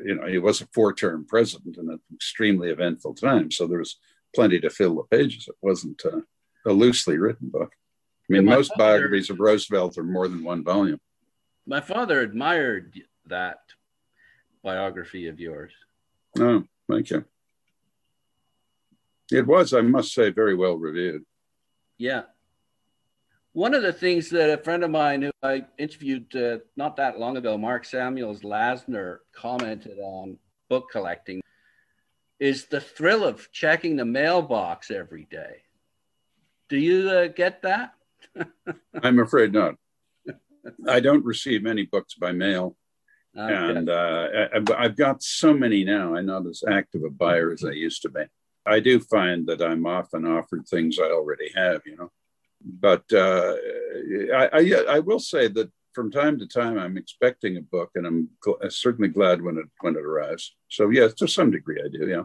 you 0.06 0.16
know, 0.16 0.28
he 0.28 0.38
was 0.38 0.62
a 0.62 0.68
four-term 0.74 1.26
president 1.28 1.78
in 1.78 1.90
an 1.90 2.00
extremely 2.14 2.70
eventful 2.70 3.16
time. 3.16 3.52
So 3.52 3.68
there 3.68 3.80
was 3.80 3.98
plenty 4.34 4.62
to 4.62 4.70
fill 4.70 4.96
the 4.96 5.18
pages. 5.18 5.50
It 5.50 5.56
wasn't 5.62 6.02
uh, 6.06 6.22
a 6.66 6.72
loosely 6.72 7.18
written 7.18 7.50
book. 7.50 7.74
I 8.30 8.34
mean, 8.34 8.46
most 8.46 8.70
father- 8.70 9.00
biographies 9.00 9.30
of 9.30 9.42
Roosevelt 9.42 9.98
are 9.98 10.04
more 10.04 10.30
than 10.30 10.44
one 10.44 10.64
volume. 10.64 11.00
My 11.68 11.82
father 11.82 12.22
admired 12.22 12.94
that 13.26 13.60
biography 14.64 15.28
of 15.28 15.40
yours. 15.40 15.74
Oh, 16.40 16.64
thank 16.90 17.10
you. 17.10 17.26
It 19.32 19.48
was, 19.48 19.74
I 19.74 19.82
must 19.82 20.14
say, 20.14 20.30
very 20.30 20.56
well 20.56 20.76
reviewed. 20.76 21.24
Yeah. 21.98 22.24
One 23.54 23.74
of 23.74 23.84
the 23.84 23.94
things 23.94 24.30
that 24.32 24.50
a 24.60 24.62
friend 24.62 24.84
of 24.84 24.92
mine 24.92 25.22
who 25.22 25.32
I 25.42 25.66
interviewed 25.78 26.36
uh, 26.36 26.58
not 26.76 26.98
that 26.98 27.20
long 27.20 27.38
ago, 27.38 27.58
Mark 27.58 27.86
Samuels 27.86 28.42
Lasner, 28.42 29.20
commented 29.34 29.98
on 30.00 30.38
book 30.70 30.90
collecting 30.92 31.42
is 32.40 32.66
the 32.66 32.82
thrill 32.82 33.24
of 33.24 33.50
checking 33.54 33.96
the 33.96 34.04
mailbox 34.06 34.92
every 34.92 35.26
day. 35.32 35.62
Do 36.68 36.78
you 36.78 37.10
uh, 37.10 37.28
get 37.28 37.62
that? 37.62 37.94
I'm 39.02 39.20
afraid 39.20 39.54
not. 39.54 39.76
I 40.90 41.00
don't 41.00 41.24
receive 41.24 41.64
many 41.64 41.84
books 41.86 42.16
by 42.16 42.32
mail, 42.34 42.76
Okay. 43.38 43.54
and 43.78 43.90
uh, 43.90 44.28
I, 44.52 44.58
I've- 44.58 44.74
I've 44.74 44.96
got 44.98 45.22
so 45.24 45.54
many 45.54 45.84
now. 45.86 46.16
I'm 46.16 46.26
not 46.26 46.46
as 46.48 46.64
active 46.70 47.04
a 47.04 47.10
buyer 47.10 47.52
as 47.54 47.64
I 47.64 47.72
used 47.72 48.02
to 48.02 48.10
be. 48.10 48.24
I 48.66 48.80
do 48.80 49.00
find 49.00 49.46
that 49.48 49.62
I'm 49.62 49.86
often 49.86 50.26
offered 50.26 50.68
things 50.68 50.98
I 51.00 51.12
already 51.12 51.52
have, 51.56 51.82
you 51.86 51.96
know. 51.96 52.12
But 52.62 53.04
uh, 53.14 53.56
I, 54.34 54.50
I, 54.54 54.86
I 54.96 55.00
will 55.00 55.20
say 55.20 55.48
that 55.50 55.72
from 55.94 56.12
time 56.12 56.40
to 56.40 56.48
time 56.48 56.78
I'm 56.78 56.98
expecting 56.98 57.58
a 57.58 57.62
book, 57.62 57.92
and 57.96 58.06
I'm 58.08 58.30
gl- 58.46 58.72
certainly 58.72 59.10
glad 59.10 59.42
when 59.42 59.58
it 59.58 59.66
when 59.82 59.96
it 59.96 60.04
arrives. 60.04 60.56
So 60.70 60.90
yes, 60.90 61.14
to 61.16 61.28
some 61.28 61.52
degree 61.52 61.82
I 61.84 61.90
do. 61.90 62.08
Yeah. 62.08 62.24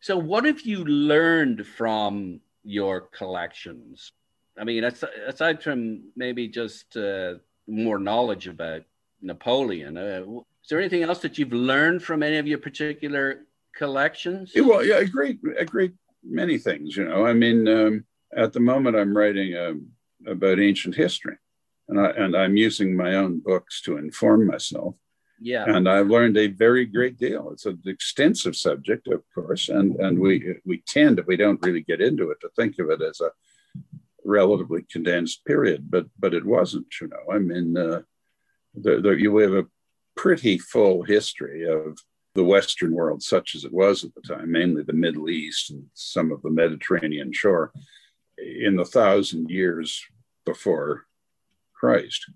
So, 0.00 0.16
what 0.16 0.44
have 0.44 0.60
you 0.60 0.84
learned 0.84 1.66
from 1.66 2.40
your 2.62 3.00
collections? 3.00 4.12
I 4.58 4.64
mean, 4.64 4.84
aside 4.84 5.62
from 5.62 6.10
maybe 6.16 6.48
just 6.48 6.96
uh, 6.96 7.34
more 7.66 7.98
knowledge 7.98 8.46
about 8.48 8.82
Napoleon, 9.20 9.96
uh, 9.96 10.22
is 10.62 10.68
there 10.68 10.78
anything 10.80 11.02
else 11.02 11.20
that 11.20 11.38
you've 11.38 11.52
learned 11.52 12.02
from 12.02 12.22
any 12.22 12.36
of 12.36 12.46
your 12.46 12.58
particular 12.58 13.46
collections? 13.74 14.52
Yeah, 14.54 14.62
well, 14.62 14.84
yeah, 14.84 14.98
a 14.98 15.06
great, 15.06 15.38
a 15.58 15.64
great 15.64 15.92
many 16.22 16.58
things. 16.58 16.96
You 16.96 17.04
know, 17.04 17.26
I 17.26 17.32
mean, 17.32 17.68
um, 17.68 18.04
at 18.36 18.52
the 18.52 18.60
moment, 18.60 18.96
I'm 18.96 19.16
writing 19.16 19.56
um, 19.56 19.88
about 20.26 20.60
ancient 20.60 20.94
history, 20.94 21.36
and 21.88 22.00
I 22.00 22.10
and 22.10 22.36
I'm 22.36 22.56
using 22.56 22.96
my 22.96 23.14
own 23.14 23.40
books 23.40 23.80
to 23.82 23.96
inform 23.96 24.46
myself. 24.46 24.94
Yeah. 25.40 25.66
And 25.68 25.88
I've 25.88 26.08
learned 26.08 26.36
a 26.36 26.48
very 26.48 26.84
great 26.84 27.16
deal. 27.16 27.50
It's 27.52 27.66
an 27.66 27.80
extensive 27.86 28.56
subject, 28.56 29.06
of 29.06 29.22
course, 29.34 29.68
and 29.68 29.96
and 29.96 30.18
we 30.18 30.56
we 30.64 30.82
tend, 30.86 31.18
if 31.18 31.26
we 31.26 31.36
don't 31.36 31.62
really 31.62 31.82
get 31.82 32.00
into 32.00 32.30
it, 32.30 32.40
to 32.40 32.48
think 32.56 32.78
of 32.78 32.90
it 32.90 33.00
as 33.00 33.20
a 33.20 33.30
relatively 34.24 34.84
condensed 34.90 35.44
period, 35.44 35.90
but 35.90 36.06
but 36.18 36.34
it 36.34 36.44
wasn't. 36.44 36.86
You 37.00 37.08
know, 37.08 37.32
I 37.32 37.38
mean, 37.38 37.76
uh, 37.76 38.02
the, 38.74 39.00
the, 39.00 39.10
you 39.10 39.36
have 39.38 39.52
a 39.52 39.66
pretty 40.16 40.58
full 40.58 41.02
history 41.02 41.68
of 41.68 41.96
the 42.34 42.44
Western 42.44 42.92
world, 42.92 43.22
such 43.22 43.54
as 43.54 43.64
it 43.64 43.72
was 43.72 44.04
at 44.04 44.14
the 44.14 44.22
time, 44.22 44.52
mainly 44.52 44.82
the 44.82 44.92
Middle 44.92 45.28
East 45.28 45.70
and 45.70 45.86
some 45.94 46.30
of 46.30 46.42
the 46.42 46.50
Mediterranean 46.50 47.32
shore, 47.32 47.72
in 48.38 48.76
the 48.76 48.84
thousand 48.84 49.50
years 49.50 50.04
before 50.44 51.06
Christ, 51.74 52.30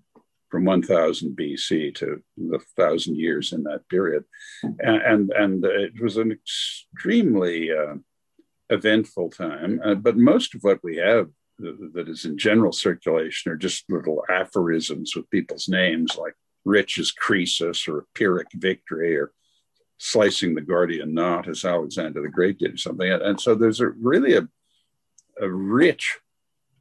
from 0.49 0.65
1000 0.65 1.35
BC 1.35 1.95
to 1.95 2.21
the 2.37 2.59
thousand 2.77 3.17
years 3.17 3.53
in 3.53 3.63
that 3.63 3.87
period. 3.89 4.23
And, 4.61 5.01
and, 5.01 5.31
and 5.31 5.65
it 5.65 6.01
was 6.01 6.17
an 6.17 6.31
extremely 6.31 7.71
uh, 7.71 7.95
eventful 8.69 9.29
time. 9.29 9.81
Uh, 9.83 9.95
but 9.95 10.17
most 10.17 10.53
of 10.55 10.61
what 10.61 10.79
we 10.83 10.97
have 10.97 11.29
that 11.59 12.09
is 12.09 12.25
in 12.25 12.37
general 12.37 12.71
circulation 12.71 13.51
are 13.51 13.57
just 13.57 13.85
little 13.89 14.23
aphorisms 14.29 15.15
with 15.15 15.29
people's 15.29 15.69
names 15.69 16.17
like 16.17 16.33
rich 16.65 16.97
as 16.97 17.11
Croesus 17.11 17.87
or 17.87 18.05
Pyrrhic 18.15 18.47
victory 18.53 19.15
or 19.17 19.31
slicing 20.03 20.53
the 20.53 20.59
Gordian 20.59 21.13
knot 21.13 21.47
as 21.47 21.63
Alexander 21.63 22.21
the 22.21 22.27
Great 22.27 22.59
did 22.59 22.73
or 22.73 22.77
something. 22.77 23.09
And, 23.09 23.39
so 23.39 23.55
there's 23.55 23.79
a 23.79 23.87
really 23.87 24.35
a, 24.35 24.45
a 25.39 25.49
rich, 25.49 26.19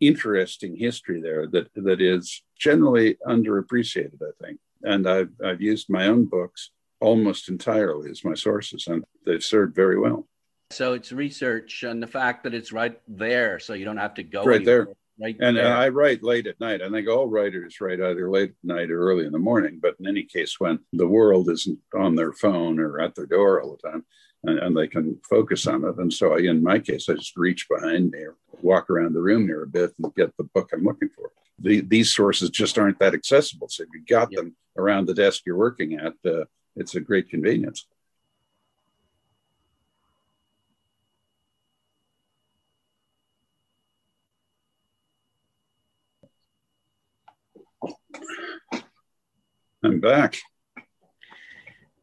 interesting 0.01 0.77
history 0.77 1.23
there 1.23 1.47
that, 1.47 1.69
that 1.77 2.01
is 2.01 2.43
generally 2.59 3.17
underappreciated, 3.25 4.19
I 4.21 4.45
think. 4.45 4.59
And 4.83 5.09
I've, 5.09 5.31
I've 5.45 5.61
used 5.61 5.89
my 5.89 6.09
own 6.09 6.25
books 6.25 6.73
almost 6.99 7.49
entirely 7.49 8.11
as 8.11 8.25
my 8.25 8.35
sources, 8.35 8.89
and 8.89 9.05
they've 9.25 9.45
served 9.45 9.77
very 9.77 10.01
well. 10.01 10.27
So 10.73 10.95
it's 10.95 11.13
research 11.13 11.85
and 11.85 12.03
the 12.03 12.09
fact 12.09 12.43
that 12.43 12.55
it's 12.55 12.73
right 12.73 13.01
there, 13.07 13.61
so 13.61 13.75
you 13.75 13.85
don't 13.85 13.99
have 13.99 14.15
to 14.15 14.25
go 14.25 14.43
Right 14.43 14.65
there. 14.65 14.89
Right 15.21 15.37
And 15.41 15.57
there. 15.57 15.75
I 15.75 15.89
write 15.89 16.23
late 16.23 16.47
at 16.47 16.61
night. 16.61 16.83
I 16.83 16.91
think 16.91 17.09
all 17.09 17.29
writers 17.29 17.81
write 17.81 18.01
either 18.01 18.31
late 18.31 18.51
at 18.51 18.57
night 18.65 18.91
or 18.91 19.01
early 19.01 19.27
in 19.27 19.33
the 19.33 19.39
morning. 19.39 19.79
But 19.81 19.97
in 20.01 20.07
any 20.07 20.25
case, 20.25 20.59
when 20.59 20.79
the 20.93 21.07
world 21.09 21.51
isn't 21.51 21.79
on 21.95 22.15
their 22.15 22.33
phone 22.33 22.79
or 22.79 23.01
at 23.01 23.15
their 23.15 23.27
door 23.27 23.61
all 23.61 23.77
the 23.81 23.89
time, 23.91 24.05
and, 24.45 24.59
and 24.59 24.77
they 24.77 24.89
can 24.89 25.19
focus 25.29 25.67
on 25.67 25.85
it. 25.85 25.97
And 25.99 26.13
so, 26.13 26.35
I, 26.35 26.39
in 26.39 26.63
my 26.63 26.79
case, 26.79 27.09
I 27.09 27.15
just 27.15 27.37
reach 27.37 27.69
behind 27.69 28.11
me 28.11 28.19
or 28.21 28.37
walk 28.61 28.91
around 28.91 29.13
the 29.13 29.21
room 29.23 29.47
here 29.47 29.63
a 29.63 29.69
bit 29.69 29.93
and 30.03 30.15
get 30.17 30.37
the 30.37 30.45
book 30.45 30.71
I'm 30.73 30.83
looking 30.85 31.11
for. 31.15 31.31
The, 31.61 31.81
these 31.81 32.13
sources 32.13 32.51
just 32.51 32.77
aren't 32.79 32.99
that 32.99 33.15
accessible. 33.15 33.69
So 33.69 33.85
if 33.85 33.91
you 33.95 34.03
got 34.05 34.33
Yep. 34.33 34.41
them 34.43 34.57
around 34.77 35.07
the 35.07 35.15
desk 35.15 35.43
you're 35.47 35.57
working 35.57 35.95
at, 35.95 36.15
uh, 36.27 36.45
it's 36.75 36.97
a 36.97 37.01
great 37.01 37.29
convenience. 37.29 37.87
I'm 49.83 50.01
back. 50.01 50.39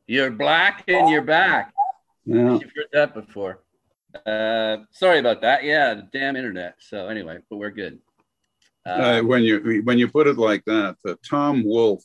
You're 0.08 0.32
black 0.32 0.84
and 0.88 1.10
you're 1.10 1.22
back. 1.22 1.74
Yeah. 2.26 2.54
You've 2.54 2.72
heard 2.76 2.88
that 2.94 3.14
before. 3.14 3.62
Uh, 4.26 4.78
sorry 4.92 5.20
about 5.20 5.42
that. 5.42 5.64
Yeah, 5.64 5.94
the 5.94 6.08
damn 6.12 6.36
internet. 6.36 6.76
So 6.80 7.08
anyway, 7.08 7.40
but 7.50 7.58
we're 7.58 7.70
good. 7.72 8.00
Uh, 8.86 8.90
Uh, 8.90 9.22
when 9.22 9.44
you 9.44 9.82
when 9.84 9.98
you 10.00 10.08
put 10.08 10.28
it 10.28 10.38
like 10.38 10.66
that, 10.66 10.96
uh, 11.08 11.16
Tom 11.28 11.64
Wolfe 11.64 12.04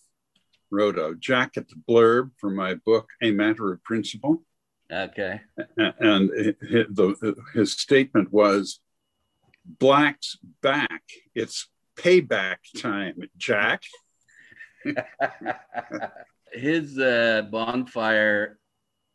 wrote 0.70 0.98
a 0.98 1.14
jacket 1.18 1.66
blurb 1.88 2.30
for 2.38 2.50
my 2.50 2.74
book, 2.74 3.08
A 3.22 3.30
Matter 3.30 3.72
of 3.72 3.82
Principle, 3.84 4.42
okay. 4.90 5.40
And 5.76 6.30
hi- 6.36 6.56
hi- 6.72 6.86
the, 6.90 7.34
his 7.54 7.72
statement 7.72 8.32
was, 8.32 8.80
"Blacks 9.64 10.36
back. 10.62 11.02
It's 11.34 11.68
payback 11.96 12.58
time, 12.76 13.16
Jack." 13.36 13.82
His 16.52 16.98
uh, 16.98 17.42
bonfire 17.50 18.58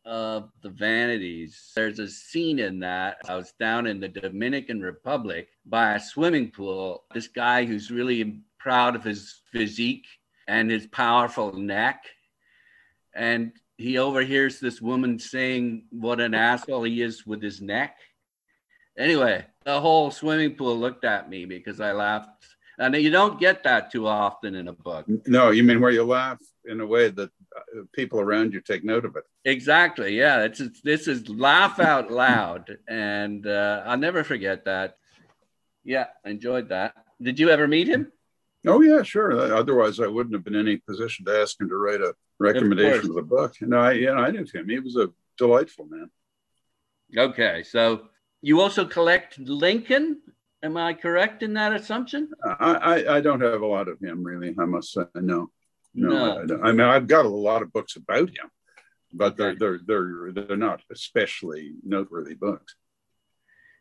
of 0.04 0.50
the 0.62 0.70
vanities. 0.70 1.72
There's 1.74 1.98
a 1.98 2.08
scene 2.08 2.58
in 2.58 2.80
that. 2.80 3.18
I 3.28 3.36
was 3.36 3.52
down 3.58 3.86
in 3.86 4.00
the 4.00 4.08
Dominican 4.08 4.80
Republic 4.80 5.48
by 5.66 5.94
a 5.94 6.00
swimming 6.00 6.50
pool. 6.50 7.04
This 7.14 7.28
guy 7.28 7.64
who's 7.64 7.90
really 7.90 8.40
proud 8.58 8.96
of 8.96 9.04
his 9.04 9.40
physique 9.52 10.06
and 10.48 10.70
his 10.70 10.86
powerful 10.86 11.52
neck. 11.52 12.04
And 13.14 13.52
he 13.78 13.98
overhears 13.98 14.60
this 14.60 14.80
woman 14.80 15.18
saying 15.18 15.86
what 15.90 16.20
an 16.20 16.34
asshole 16.34 16.82
he 16.82 17.02
is 17.02 17.26
with 17.26 17.42
his 17.42 17.60
neck. 17.60 17.96
Anyway, 18.98 19.46
the 19.64 19.80
whole 19.80 20.10
swimming 20.10 20.56
pool 20.56 20.76
looked 20.76 21.04
at 21.04 21.30
me 21.30 21.44
because 21.44 21.80
I 21.80 21.92
laughed. 21.92 22.44
And 22.80 22.96
you 22.96 23.10
don't 23.10 23.38
get 23.38 23.62
that 23.64 23.92
too 23.92 24.06
often 24.06 24.54
in 24.54 24.66
a 24.68 24.72
book. 24.72 25.04
No, 25.26 25.50
you 25.50 25.62
mean 25.62 25.82
where 25.82 25.90
you 25.90 26.02
laugh 26.02 26.38
in 26.64 26.80
a 26.80 26.86
way 26.86 27.10
that 27.10 27.30
uh, 27.54 27.82
people 27.92 28.20
around 28.20 28.54
you 28.54 28.62
take 28.62 28.84
note 28.84 29.04
of 29.04 29.16
it. 29.16 29.24
Exactly. 29.44 30.16
Yeah. 30.16 30.44
It's, 30.44 30.60
it's 30.60 30.80
this 30.80 31.06
is 31.06 31.28
laugh 31.28 31.78
out 31.78 32.10
loud, 32.10 32.78
and 32.88 33.46
uh, 33.46 33.82
I'll 33.84 33.98
never 33.98 34.24
forget 34.24 34.64
that. 34.64 34.96
Yeah, 35.84 36.06
I 36.24 36.30
enjoyed 36.30 36.70
that. 36.70 36.94
Did 37.20 37.38
you 37.38 37.50
ever 37.50 37.68
meet 37.68 37.86
him? 37.86 38.10
Oh 38.66 38.80
yeah, 38.80 39.02
sure. 39.02 39.32
Otherwise, 39.54 40.00
I 40.00 40.06
wouldn't 40.06 40.34
have 40.34 40.44
been 40.44 40.54
in 40.54 40.66
any 40.66 40.78
position 40.78 41.26
to 41.26 41.38
ask 41.38 41.60
him 41.60 41.68
to 41.68 41.76
write 41.76 42.00
a 42.00 42.14
recommendation 42.38 43.10
of, 43.10 43.14
the 43.14 43.22
book. 43.22 43.56
No, 43.60 43.78
I, 43.78 43.92
yeah, 43.92 44.12
I 44.12 44.30
knew 44.30 44.46
him. 44.52 44.68
He 44.68 44.78
was 44.78 44.96
a 44.96 45.10
delightful 45.38 45.86
man. 45.86 46.10
Okay, 47.16 47.62
so 47.62 48.08
you 48.42 48.60
also 48.60 48.84
collect 48.86 49.38
Lincoln. 49.38 50.20
Am 50.62 50.76
I 50.76 50.92
correct 50.94 51.42
in 51.42 51.54
that 51.54 51.72
assumption? 51.72 52.30
I, 52.44 52.74
I, 52.74 53.16
I 53.16 53.20
don't 53.20 53.40
have 53.40 53.62
a 53.62 53.66
lot 53.66 53.88
of 53.88 53.98
him 54.00 54.22
really. 54.22 54.54
I 54.58 54.64
must 54.66 54.92
say, 54.92 55.04
no, 55.14 55.50
no. 55.94 56.44
No. 56.44 56.56
I. 56.62 56.68
I 56.68 56.72
mean, 56.72 56.80
I've 56.82 57.06
got 57.06 57.24
a 57.24 57.28
lot 57.28 57.62
of 57.62 57.72
books 57.72 57.96
about 57.96 58.28
him, 58.28 58.50
but 59.12 59.32
Okay. 59.40 59.56
they're 59.58 59.78
they're 59.86 60.32
they're 60.32 60.46
they're 60.46 60.56
not 60.56 60.82
especially 60.92 61.74
noteworthy 61.82 62.34
books. 62.34 62.74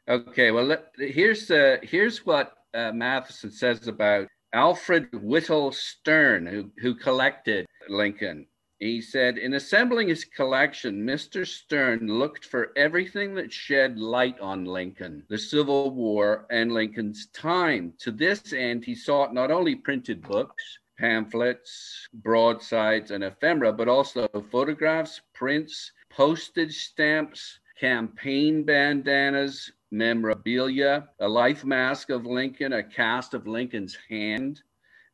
Okay, 0.08 0.50
well, 0.52 0.63
let, 0.65 0.86
here's 0.98 1.52
uh, 1.52 1.78
here's 1.84 2.26
what 2.26 2.54
uh, 2.74 2.92
Matheson 2.92 3.52
says 3.52 3.88
about 3.88 4.28
Alfred 4.54 5.10
Whital 5.13 5.72
Stern, 5.72 6.48
who, 6.48 6.72
who 6.80 6.96
collected 6.96 7.65
Lincoln. 7.88 8.48
He 8.80 9.02
said, 9.02 9.38
in 9.38 9.56
assembling 9.56 10.08
his 10.08 10.24
collection, 10.24 11.06
Mr. 11.06 11.46
Stern 11.46 12.08
looked 12.08 12.46
for 12.46 12.72
everything 12.78 13.36
that 13.36 13.52
shed 13.52 14.00
light 14.00 14.39
on 14.39 14.63
Lincoln, 14.63 15.26
the 15.28 15.38
Civil 15.38 15.92
War, 15.92 16.46
and 16.50 16.72
Lincoln's 16.72 17.28
time. 17.28 17.94
To 18.00 18.12
this 18.12 18.54
end, 18.54 18.86
he 18.86 18.96
sought 18.96 19.34
not 19.34 19.52
only 19.52 19.76
printed 19.76 20.22
books, 20.22 20.80
pamphlets, 20.98 22.08
broadsides, 22.13 23.12
and 23.12 23.22
ephemera, 23.22 23.74
but 23.74 23.89
also 23.89 24.30
photographs, 24.50 25.20
prints, 25.34 25.92
postage 26.10 26.78
stamps, 26.78 27.60
campaign 27.78 28.63
bandanas, 28.63 29.74
memorabilia, 29.92 31.10
a 31.20 31.28
life 31.28 31.65
mask 31.65 32.10
of 32.12 32.26
Lincoln, 32.26 32.72
a 32.72 32.84
cast 32.84 33.34
of 33.34 33.46
Lincoln's 33.46 33.98
hand, 34.08 34.62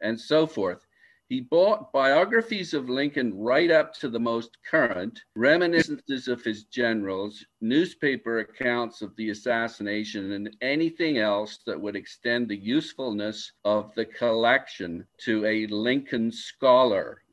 and 0.01 0.19
so 0.19 0.45
forth. 0.45 0.85
He 1.27 1.41
bought 1.41 1.91
biographies 1.91 2.75
of 2.75 2.87
Lincoln 2.87 3.35
right 3.35 3.71
up 3.71 3.95
to 3.95 4.09
the 4.09 4.19
most 4.19 4.57
current, 4.63 5.19
reminiscences 5.35 6.27
of 6.27 6.43
his 6.43 6.65
generals, 6.65 7.43
newspaper 7.61 8.39
accounts 8.39 9.01
of 9.01 9.15
the 9.15 9.31
assassination, 9.31 10.33
and 10.33 10.55
anything 10.61 11.17
else 11.17 11.59
that 11.65 11.81
would 11.81 11.95
extend 11.95 12.47
the 12.47 12.57
usefulness 12.57 13.53
of 13.63 13.91
the 13.95 14.05
collection 14.05 15.07
to 15.21 15.43
a 15.45 15.65
Lincoln 15.67 16.31
scholar. 16.31 17.23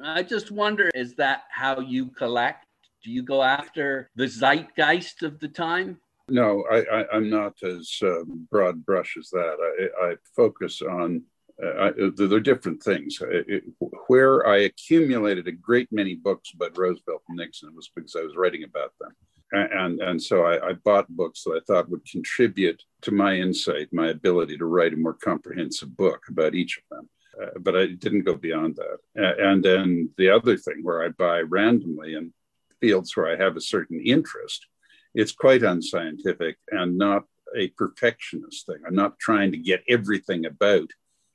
I 0.00 0.22
just 0.22 0.52
wonder 0.52 0.90
is 0.94 1.16
that 1.16 1.42
how 1.50 1.80
you 1.80 2.06
collect? 2.06 2.66
Do 3.02 3.10
you 3.10 3.22
go 3.22 3.42
after 3.42 4.10
the 4.14 4.28
zeitgeist 4.28 5.24
of 5.24 5.40
the 5.40 5.48
time? 5.48 6.00
No, 6.28 6.64
I, 6.70 7.04
I'm 7.12 7.28
not 7.28 7.60
as 7.64 7.98
um, 8.02 8.46
broad 8.48 8.86
brush 8.86 9.16
as 9.18 9.28
that. 9.30 9.88
I, 10.00 10.10
I 10.10 10.16
focus 10.36 10.80
on 10.82 11.24
uh, 11.62 11.84
I, 11.84 11.90
there 12.16 12.32
are 12.32 12.40
different 12.40 12.82
things. 12.82 13.20
Uh, 13.20 13.42
It, 13.54 13.64
where 14.08 14.46
I 14.46 14.58
accumulated 14.70 15.46
a 15.48 15.52
great 15.52 15.88
many 15.90 16.14
books 16.14 16.52
about 16.54 16.78
Roosevelt 16.78 17.22
and 17.28 17.38
Nixon 17.38 17.74
was 17.74 17.90
because 17.94 18.16
I 18.16 18.22
was 18.22 18.36
writing 18.36 18.64
about 18.64 18.92
them, 19.00 19.12
and 19.52 20.00
and 20.00 20.22
so 20.22 20.44
I, 20.44 20.70
I 20.70 20.72
bought 20.72 21.08
books 21.08 21.42
that 21.44 21.56
I 21.58 21.60
thought 21.66 21.90
would 21.90 22.04
contribute 22.04 22.82
to 23.02 23.10
my 23.12 23.34
insight, 23.34 23.88
my 23.92 24.08
ability 24.08 24.56
to 24.58 24.66
write 24.66 24.94
a 24.94 24.96
more 24.96 25.14
comprehensive 25.14 25.96
book 25.96 26.20
about 26.28 26.54
each 26.54 26.78
of 26.78 26.84
them. 26.90 27.08
Uh, 27.40 27.58
but 27.60 27.74
I 27.76 27.86
didn't 27.86 28.24
go 28.24 28.34
beyond 28.34 28.76
that. 28.76 28.98
A- 29.16 29.48
And 29.48 29.64
then 29.64 30.10
the 30.18 30.30
other 30.30 30.56
thing 30.56 30.80
where 30.82 31.02
I 31.04 31.08
buy 31.08 31.40
randomly 31.40 32.14
in 32.14 32.32
fields 32.80 33.16
where 33.16 33.28
I 33.30 33.36
have 33.36 33.56
a 33.56 33.60
certain 33.74 34.00
interest, 34.00 34.66
it's 35.14 35.32
quite 35.32 35.62
unscientific 35.62 36.56
and 36.70 36.98
not 36.98 37.24
a 37.56 37.68
perfectionist 37.68 38.66
thing. 38.66 38.80
I'm 38.86 38.94
not 38.94 39.18
trying 39.18 39.52
to 39.52 39.58
get 39.58 39.82
everything 39.88 40.46
about 40.46 40.90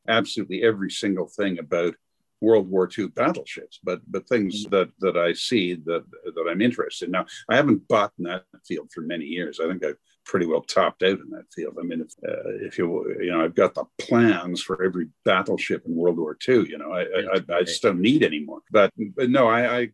absolutely 0.08 0.64
every 0.64 0.92
single 0.92 1.28
thing 1.28 1.60
about 1.60 1.96
World 2.42 2.70
War 2.70 2.90
II 2.96 3.08
battleships, 3.08 3.80
but 3.84 4.02
but 4.08 4.28
things 4.28 4.66
that 4.66 4.90
that 5.00 5.18
I 5.18 5.34
see 5.34 5.76
that 5.76 6.04
that 6.26 6.48
I'm 6.50 6.62
interested 6.62 7.06
in. 7.06 7.12
Now, 7.12 7.26
I 7.50 7.56
haven't 7.56 7.88
bought 7.88 8.14
in 8.18 8.26
that 8.26 8.44
field 8.68 8.92
for 8.94 9.02
many 9.02 9.26
years. 9.26 9.60
I 9.60 9.68
think 9.68 9.84
I've 9.84 9.98
pretty 10.26 10.46
well 10.46 10.62
topped 10.62 11.04
out 11.04 11.20
in 11.20 11.30
that 11.30 11.52
field. 11.54 11.78
I 11.80 11.84
mean, 11.84 12.02
if, 12.02 12.12
uh, 12.28 12.66
if 12.66 12.78
you 12.78 13.16
you 13.22 13.32
know, 13.32 13.44
I've 13.44 13.56
got 13.56 13.74
the 13.74 13.86
plans 14.00 14.62
for 14.62 14.84
every 14.84 15.08
battleship 15.24 15.84
in 15.86 15.96
World 15.96 16.18
War 16.18 16.38
II. 16.48 16.68
You 16.68 16.78
know, 16.78 16.92
I 16.92 17.04
I, 17.36 17.58
I 17.58 17.64
just 17.64 17.82
don't 17.82 18.02
need 18.02 18.24
anymore. 18.24 18.62
But 18.70 18.92
but 19.16 19.30
no, 19.30 19.48
I, 19.48 19.82
I 19.82 19.90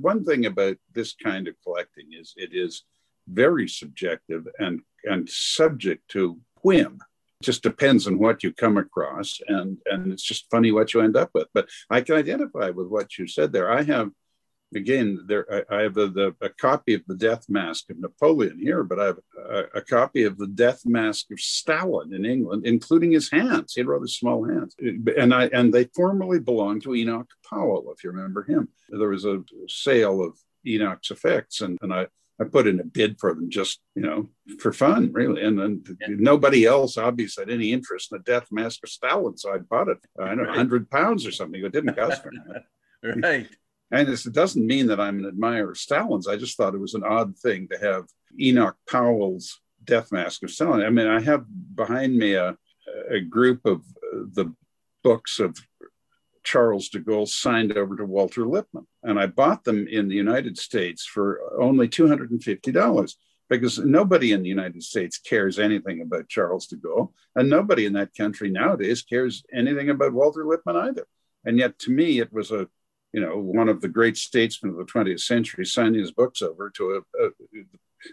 one 0.00 0.24
thing 0.24 0.46
about 0.46 0.76
this 0.94 1.14
kind 1.14 1.46
of 1.46 1.54
collecting 1.62 2.08
is 2.18 2.32
it 2.36 2.50
is 2.52 2.84
very 3.28 3.68
subjective 3.68 4.46
and 4.58 4.80
and 5.04 5.28
subject 5.28 6.08
to 6.08 6.40
whim 6.62 6.98
just 7.42 7.62
depends 7.62 8.06
on 8.06 8.18
what 8.18 8.42
you 8.42 8.52
come 8.52 8.76
across 8.76 9.40
and 9.48 9.78
and 9.86 10.12
it's 10.12 10.22
just 10.22 10.50
funny 10.50 10.72
what 10.72 10.94
you 10.94 11.00
end 11.00 11.16
up 11.16 11.30
with. 11.34 11.48
But 11.54 11.68
i 11.90 12.00
can 12.00 12.16
identify 12.16 12.70
with 12.70 12.88
what 12.88 13.18
you 13.18 13.26
said 13.26 13.52
there. 13.52 13.70
I 13.70 13.82
have 13.82 14.10
again 14.74 15.18
there 15.26 15.64
i, 15.70 15.82
have 15.82 15.96
a, 15.96 16.08
the, 16.08 16.34
a 16.40 16.48
copy 16.48 16.94
of 16.94 17.02
the 17.06 17.14
death 17.14 17.44
mask 17.48 17.90
of 17.90 17.98
napoleon 17.98 18.58
here 18.58 18.82
but 18.82 18.98
i 18.98 19.06
have 19.06 19.18
a, 19.50 19.64
a, 19.74 19.80
copy 19.82 20.24
of 20.24 20.38
the 20.38 20.46
death 20.46 20.82
mask 20.84 21.26
of 21.30 21.38
stalin 21.38 22.14
in 22.14 22.24
england 22.24 22.66
including 22.66 23.12
his 23.12 23.30
hands. 23.30 23.74
He 23.74 23.80
had 23.80 23.88
rather 23.88 24.06
small 24.06 24.44
hands. 24.44 24.74
And 24.78 25.34
i 25.34 25.46
and 25.46 25.72
they 25.72 25.84
formerly 25.94 26.40
belonged 26.40 26.82
to 26.82 26.94
enoch 26.94 27.28
powell 27.48 27.92
if 27.94 28.02
you 28.04 28.10
remember 28.10 28.42
him. 28.44 28.68
There 28.88 29.08
was 29.08 29.24
a 29.24 29.42
sale 29.68 30.22
of 30.22 30.38
enoch's 30.66 31.10
effects 31.10 31.60
and, 31.60 31.78
and 31.82 31.92
i 31.92 32.06
I 32.42 32.44
put 32.48 32.66
in 32.66 32.80
a 32.80 32.84
bid 32.84 33.18
for 33.18 33.34
them 33.34 33.48
just, 33.48 33.80
you 33.94 34.02
know, 34.02 34.28
for 34.58 34.72
fun, 34.72 35.12
really. 35.12 35.42
And 35.42 35.58
then 35.58 35.84
yeah. 36.00 36.08
nobody 36.10 36.64
else 36.64 36.98
obviously 36.98 37.42
had 37.42 37.50
any 37.50 37.72
interest 37.72 38.12
in 38.12 38.18
the 38.18 38.24
death 38.24 38.48
mask 38.50 38.80
of 38.82 38.90
Stalin. 38.90 39.36
So 39.36 39.54
I 39.54 39.58
bought 39.58 39.88
it, 39.88 39.98
I 40.20 40.28
don't 40.28 40.38
know, 40.38 40.44
100 40.44 40.90
pounds 40.90 41.26
or 41.26 41.30
something. 41.30 41.64
It 41.64 41.72
didn't 41.72 41.94
cost 41.96 42.22
me. 42.26 42.38
right. 43.22 43.48
And 43.90 44.08
it 44.08 44.24
doesn't 44.32 44.66
mean 44.66 44.86
that 44.88 45.00
I'm 45.00 45.18
an 45.20 45.26
admirer 45.26 45.70
of 45.70 45.78
Stalin's. 45.78 46.26
I 46.26 46.36
just 46.36 46.56
thought 46.56 46.74
it 46.74 46.80
was 46.80 46.94
an 46.94 47.04
odd 47.04 47.36
thing 47.38 47.68
to 47.68 47.78
have 47.78 48.04
Enoch 48.40 48.76
Powell's 48.90 49.60
death 49.84 50.10
mask 50.10 50.42
of 50.42 50.50
Stalin. 50.50 50.82
I 50.82 50.90
mean, 50.90 51.06
I 51.06 51.20
have 51.20 51.44
behind 51.74 52.16
me 52.16 52.34
a, 52.34 52.56
a 53.10 53.20
group 53.20 53.64
of 53.66 53.80
uh, 53.80 54.24
the 54.32 54.54
books 55.04 55.38
of 55.40 55.56
Charles 56.44 56.88
de 56.88 57.00
Gaulle 57.00 57.28
signed 57.28 57.76
over 57.76 57.96
to 57.96 58.04
Walter 58.04 58.46
Lippmann. 58.46 58.86
And 59.02 59.18
I 59.18 59.26
bought 59.26 59.64
them 59.64 59.86
in 59.88 60.08
the 60.08 60.14
United 60.14 60.58
States 60.58 61.04
for 61.04 61.40
only 61.60 61.88
$250 61.88 63.14
because 63.48 63.78
nobody 63.78 64.32
in 64.32 64.42
the 64.42 64.48
United 64.48 64.82
States 64.82 65.18
cares 65.18 65.58
anything 65.58 66.00
about 66.00 66.28
Charles 66.28 66.66
de 66.66 66.76
Gaulle. 66.76 67.12
And 67.36 67.48
nobody 67.48 67.86
in 67.86 67.92
that 67.94 68.14
country 68.14 68.50
nowadays 68.50 69.02
cares 69.02 69.44
anything 69.52 69.90
about 69.90 70.12
Walter 70.12 70.46
Lippmann 70.46 70.76
either. 70.76 71.06
And 71.44 71.58
yet, 71.58 71.78
to 71.80 71.90
me, 71.90 72.20
it 72.20 72.32
was 72.32 72.50
a 72.50 72.68
you 73.12 73.20
know, 73.20 73.38
one 73.38 73.68
of 73.68 73.80
the 73.80 73.88
great 73.88 74.16
statesmen 74.16 74.72
of 74.72 74.78
the 74.78 74.84
20th 74.84 75.20
century 75.20 75.66
signing 75.66 76.00
his 76.00 76.12
books 76.12 76.40
over 76.40 76.70
to 76.70 77.02
a, 77.20 77.26
a 77.26 77.30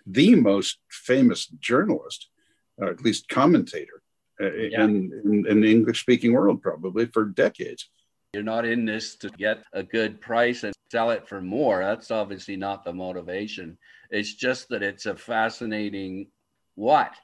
the 0.06 0.36
most 0.36 0.80
famous 0.90 1.48
journalist, 1.48 2.30
or 2.78 2.88
at 2.88 3.02
least 3.02 3.30
commentator, 3.30 4.02
uh, 4.42 4.52
yeah. 4.52 4.84
in, 4.84 5.12
in, 5.26 5.46
in 5.48 5.62
the 5.62 5.72
English 5.72 6.02
speaking 6.02 6.34
world, 6.34 6.62
probably 6.62 7.06
for 7.06 7.26
decades. 7.26 7.90
You're 8.34 8.44
not 8.44 8.66
in 8.66 8.86
this 8.86 9.16
to 9.18 9.30
get 9.30 9.64
a 9.74 9.82
good 9.82 10.22
price 10.22 10.64
and 10.64 10.74
sell 10.92 11.10
it 11.10 11.28
for 11.28 11.42
more. 11.42 11.80
That's 11.80 12.12
obviously 12.12 12.56
not 12.58 12.84
the 12.84 12.94
motivation. 12.94 13.78
It's 14.12 14.36
just 14.36 14.70
that 14.70 14.84
it's 14.84 15.08
a 15.08 15.16
fascinating 15.16 16.28
what? 16.76 17.16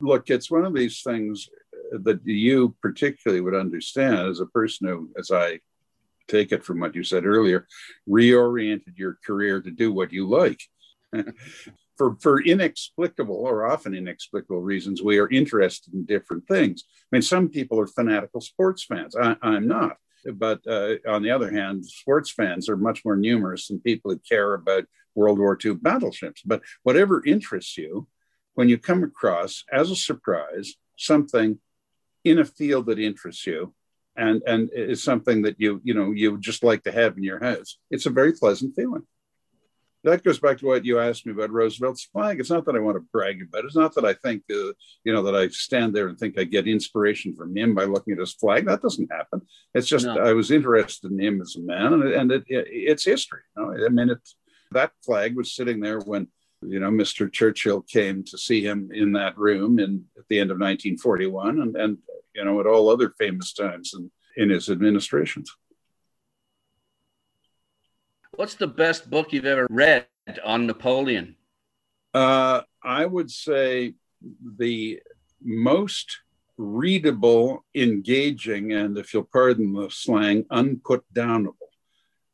Look, 0.00 0.28
it's 0.28 0.50
one 0.50 0.66
of 0.66 0.74
these 0.74 1.02
things 1.02 1.48
that 1.92 2.20
you 2.24 2.76
particularly 2.82 3.40
would 3.40 3.54
understand 3.54 4.28
as 4.28 4.40
a 4.40 4.46
person 4.46 4.88
who, 4.88 5.10
as 5.18 5.30
I 5.30 5.60
take 6.28 6.52
it 6.52 6.62
from 6.62 6.80
what 6.80 6.94
you 6.94 7.04
said 7.04 7.24
earlier, 7.24 7.66
reoriented 8.06 8.98
your 8.98 9.16
career 9.24 9.62
to 9.62 9.70
do 9.70 9.92
what 9.92 10.12
you 10.12 10.28
like. 10.28 10.60
for, 11.96 12.16
for 12.20 12.40
inexplicable 12.42 13.36
or 13.36 13.66
often 13.66 13.94
inexplicable 13.94 14.60
reasons, 14.60 15.02
we 15.02 15.18
are 15.18 15.30
interested 15.30 15.94
in 15.94 16.04
different 16.04 16.46
things. 16.46 16.84
I 16.88 17.16
mean, 17.16 17.22
some 17.22 17.48
people 17.48 17.80
are 17.80 17.86
fanatical 17.86 18.40
sports 18.40 18.84
fans. 18.84 19.16
I, 19.16 19.36
am 19.42 19.66
not. 19.66 19.96
But 20.34 20.66
uh, 20.66 20.96
on 21.08 21.22
the 21.22 21.30
other 21.30 21.50
hand, 21.50 21.86
sports 21.86 22.30
fans 22.30 22.68
are 22.68 22.76
much 22.76 23.04
more 23.04 23.16
numerous 23.16 23.68
than 23.68 23.80
people 23.80 24.10
who 24.10 24.18
care 24.28 24.54
about 24.54 24.84
World 25.14 25.38
War 25.38 25.56
II 25.62 25.74
battleships. 25.74 26.42
But 26.44 26.62
whatever 26.82 27.24
interests 27.24 27.78
you, 27.78 28.08
when 28.56 28.68
you 28.68 28.78
come 28.78 29.04
across 29.04 29.64
as 29.70 29.90
a 29.90 29.96
surprise 29.96 30.74
something 30.96 31.58
in 32.24 32.38
a 32.38 32.44
field 32.44 32.86
that 32.86 32.98
interests 32.98 33.46
you 33.46 33.72
and 34.16 34.42
and 34.46 34.70
is 34.72 35.02
something 35.02 35.42
that 35.42 35.56
you 35.58 35.80
you 35.84 35.94
know 35.94 36.10
you 36.10 36.32
would 36.32 36.42
just 36.42 36.64
like 36.64 36.82
to 36.82 36.90
have 36.90 37.16
in 37.16 37.22
your 37.22 37.42
house 37.42 37.78
it's 37.90 38.06
a 38.06 38.10
very 38.10 38.32
pleasant 38.32 38.74
feeling 38.74 39.06
that 40.06 40.22
goes 40.22 40.38
back 40.38 40.58
to 40.58 40.66
what 40.66 40.84
you 40.84 41.00
asked 41.00 41.26
me 41.26 41.32
about 41.32 41.50
Roosevelt's 41.50 42.04
flag. 42.04 42.38
It's 42.38 42.50
not 42.50 42.64
that 42.66 42.76
I 42.76 42.78
want 42.78 42.96
to 42.96 43.04
brag 43.12 43.42
about 43.42 43.64
it. 43.64 43.66
It's 43.66 43.76
not 43.76 43.92
that 43.96 44.04
I 44.04 44.14
think, 44.14 44.44
uh, 44.50 44.72
you 45.02 45.12
know, 45.12 45.22
that 45.24 45.34
I 45.34 45.48
stand 45.48 45.94
there 45.94 46.06
and 46.06 46.16
think 46.16 46.38
I 46.38 46.44
get 46.44 46.68
inspiration 46.68 47.34
from 47.34 47.56
him 47.56 47.74
by 47.74 47.84
looking 47.84 48.12
at 48.12 48.20
his 48.20 48.32
flag. 48.32 48.66
That 48.66 48.82
doesn't 48.82 49.10
happen. 49.10 49.42
It's 49.74 49.88
just 49.88 50.06
no. 50.06 50.16
I 50.18 50.32
was 50.32 50.52
interested 50.52 51.10
in 51.10 51.20
him 51.20 51.40
as 51.40 51.56
a 51.56 51.60
man, 51.60 51.92
and, 51.92 52.04
and 52.04 52.32
it, 52.32 52.44
it, 52.46 52.68
it's 52.70 53.04
history. 53.04 53.40
You 53.56 53.62
know? 53.64 53.84
I 53.84 53.88
mean, 53.88 54.10
it's 54.10 54.36
that 54.70 54.92
flag 55.04 55.36
was 55.36 55.54
sitting 55.56 55.80
there 55.80 55.98
when 55.98 56.28
you 56.62 56.78
know 56.78 56.90
Mr. 56.90 57.30
Churchill 57.30 57.82
came 57.82 58.22
to 58.24 58.38
see 58.38 58.64
him 58.64 58.90
in 58.92 59.12
that 59.12 59.36
room 59.36 59.80
in 59.80 60.04
at 60.16 60.24
the 60.28 60.38
end 60.38 60.52
of 60.52 60.58
1941, 60.58 61.60
and 61.60 61.76
and 61.76 61.98
you 62.32 62.44
know 62.44 62.60
at 62.60 62.66
all 62.66 62.88
other 62.88 63.12
famous 63.18 63.52
times 63.52 63.92
in, 63.92 64.10
in 64.36 64.50
his 64.50 64.70
administrations. 64.70 65.52
What's 68.36 68.54
the 68.54 68.66
best 68.66 69.08
book 69.08 69.32
you've 69.32 69.46
ever 69.46 69.66
read 69.70 70.06
on 70.44 70.66
Napoleon? 70.66 71.36
Uh, 72.12 72.60
I 72.82 73.06
would 73.06 73.30
say 73.30 73.94
the 74.58 75.00
most 75.42 76.18
readable, 76.58 77.64
engaging, 77.74 78.72
and 78.74 78.98
if 78.98 79.14
you'll 79.14 79.24
pardon 79.32 79.72
the 79.72 79.88
slang, 79.88 80.44
unput 80.50 81.04
downable 81.14 81.54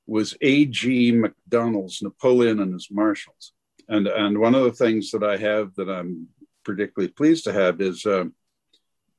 was 0.09 0.37
A.G. 0.41 1.13
Macdonell's 1.13 2.03
Napoleon 2.03 2.59
and 2.59 2.73
His 2.73 2.89
Marshals. 2.91 3.53
And, 3.89 4.09
and 4.09 4.39
one 4.39 4.57
of 4.57 4.65
the 4.65 4.73
things 4.73 5.13
that 5.13 5.23
I 5.23 5.37
have 5.37 5.73
that 5.77 5.89
I'm 5.89 6.27
particularly 6.65 7.13
pleased 7.13 7.45
to 7.45 7.53
have 7.53 7.81
is 7.81 8.05
uh, 8.05 8.25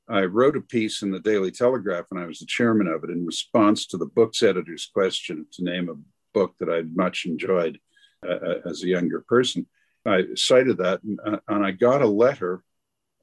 I 0.09 0.23
wrote 0.23 0.57
a 0.57 0.61
piece 0.61 1.01
in 1.01 1.11
the 1.11 1.19
Daily 1.19 1.51
Telegraph, 1.51 2.07
and 2.11 2.19
I 2.19 2.25
was 2.25 2.39
the 2.39 2.45
chairman 2.45 2.87
of 2.87 3.05
it 3.05 3.09
in 3.09 3.25
response 3.25 3.85
to 3.87 3.97
the 3.97 4.05
book's 4.05 4.43
editor's 4.43 4.89
question 4.93 5.45
to 5.53 5.63
name 5.63 5.87
a 5.87 5.95
book 6.33 6.55
that 6.59 6.69
I'd 6.69 6.95
much 6.95 7.25
enjoyed 7.25 7.79
uh, 8.25 8.35
uh, 8.35 8.69
as 8.69 8.83
a 8.83 8.87
younger 8.87 9.23
person. 9.27 9.67
I 10.05 10.23
cited 10.35 10.77
that, 10.77 11.01
and, 11.03 11.19
uh, 11.25 11.39
and 11.47 11.65
I 11.65 11.71
got 11.71 12.01
a 12.01 12.07
letter 12.07 12.63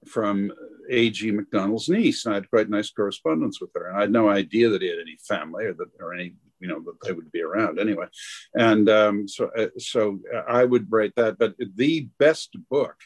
from 0.06 0.50
A.G. 0.90 1.30
Macdonell's 1.30 1.88
niece. 1.88 2.24
And 2.24 2.32
I 2.32 2.36
had 2.36 2.50
quite 2.50 2.70
nice 2.70 2.90
correspondence 2.90 3.60
with 3.60 3.70
her, 3.74 3.88
and 3.88 3.96
I 3.96 4.00
had 4.02 4.12
no 4.12 4.28
idea 4.28 4.70
that 4.70 4.82
he 4.82 4.88
had 4.88 4.98
any 4.98 5.16
family 5.26 5.66
or 5.66 5.74
that 5.74 5.88
or 6.00 6.14
any 6.14 6.34
you 6.58 6.68
know 6.68 6.80
that 6.80 7.00
they 7.02 7.12
would 7.12 7.32
be 7.32 7.42
around 7.42 7.78
anyway. 7.78 8.06
And 8.54 8.88
um, 8.88 9.28
so 9.28 9.50
uh, 9.56 9.68
so 9.78 10.20
I 10.48 10.64
would 10.64 10.90
write 10.90 11.14
that. 11.16 11.38
But 11.38 11.54
the 11.58 12.08
best 12.18 12.56
book 12.70 12.96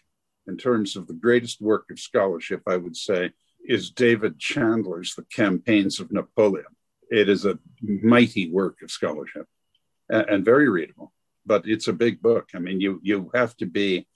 in 0.46 0.56
terms 0.56 0.96
of 0.96 1.06
the 1.06 1.14
greatest 1.14 1.60
work 1.60 1.86
of 1.90 1.98
scholarship, 1.98 2.62
I 2.66 2.76
would 2.76 2.96
say, 2.96 3.32
is 3.66 3.90
David 3.90 4.38
Chandler's 4.38 5.14
The 5.14 5.24
Campaigns 5.24 6.00
of 6.00 6.12
Napoleon. 6.12 6.66
It 7.10 7.28
is 7.28 7.44
a 7.44 7.58
mighty 7.80 8.50
work 8.50 8.82
of 8.82 8.90
scholarship 8.90 9.46
and 10.08 10.44
very 10.44 10.68
readable. 10.68 11.12
But 11.46 11.66
it's 11.66 11.88
a 11.88 11.92
big 11.92 12.22
book. 12.22 12.50
I 12.54 12.58
mean, 12.58 12.80
you 12.80 13.00
you 13.02 13.30
have 13.34 13.56
to 13.58 13.66
be 13.66 14.06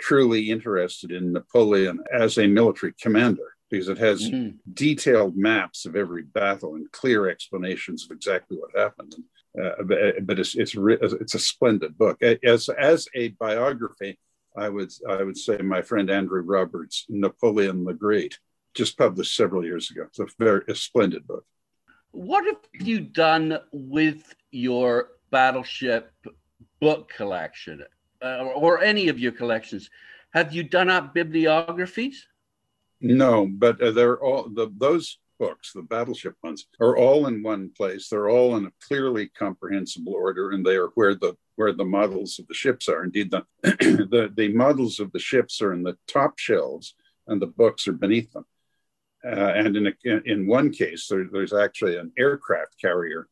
truly 0.00 0.50
interested 0.50 1.12
in 1.12 1.32
Napoleon 1.32 2.00
as 2.12 2.38
a 2.38 2.46
military 2.46 2.92
commander 3.00 3.54
because 3.70 3.88
it 3.88 3.98
has 3.98 4.28
mm-hmm. 4.28 4.56
detailed 4.74 5.36
maps 5.36 5.86
of 5.86 5.96
every 5.96 6.22
battle 6.22 6.74
and 6.74 6.90
clear 6.92 7.28
explanations 7.28 8.04
of 8.04 8.10
exactly 8.10 8.58
what 8.58 8.76
happened. 8.76 9.14
Uh, 9.60 9.82
but 10.22 10.38
it's 10.38 10.54
it's 10.54 10.74
it's 10.76 11.34
a 11.34 11.38
splendid 11.38 11.96
book. 11.96 12.22
As 12.22 12.68
as 12.68 13.08
a 13.14 13.28
biography, 13.28 14.18
I 14.56 14.68
would 14.68 14.90
I 15.08 15.22
would 15.22 15.36
say 15.36 15.58
my 15.58 15.82
friend 15.82 16.10
Andrew 16.10 16.42
Roberts, 16.42 17.06
Napoleon 17.08 17.84
the 17.84 17.94
Great, 17.94 18.38
just 18.74 18.98
published 18.98 19.36
several 19.36 19.64
years 19.64 19.90
ago. 19.90 20.04
It's 20.08 20.18
a 20.18 20.26
very 20.38 20.62
a 20.68 20.74
splendid 20.74 21.26
book. 21.26 21.44
What 22.12 22.44
have 22.46 22.86
you 22.86 23.00
done 23.00 23.58
with 23.72 24.34
your 24.50 25.08
Battleship 25.32 26.12
book 26.80 27.12
collection 27.16 27.82
uh, 28.22 28.44
or 28.54 28.82
any 28.82 29.08
of 29.08 29.18
your 29.18 29.32
collections, 29.32 29.90
have 30.34 30.54
you 30.54 30.62
done 30.62 30.88
up 30.88 31.14
bibliographies? 31.14 32.26
No, 33.00 33.46
but 33.46 33.80
uh, 33.82 33.90
they're 33.90 34.22
all 34.22 34.48
the, 34.48 34.70
those 34.76 35.18
books, 35.38 35.72
the 35.72 35.82
battleship 35.82 36.36
ones, 36.42 36.66
are 36.80 36.96
all 36.96 37.26
in 37.26 37.42
one 37.42 37.70
place. 37.76 38.08
They're 38.08 38.28
all 38.28 38.56
in 38.56 38.66
a 38.66 38.72
clearly 38.86 39.28
comprehensible 39.28 40.12
order, 40.12 40.52
and 40.52 40.64
they 40.64 40.76
are 40.76 40.90
where 40.94 41.14
the 41.14 41.36
where 41.56 41.72
the 41.72 41.84
models 41.84 42.38
of 42.38 42.46
the 42.46 42.54
ships 42.54 42.88
are. 42.88 43.02
Indeed, 43.02 43.32
the 43.32 43.44
the, 43.62 44.32
the 44.34 44.48
models 44.54 45.00
of 45.00 45.10
the 45.12 45.18
ships 45.18 45.60
are 45.60 45.72
in 45.72 45.82
the 45.82 45.98
top 46.06 46.38
shelves, 46.38 46.94
and 47.26 47.42
the 47.42 47.46
books 47.46 47.88
are 47.88 47.92
beneath 47.92 48.32
them. 48.32 48.46
Uh, 49.24 49.52
and 49.54 49.76
in 49.76 49.86
a, 49.88 49.92
in 50.24 50.46
one 50.46 50.70
case, 50.70 51.08
there, 51.08 51.26
there's 51.30 51.52
actually 51.52 51.96
an 51.96 52.12
aircraft 52.18 52.80
carrier 52.80 53.28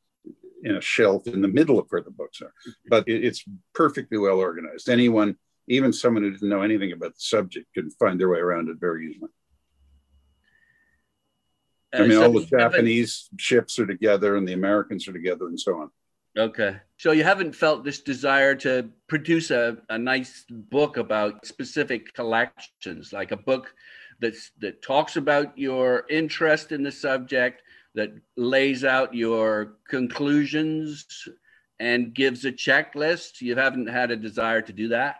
in 0.62 0.76
a 0.76 0.80
shelf 0.80 1.26
in 1.26 1.42
the 1.42 1.48
middle 1.48 1.78
of 1.78 1.86
where 1.90 2.02
the 2.02 2.10
books 2.10 2.42
are. 2.42 2.52
But 2.88 3.08
it, 3.08 3.24
it's 3.24 3.44
perfectly 3.74 4.18
well 4.18 4.38
organized. 4.38 4.88
Anyone, 4.88 5.36
even 5.68 5.92
someone 5.92 6.22
who 6.22 6.30
didn't 6.32 6.48
know 6.48 6.62
anything 6.62 6.92
about 6.92 7.14
the 7.14 7.20
subject, 7.20 7.66
could 7.74 7.92
find 7.98 8.20
their 8.20 8.28
way 8.28 8.38
around 8.38 8.68
it 8.68 8.76
very 8.78 9.10
easily. 9.10 9.30
I 11.92 11.98
uh, 11.98 12.02
mean, 12.02 12.12
so 12.12 12.22
all 12.24 12.32
the 12.32 12.46
Japanese 12.46 13.28
ships 13.38 13.78
are 13.78 13.86
together 13.86 14.36
and 14.36 14.46
the 14.46 14.52
Americans 14.52 15.08
are 15.08 15.12
together 15.12 15.48
and 15.48 15.58
so 15.58 15.80
on. 15.80 15.90
Okay. 16.38 16.76
So 16.98 17.10
you 17.10 17.24
haven't 17.24 17.54
felt 17.54 17.84
this 17.84 18.00
desire 18.00 18.54
to 18.56 18.88
produce 19.08 19.50
a, 19.50 19.78
a 19.88 19.98
nice 19.98 20.44
book 20.48 20.96
about 20.96 21.44
specific 21.44 22.14
collections, 22.14 23.12
like 23.12 23.32
a 23.32 23.36
book 23.36 23.74
that's, 24.20 24.52
that 24.60 24.82
talks 24.82 25.16
about 25.16 25.58
your 25.58 26.04
interest 26.08 26.70
in 26.70 26.84
the 26.84 26.92
subject, 26.92 27.62
that 27.94 28.11
lays 28.37 28.85
out 28.85 29.14
your 29.14 29.76
conclusions 29.88 31.07
and 31.79 32.14
gives 32.14 32.44
a 32.44 32.53
checklist. 32.53 33.40
You 33.40 33.57
haven't 33.57 33.88
had 33.88 34.11
a 34.11 34.16
desire 34.16 34.62
to 34.62 34.72
do 34.72 34.88
that? 34.88 35.16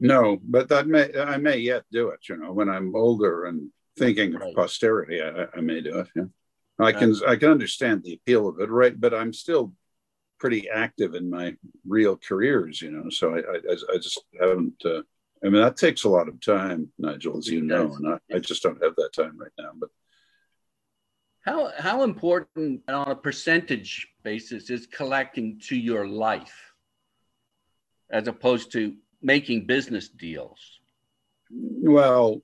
No, 0.00 0.38
but 0.42 0.68
that 0.68 0.86
may 0.86 1.08
I 1.18 1.36
may 1.38 1.58
yet 1.58 1.84
do 1.90 2.08
it. 2.08 2.28
You 2.28 2.36
know, 2.36 2.52
when 2.52 2.68
I'm 2.68 2.94
older 2.94 3.46
and 3.46 3.70
thinking 3.98 4.34
right. 4.34 4.50
of 4.50 4.54
posterity, 4.54 5.22
I, 5.22 5.46
I, 5.54 5.60
may 5.60 5.80
do 5.80 6.00
it. 6.00 6.08
Yeah, 6.14 6.24
I 6.78 6.92
can 6.92 7.14
I 7.26 7.36
can 7.36 7.50
understand 7.50 8.02
the 8.02 8.14
appeal 8.14 8.48
of 8.48 8.60
it, 8.60 8.68
right? 8.68 8.98
But 8.98 9.14
I'm 9.14 9.32
still 9.32 9.72
pretty 10.38 10.68
active 10.68 11.14
in 11.14 11.30
my 11.30 11.56
real 11.86 12.16
careers, 12.16 12.82
you 12.82 12.90
know. 12.90 13.08
So 13.08 13.36
I 13.36 13.38
I, 13.38 13.94
I 13.94 13.96
just 13.96 14.22
haven't. 14.38 14.74
Uh, 14.84 15.00
I 15.42 15.48
mean, 15.48 15.62
that 15.62 15.76
takes 15.76 16.04
a 16.04 16.08
lot 16.08 16.28
of 16.28 16.40
time, 16.40 16.90
Nigel, 16.98 17.38
as 17.38 17.46
you 17.46 17.62
know, 17.62 17.94
and 17.94 18.08
I, 18.08 18.36
I 18.36 18.38
just 18.38 18.62
don't 18.62 18.82
have 18.82 18.96
that 18.96 19.12
time 19.14 19.38
right 19.38 19.50
now. 19.58 19.70
But 19.74 19.90
how, 21.46 21.70
how 21.78 22.02
important 22.02 22.82
on 22.88 23.10
a 23.10 23.16
percentage 23.16 24.08
basis 24.24 24.68
is 24.68 24.86
collecting 24.86 25.60
to 25.68 25.76
your 25.76 26.06
life 26.06 26.72
as 28.10 28.26
opposed 28.26 28.72
to 28.72 28.94
making 29.22 29.66
business 29.66 30.08
deals. 30.08 30.80
Well, 31.50 32.42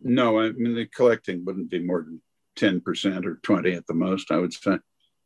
no, 0.00 0.40
I 0.40 0.52
mean 0.52 0.74
the 0.74 0.86
collecting 0.86 1.44
wouldn't 1.44 1.70
be 1.70 1.78
more 1.78 2.02
than 2.02 2.22
ten 2.56 2.80
percent 2.80 3.26
or 3.26 3.36
twenty 3.42 3.72
at 3.72 3.86
the 3.86 3.94
most. 3.94 4.30
I 4.30 4.38
would 4.38 4.52
say. 4.52 4.78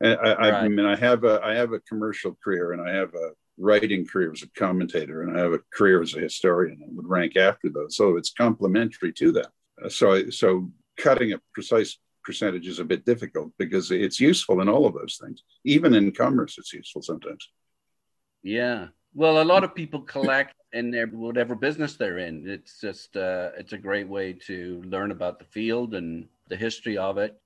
I, 0.02 0.08
I, 0.08 0.34
right. 0.34 0.54
I, 0.54 0.68
mean, 0.68 0.84
I 0.84 0.96
have 0.96 1.22
a 1.22 1.40
I 1.42 1.54
have 1.54 1.72
a 1.72 1.78
commercial 1.80 2.36
career 2.42 2.72
and 2.72 2.82
I 2.82 2.92
have 2.92 3.14
a 3.14 3.30
writing 3.56 4.04
career 4.04 4.32
as 4.32 4.42
a 4.42 4.48
commentator 4.58 5.22
and 5.22 5.38
I 5.38 5.40
have 5.40 5.52
a 5.52 5.60
career 5.72 6.02
as 6.02 6.14
a 6.14 6.20
historian 6.20 6.80
and 6.82 6.96
would 6.96 7.08
rank 7.08 7.36
after 7.36 7.68
those. 7.68 7.96
So 7.96 8.16
it's 8.16 8.32
complementary 8.32 9.12
to 9.12 9.32
that. 9.32 9.92
So 9.92 10.30
so 10.30 10.72
cutting 10.96 11.32
a 11.32 11.40
precise 11.52 11.98
percentage 12.24 12.66
is 12.66 12.78
a 12.78 12.84
bit 12.84 13.04
difficult 13.04 13.52
because 13.58 13.90
it's 13.90 14.20
useful 14.20 14.60
in 14.60 14.68
all 14.68 14.86
of 14.86 14.94
those 14.94 15.18
things. 15.22 15.42
Even 15.64 15.94
in 15.94 16.12
commerce, 16.12 16.56
it's 16.58 16.72
useful 16.72 17.02
sometimes. 17.02 17.50
Yeah. 18.42 18.88
Well, 19.14 19.40
a 19.40 19.44
lot 19.44 19.64
of 19.64 19.74
people 19.74 20.00
collect 20.00 20.54
in 20.72 20.90
their 20.90 21.06
whatever 21.06 21.54
business 21.54 21.96
they're 21.96 22.18
in. 22.18 22.48
It's 22.48 22.80
just 22.80 23.16
uh, 23.16 23.50
it's 23.56 23.72
a 23.72 23.78
great 23.78 24.08
way 24.08 24.32
to 24.46 24.82
learn 24.86 25.12
about 25.12 25.38
the 25.38 25.44
field 25.44 25.94
and 25.94 26.26
the 26.48 26.56
history 26.56 26.98
of 26.98 27.16
it. 27.18 27.40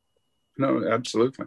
No, 0.57 0.89
absolutely. 0.91 1.47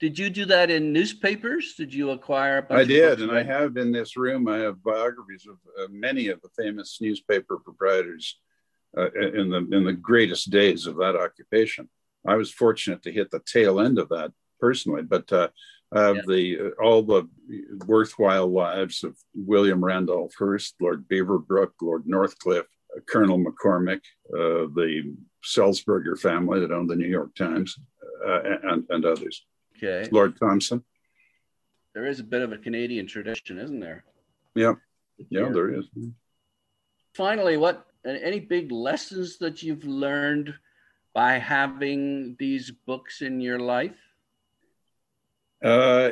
Did 0.00 0.18
you 0.18 0.30
do 0.30 0.46
that 0.46 0.70
in 0.70 0.94
newspapers? 0.94 1.74
Did 1.76 1.92
you 1.92 2.10
acquire? 2.10 2.66
I 2.70 2.84
did, 2.84 3.20
and 3.20 3.30
I 3.30 3.42
have 3.42 3.76
in 3.76 3.92
this 3.92 4.16
room. 4.16 4.48
I 4.48 4.58
have 4.58 4.82
biographies 4.82 5.46
of 5.46 5.58
uh, 5.78 5.88
many 5.90 6.28
of 6.28 6.40
the 6.40 6.48
famous 6.56 6.98
newspaper 7.02 7.58
proprietors 7.58 8.38
uh, 8.96 9.10
in 9.12 9.50
the 9.50 9.68
in 9.72 9.84
the 9.84 9.92
greatest 9.92 10.50
days 10.50 10.86
of 10.86 10.96
that 10.96 11.16
occupation. 11.16 11.88
I 12.26 12.36
was 12.36 12.52
fortunate 12.52 13.02
to 13.02 13.12
hit 13.12 13.30
the 13.30 13.40
tail 13.40 13.80
end 13.80 13.98
of 13.98 14.08
that 14.10 14.32
personally, 14.60 15.02
but 15.02 15.32
uh, 15.32 15.48
of 15.92 16.16
yeah. 16.16 16.22
the 16.26 16.58
uh, 16.60 16.82
all 16.82 17.02
the 17.02 17.28
worthwhile 17.86 18.48
lives 18.48 19.02
of 19.02 19.16
William 19.34 19.84
Randolph 19.84 20.32
Hearst, 20.38 20.76
Lord 20.80 21.08
Beaverbrook, 21.08 21.70
Lord 21.80 22.04
Northcliffe, 22.06 22.66
Colonel 23.08 23.38
McCormick, 23.38 24.02
uh, 24.32 24.68
the 24.74 25.14
Sulzberger 25.44 26.18
family 26.18 26.60
that 26.60 26.72
owned 26.72 26.90
the 26.90 26.96
New 26.96 27.08
York 27.08 27.34
Times, 27.34 27.76
uh, 28.26 28.40
and, 28.64 28.84
and 28.90 29.04
others. 29.04 29.44
Okay. 29.76 30.08
Lord 30.12 30.38
Thomson. 30.38 30.84
There 31.94 32.06
is 32.06 32.20
a 32.20 32.24
bit 32.24 32.42
of 32.42 32.52
a 32.52 32.58
Canadian 32.58 33.06
tradition, 33.06 33.58
isn't 33.58 33.80
there? 33.80 34.04
Yeah. 34.54 34.74
Yeah, 35.28 35.42
yeah. 35.42 35.48
there 35.52 35.74
is. 35.74 35.86
Finally, 37.14 37.56
what 37.56 37.84
any 38.04 38.40
big 38.40 38.70
lessons 38.70 39.38
that 39.38 39.62
you've 39.62 39.84
learned 39.84 40.54
by 41.14 41.38
having 41.38 42.36
these 42.38 42.70
books 42.70 43.22
in 43.22 43.40
your 43.40 43.58
life? 43.58 43.96
Uh, 45.62 46.10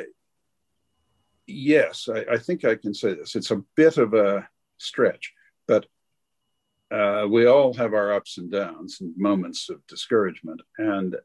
yes, 1.47 2.09
I, 2.13 2.33
I, 2.33 2.37
think 2.37 2.65
I 2.65 2.75
can 2.75 2.93
say 2.93 3.13
this. 3.13 3.35
It's 3.35 3.51
a 3.51 3.63
bit 3.75 3.97
of 3.97 4.13
a 4.13 4.47
stretch, 4.77 5.33
but 5.67 5.85
uh, 6.91 7.27
we 7.29 7.45
all 7.45 7.73
have 7.73 7.93
our 7.93 8.13
ups 8.13 8.37
and 8.37 8.51
downs 8.51 9.01
and 9.01 9.15
moments 9.17 9.69
of 9.69 9.85
discouragement. 9.87 10.61
And 10.77 11.15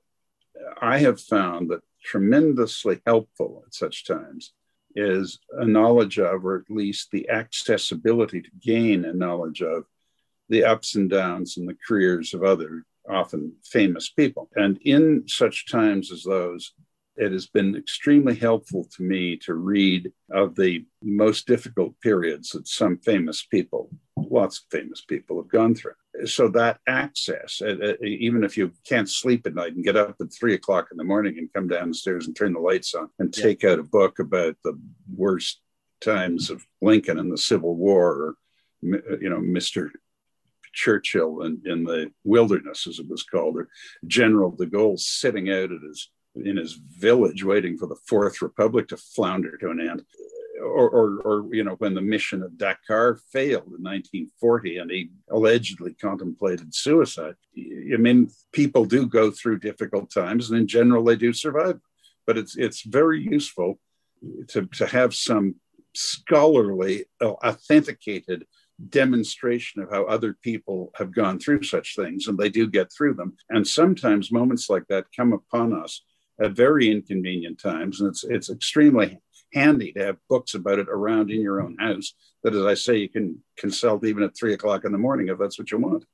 I 0.80 0.98
have 0.98 1.20
found 1.20 1.70
that 1.70 1.82
tremendously 2.02 3.00
helpful 3.06 3.64
at 3.66 3.74
such 3.74 4.06
times 4.06 4.52
is 4.94 5.38
a 5.52 5.64
knowledge 5.64 6.18
of, 6.18 6.44
or 6.44 6.56
at 6.56 6.70
least 6.70 7.10
the 7.10 7.28
accessibility 7.28 8.40
to 8.42 8.50
gain 8.60 9.04
a 9.04 9.12
knowledge 9.12 9.62
of 9.62 9.84
the 10.48 10.64
ups 10.64 10.94
and 10.94 11.10
downs 11.10 11.56
and 11.56 11.68
the 11.68 11.76
careers 11.86 12.34
of 12.34 12.44
other 12.44 12.84
often 13.08 13.52
famous 13.64 14.10
people. 14.10 14.48
And 14.56 14.78
in 14.82 15.24
such 15.26 15.70
times 15.70 16.12
as 16.12 16.22
those, 16.22 16.72
it 17.16 17.30
has 17.30 17.46
been 17.46 17.76
extremely 17.76 18.34
helpful 18.34 18.88
to 18.96 19.02
me 19.02 19.36
to 19.36 19.54
read 19.54 20.10
of 20.32 20.56
the 20.56 20.84
most 21.02 21.46
difficult 21.46 21.94
periods 22.00 22.50
that 22.50 22.66
some 22.66 22.98
famous 22.98 23.44
people, 23.44 23.88
lots 24.16 24.58
of 24.58 24.64
famous 24.70 25.04
people, 25.04 25.36
have 25.36 25.48
gone 25.48 25.76
through. 25.76 25.92
So 26.26 26.48
that 26.48 26.78
access, 26.88 27.62
uh, 27.62 27.76
uh, 27.82 28.04
even 28.04 28.42
if 28.42 28.56
you 28.56 28.72
can't 28.84 29.08
sleep 29.08 29.46
at 29.46 29.54
night 29.54 29.74
and 29.74 29.84
get 29.84 29.96
up 29.96 30.16
at 30.20 30.32
three 30.32 30.54
o'clock 30.54 30.88
in 30.90 30.96
the 30.96 31.04
morning 31.04 31.38
and 31.38 31.52
come 31.52 31.68
downstairs 31.68 32.26
and 32.26 32.34
turn 32.34 32.52
the 32.52 32.58
lights 32.58 32.94
on 32.94 33.10
and 33.20 33.32
take 33.32 33.62
yeah. 33.62 33.70
out 33.70 33.78
a 33.78 33.84
book 33.84 34.18
about 34.18 34.56
the 34.64 34.76
worst 35.14 35.60
times 36.00 36.50
of 36.50 36.66
Lincoln 36.82 37.18
and 37.18 37.30
the 37.32 37.38
Civil 37.38 37.76
War, 37.76 38.10
or 38.12 38.34
you 38.82 39.30
know, 39.30 39.40
Mister 39.40 39.92
Churchill 40.74 41.42
in, 41.42 41.60
in 41.64 41.84
the 41.84 42.10
wilderness, 42.24 42.86
as 42.86 42.98
it 42.98 43.08
was 43.08 43.22
called, 43.22 43.56
or 43.56 43.68
General 44.06 44.50
de 44.50 44.66
Gaulle 44.66 44.98
sitting 44.98 45.50
out 45.50 45.72
at 45.72 45.82
his 45.82 46.10
in 46.36 46.56
his 46.56 46.72
village 46.72 47.44
waiting 47.44 47.78
for 47.78 47.86
the 47.86 47.96
Fourth 48.08 48.42
Republic 48.42 48.88
to 48.88 48.96
flounder 48.96 49.56
to 49.58 49.70
an 49.70 49.80
end. 49.80 50.02
Or, 50.60 50.88
or, 50.88 51.20
or, 51.24 51.54
you 51.54 51.62
know, 51.64 51.74
when 51.74 51.94
the 51.94 52.00
mission 52.00 52.42
of 52.42 52.56
Dakar 52.56 53.18
failed 53.32 53.66
in 53.66 53.82
1940 53.82 54.78
and 54.78 54.90
he 54.90 55.10
allegedly 55.28 55.94
contemplated 55.94 56.74
suicide. 56.74 57.34
I 57.56 57.96
mean, 57.96 58.30
people 58.52 58.84
do 58.84 59.06
go 59.06 59.30
through 59.30 59.58
difficult 59.58 60.12
times, 60.12 60.50
and 60.50 60.60
in 60.60 60.66
general, 60.66 61.04
they 61.04 61.16
do 61.16 61.32
survive. 61.32 61.80
But 62.26 62.38
it's 62.38 62.56
it's 62.56 62.82
very 62.82 63.20
useful 63.20 63.78
to 64.48 64.66
to 64.66 64.86
have 64.86 65.14
some 65.14 65.56
scholarly, 65.94 67.04
uh, 67.20 67.32
authenticated 67.32 68.46
demonstration 68.88 69.82
of 69.82 69.90
how 69.90 70.04
other 70.04 70.36
people 70.42 70.92
have 70.96 71.14
gone 71.14 71.38
through 71.38 71.62
such 71.62 71.96
things, 71.96 72.26
and 72.26 72.38
they 72.38 72.48
do 72.48 72.66
get 72.66 72.92
through 72.92 73.14
them. 73.14 73.36
And 73.50 73.66
sometimes 73.66 74.32
moments 74.32 74.68
like 74.68 74.86
that 74.88 75.06
come 75.16 75.32
upon 75.32 75.72
us 75.72 76.02
at 76.40 76.52
very 76.52 76.90
inconvenient 76.90 77.60
times, 77.60 78.00
and 78.00 78.08
it's 78.08 78.24
it's 78.24 78.50
extremely 78.50 79.20
handy 79.52 79.92
to 79.92 80.04
have 80.04 80.16
books 80.28 80.54
about 80.54 80.80
it 80.80 80.88
around 80.88 81.30
in 81.30 81.40
your 81.40 81.62
own 81.62 81.76
house. 81.78 82.14
That, 82.42 82.54
as 82.54 82.64
I 82.64 82.74
say, 82.74 82.96
you 82.96 83.08
can 83.08 83.42
consult 83.56 84.04
even 84.04 84.24
at 84.24 84.36
three 84.36 84.52
o'clock 84.52 84.84
in 84.84 84.92
the 84.92 84.98
morning 84.98 85.28
if 85.28 85.38
that's 85.38 85.58
what 85.58 85.70
you 85.70 85.78
want. 85.78 86.04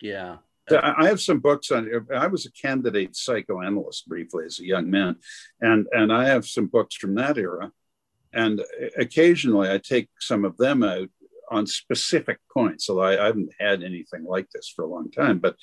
Yeah. 0.00 0.38
I 0.70 1.08
have 1.08 1.20
some 1.20 1.40
books 1.40 1.70
on. 1.70 2.06
I 2.14 2.28
was 2.28 2.46
a 2.46 2.52
candidate 2.52 3.16
psychoanalyst 3.16 4.08
briefly 4.08 4.44
as 4.46 4.58
a 4.58 4.64
young 4.64 4.90
man, 4.90 5.16
and 5.60 5.86
and 5.92 6.12
I 6.12 6.28
have 6.28 6.46
some 6.46 6.66
books 6.66 6.94
from 6.94 7.16
that 7.16 7.36
era 7.36 7.72
and 8.32 8.62
occasionally 8.98 9.70
I 9.70 9.78
take 9.78 10.08
some 10.20 10.44
of 10.44 10.56
them 10.56 10.82
out 10.82 11.08
on 11.50 11.66
specific 11.66 12.38
points. 12.52 12.86
So 12.86 13.00
I, 13.00 13.22
I, 13.22 13.26
haven't 13.26 13.50
had 13.60 13.82
anything 13.82 14.24
like 14.24 14.48
this 14.50 14.72
for 14.74 14.84
a 14.84 14.88
long 14.88 15.10
time, 15.10 15.38
but 15.38 15.56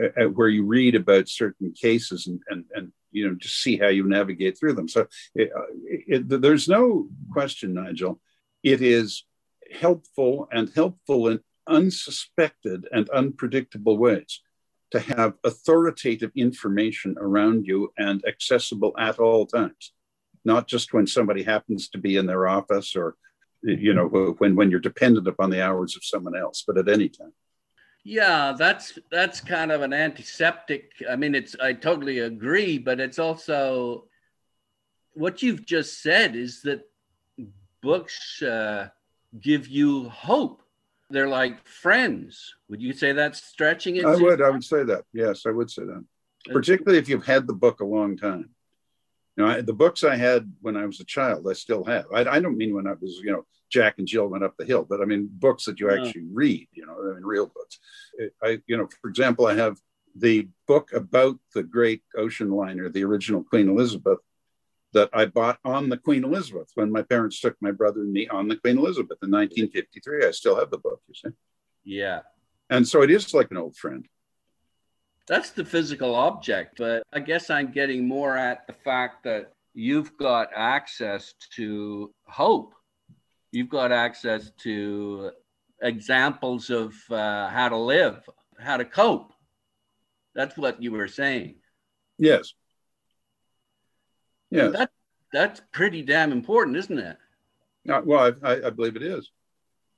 uh, 0.00 0.24
uh, 0.24 0.28
where 0.28 0.48
you 0.48 0.64
read 0.64 0.94
about 0.94 1.28
certain 1.28 1.72
cases 1.72 2.28
and, 2.28 2.40
and, 2.48 2.64
and 2.74 2.92
you 3.10 3.28
know, 3.28 3.34
just 3.34 3.60
see 3.60 3.76
how 3.76 3.88
you 3.88 4.08
navigate 4.08 4.56
through 4.58 4.74
them. 4.74 4.88
So 4.88 5.06
it, 5.34 5.50
uh, 5.54 5.62
it, 6.06 6.40
there's 6.40 6.68
no 6.68 7.08
question, 7.32 7.74
Nigel, 7.74 8.20
it 8.62 8.80
is 8.80 9.24
helpful 9.72 10.48
and 10.52 10.70
helpful 10.74 11.28
in 11.28 11.40
unsuspected 11.66 12.86
and 12.92 13.08
unpredictable 13.10 13.98
ways 13.98 14.40
to 14.92 15.00
have 15.00 15.34
authoritative 15.44 16.30
information 16.36 17.16
around 17.18 17.66
you 17.66 17.92
and 17.98 18.22
accessible 18.26 18.92
at 18.98 19.18
all 19.18 19.46
times 19.46 19.92
not 20.44 20.66
just 20.66 20.92
when 20.92 21.06
somebody 21.06 21.42
happens 21.42 21.88
to 21.88 21.98
be 21.98 22.16
in 22.16 22.26
their 22.26 22.48
office 22.48 22.96
or 22.96 23.16
you 23.62 23.94
know 23.94 24.08
when 24.38 24.56
when 24.56 24.70
you're 24.70 24.80
dependent 24.80 25.28
upon 25.28 25.50
the 25.50 25.62
hours 25.62 25.96
of 25.96 26.04
someone 26.04 26.36
else 26.36 26.64
but 26.66 26.78
at 26.78 26.88
any 26.88 27.08
time. 27.08 27.32
Yeah 28.04 28.54
that's 28.58 28.98
that's 29.10 29.40
kind 29.40 29.70
of 29.70 29.82
an 29.82 29.92
antiseptic. 29.92 30.92
I 31.08 31.16
mean 31.16 31.34
it's 31.34 31.54
i 31.60 31.72
totally 31.72 32.20
agree 32.20 32.78
but 32.78 32.98
it's 33.00 33.18
also 33.18 34.06
what 35.14 35.42
you've 35.42 35.64
just 35.64 36.02
said 36.02 36.34
is 36.34 36.62
that 36.62 36.82
books 37.82 38.40
uh, 38.42 38.88
give 39.40 39.68
you 39.68 40.08
hope. 40.08 40.62
They're 41.10 41.28
like 41.28 41.66
friends. 41.66 42.54
Would 42.70 42.80
you 42.80 42.94
say 42.94 43.12
that's 43.12 43.42
stretching 43.42 43.96
it? 43.96 44.06
I 44.06 44.16
would 44.16 44.42
i 44.42 44.50
would 44.50 44.64
say 44.64 44.82
that. 44.84 45.04
Yes 45.12 45.46
i 45.46 45.50
would 45.50 45.70
say 45.70 45.84
that. 45.84 46.04
Particularly 46.46 46.98
if 46.98 47.08
you've 47.08 47.24
had 47.24 47.46
the 47.46 47.54
book 47.54 47.80
a 47.80 47.84
long 47.84 48.16
time 48.16 48.50
you 49.36 49.44
know, 49.44 49.50
I, 49.50 49.60
the 49.62 49.72
books 49.72 50.04
I 50.04 50.16
had 50.16 50.52
when 50.60 50.76
I 50.76 50.84
was 50.84 51.00
a 51.00 51.04
child, 51.04 51.46
I 51.48 51.54
still 51.54 51.84
have. 51.84 52.04
I, 52.14 52.24
I, 52.24 52.40
don't 52.40 52.58
mean 52.58 52.74
when 52.74 52.86
I 52.86 52.92
was, 53.00 53.20
you 53.24 53.32
know, 53.32 53.46
Jack 53.70 53.94
and 53.98 54.06
Jill 54.06 54.26
went 54.26 54.44
up 54.44 54.54
the 54.58 54.66
hill, 54.66 54.86
but 54.88 55.00
I 55.00 55.06
mean 55.06 55.28
books 55.32 55.64
that 55.64 55.80
you 55.80 55.90
actually 55.90 56.26
read. 56.30 56.68
You 56.72 56.86
know, 56.86 56.92
I 56.92 57.14
mean 57.14 57.24
real 57.24 57.46
books. 57.46 57.78
I, 58.42 58.58
you 58.66 58.76
know, 58.76 58.88
for 59.00 59.08
example, 59.08 59.46
I 59.46 59.54
have 59.54 59.78
the 60.14 60.48
book 60.66 60.92
about 60.92 61.38
the 61.54 61.62
great 61.62 62.02
ocean 62.16 62.50
liner, 62.50 62.90
the 62.90 63.04
original 63.04 63.42
Queen 63.42 63.70
Elizabeth, 63.70 64.18
that 64.92 65.08
I 65.14 65.24
bought 65.24 65.58
on 65.64 65.88
the 65.88 65.96
Queen 65.96 66.24
Elizabeth 66.24 66.70
when 66.74 66.92
my 66.92 67.00
parents 67.02 67.40
took 67.40 67.56
my 67.62 67.70
brother 67.70 68.02
and 68.02 68.12
me 68.12 68.28
on 68.28 68.48
the 68.48 68.56
Queen 68.56 68.76
Elizabeth 68.76 69.18
in 69.22 69.30
1953. 69.30 70.26
I 70.26 70.30
still 70.32 70.56
have 70.56 70.70
the 70.70 70.78
book. 70.78 71.00
You 71.08 71.14
see? 71.14 71.34
Yeah. 71.84 72.20
And 72.68 72.86
so 72.86 73.02
it 73.02 73.10
is 73.10 73.32
like 73.32 73.50
an 73.50 73.56
old 73.56 73.76
friend. 73.76 74.06
That's 75.28 75.50
the 75.50 75.64
physical 75.64 76.14
object, 76.14 76.78
but 76.78 77.04
I 77.12 77.20
guess 77.20 77.48
I'm 77.48 77.70
getting 77.70 78.08
more 78.08 78.36
at 78.36 78.66
the 78.66 78.72
fact 78.72 79.24
that 79.24 79.52
you've 79.72 80.16
got 80.16 80.50
access 80.54 81.34
to 81.56 82.12
hope. 82.24 82.74
You've 83.52 83.68
got 83.68 83.92
access 83.92 84.50
to 84.62 85.30
examples 85.80 86.70
of 86.70 86.94
uh, 87.10 87.48
how 87.48 87.68
to 87.68 87.76
live, 87.76 88.28
how 88.58 88.76
to 88.76 88.84
cope. 88.84 89.32
That's 90.34 90.56
what 90.56 90.82
you 90.82 90.92
were 90.92 91.08
saying. 91.08 91.56
Yes. 92.18 92.54
Yeah. 94.50 94.68
That, 94.68 94.90
that's 95.32 95.60
pretty 95.72 96.02
damn 96.02 96.32
important, 96.32 96.76
isn't 96.76 96.98
it? 96.98 97.16
Uh, 97.88 98.00
well, 98.04 98.32
I, 98.42 98.66
I 98.66 98.70
believe 98.70 98.96
it 98.96 99.02
is. 99.02 99.30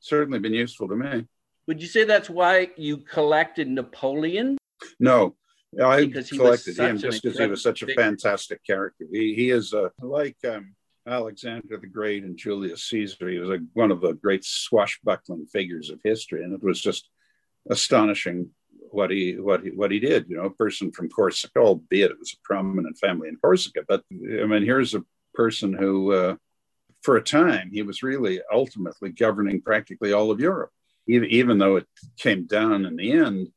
Certainly 0.00 0.40
been 0.40 0.54
useful 0.54 0.88
to 0.88 0.96
me. 0.96 1.26
Would 1.66 1.80
you 1.80 1.88
say 1.88 2.04
that's 2.04 2.28
why 2.28 2.70
you 2.76 2.98
collected 2.98 3.68
Napoleon? 3.68 4.58
No, 5.00 5.36
I 5.82 6.06
collected 6.30 6.78
him 6.78 6.98
just 6.98 7.22
because 7.22 7.38
he 7.38 7.46
was 7.46 7.62
such 7.62 7.82
a 7.82 7.94
fantastic 7.94 8.64
character. 8.64 9.06
He, 9.10 9.34
he 9.34 9.50
is 9.50 9.74
uh, 9.74 9.88
like 10.00 10.36
um, 10.46 10.74
Alexander 11.06 11.76
the 11.76 11.86
Great 11.86 12.24
and 12.24 12.36
Julius 12.36 12.84
Caesar. 12.88 13.28
He 13.28 13.38
was 13.38 13.50
a, 13.50 13.62
one 13.72 13.90
of 13.90 14.00
the 14.00 14.12
great 14.12 14.44
swashbuckling 14.44 15.46
figures 15.46 15.90
of 15.90 16.00
history, 16.04 16.44
and 16.44 16.52
it 16.54 16.62
was 16.62 16.80
just 16.80 17.08
astonishing 17.70 18.50
what 18.90 19.10
he 19.10 19.38
what 19.38 19.64
he 19.64 19.70
what 19.70 19.90
he 19.90 19.98
did. 19.98 20.26
You 20.28 20.36
know, 20.36 20.44
a 20.44 20.50
person 20.50 20.92
from 20.92 21.08
Corsica, 21.08 21.58
albeit 21.58 22.12
it 22.12 22.18
was 22.18 22.34
a 22.34 22.42
prominent 22.44 22.98
family 22.98 23.28
in 23.28 23.36
Corsica, 23.36 23.82
but 23.86 24.02
I 24.12 24.46
mean, 24.46 24.62
here's 24.64 24.94
a 24.94 25.04
person 25.34 25.72
who, 25.72 26.12
uh, 26.12 26.36
for 27.02 27.16
a 27.16 27.22
time, 27.22 27.70
he 27.72 27.82
was 27.82 28.02
really 28.02 28.40
ultimately 28.52 29.10
governing 29.10 29.60
practically 29.60 30.12
all 30.12 30.30
of 30.30 30.40
Europe. 30.40 30.70
Even, 31.06 31.28
even 31.28 31.58
though 31.58 31.76
it 31.76 31.86
came 32.16 32.46
down 32.46 32.86
in 32.86 32.96
the 32.96 33.12
end, 33.12 33.48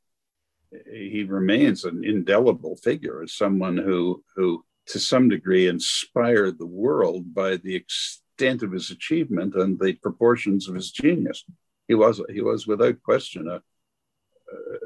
he 0.91 1.23
remains 1.23 1.84
an 1.84 2.03
indelible 2.03 2.75
figure 2.78 3.23
as 3.23 3.34
someone 3.34 3.78
who 3.78 4.23
who 4.36 4.63
to 4.88 4.99
some 4.99 5.30
degree 5.30 5.67
inspired 5.67 6.57
the 6.57 6.65
world 6.65 7.34
by 7.34 7.57
the 7.57 7.75
extent 7.75 8.63
of 8.63 8.71
his 8.71 8.89
achievement 8.89 9.55
and 9.55 9.80
the 9.80 9.93
proportions 9.93 10.67
of 10.67 10.75
his 10.75 10.91
genius. 10.91 11.43
He 11.88 11.95
was 11.95 12.21
he 12.30 12.41
was 12.41 12.67
without 12.67 13.01
question 13.03 13.47
a, 13.47 13.61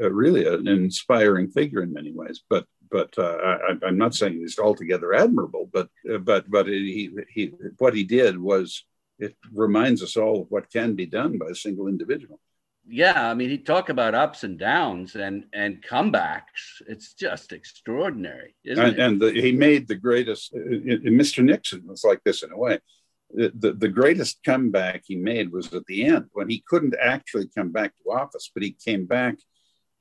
a 0.06 0.12
really 0.12 0.46
an 0.46 0.68
inspiring 0.68 1.50
figure 1.52 1.84
in 1.84 1.94
many 1.94 2.12
ways. 2.12 2.42
But 2.50 2.66
but 2.90 3.18
uh, 3.18 3.58
I, 3.84 3.88
am 3.88 3.98
not 3.98 4.16
saying 4.16 4.34
he's 4.34 4.60
altogether 4.60 5.14
admirable. 5.14 5.70
But 5.72 5.90
but 6.22 6.50
but 6.50 6.68
he 6.68 7.12
he 7.34 7.54
what 7.78 7.96
he 7.96 8.04
did 8.04 8.38
was 8.38 8.86
it 9.20 9.36
reminds 9.54 10.02
us 10.02 10.18
all 10.18 10.42
of 10.42 10.48
what 10.50 10.72
can 10.72 10.96
be 10.96 11.06
done 11.06 11.38
by 11.38 11.48
a 11.52 11.56
single 11.56 11.88
individual 11.88 12.40
yeah, 12.92 13.30
I 13.30 13.34
mean, 13.34 13.50
he 13.50 13.58
talk 13.58 13.90
about 13.90 14.14
ups 14.14 14.44
and 14.44 14.60
downs 14.60 15.16
and 15.16 15.46
and 15.54 15.82
comebacks. 15.82 16.82
It's 16.88 17.14
just 17.14 17.54
extraordinary, 17.54 18.56
isn't 18.64 18.86
it? 18.86 18.90
and, 18.90 19.00
and 19.00 19.22
the, 19.22 19.32
he 19.32 19.52
made 19.52 19.88
the 19.88 19.96
greatest. 19.96 20.54
Uh, 20.54 20.60
Mr. 20.60 21.44
Nixon 21.44 21.84
was 21.88 22.04
like 22.04 22.22
this 22.24 22.44
in 22.44 22.52
a 22.52 22.58
way. 22.58 22.80
The, 23.34 23.52
the, 23.56 23.74
the 23.74 23.88
greatest 23.88 24.44
comeback 24.44 25.04
he 25.06 25.16
made 25.16 25.54
was 25.54 25.74
at 25.74 25.86
the 25.86 26.04
end 26.04 26.26
when 26.34 26.50
he 26.50 26.64
couldn't 26.68 26.96
actually 27.02 27.50
come 27.56 27.72
back 27.72 27.94
to 28.04 28.12
office, 28.12 28.52
but 28.54 28.62
he 28.62 28.76
came 28.86 29.06
back 29.06 29.38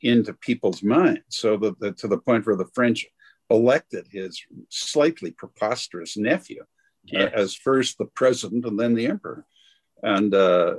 into 0.03 0.33
people's 0.35 0.83
minds. 0.83 1.23
So 1.29 1.57
that, 1.57 1.99
to 1.99 2.09
the 2.09 2.19
point 2.19 2.45
where 2.45 2.57
the 2.57 2.69
French 2.75 3.07
elected 3.49 4.07
his 4.11 4.43
slightly 4.69 5.31
preposterous 5.31 6.17
nephew 6.17 6.65
yes. 7.05 7.33
uh, 7.33 7.37
as 7.37 7.55
first 7.55 7.99
the 7.99 8.07
president 8.07 8.65
and 8.65 8.79
then 8.79 8.95
the 8.95 9.07
emperor. 9.07 9.45
And, 10.03 10.35
uh, 10.35 10.77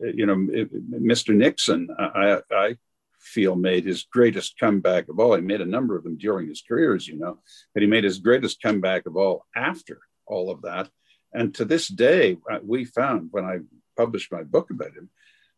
you 0.00 0.26
know, 0.26 0.36
Mr. 0.36 1.34
Nixon, 1.34 1.88
I, 1.98 2.40
I 2.50 2.76
feel 3.18 3.56
made 3.56 3.84
his 3.84 4.04
greatest 4.04 4.58
comeback 4.58 5.08
of 5.08 5.18
all. 5.18 5.34
He 5.34 5.42
made 5.42 5.60
a 5.60 5.66
number 5.66 5.96
of 5.96 6.04
them 6.04 6.16
during 6.16 6.48
his 6.48 6.62
career, 6.62 6.94
as 6.94 7.06
you 7.06 7.18
know, 7.18 7.38
but 7.74 7.82
he 7.82 7.88
made 7.88 8.04
his 8.04 8.18
greatest 8.18 8.60
comeback 8.62 9.06
of 9.06 9.16
all 9.16 9.46
after 9.54 10.00
all 10.26 10.50
of 10.50 10.62
that. 10.62 10.88
And 11.32 11.54
to 11.56 11.64
this 11.64 11.88
day, 11.88 12.36
we 12.62 12.84
found 12.84 13.28
when 13.32 13.44
I 13.44 13.58
published 13.96 14.32
my 14.32 14.42
book 14.42 14.70
about 14.70 14.94
him 14.94 15.10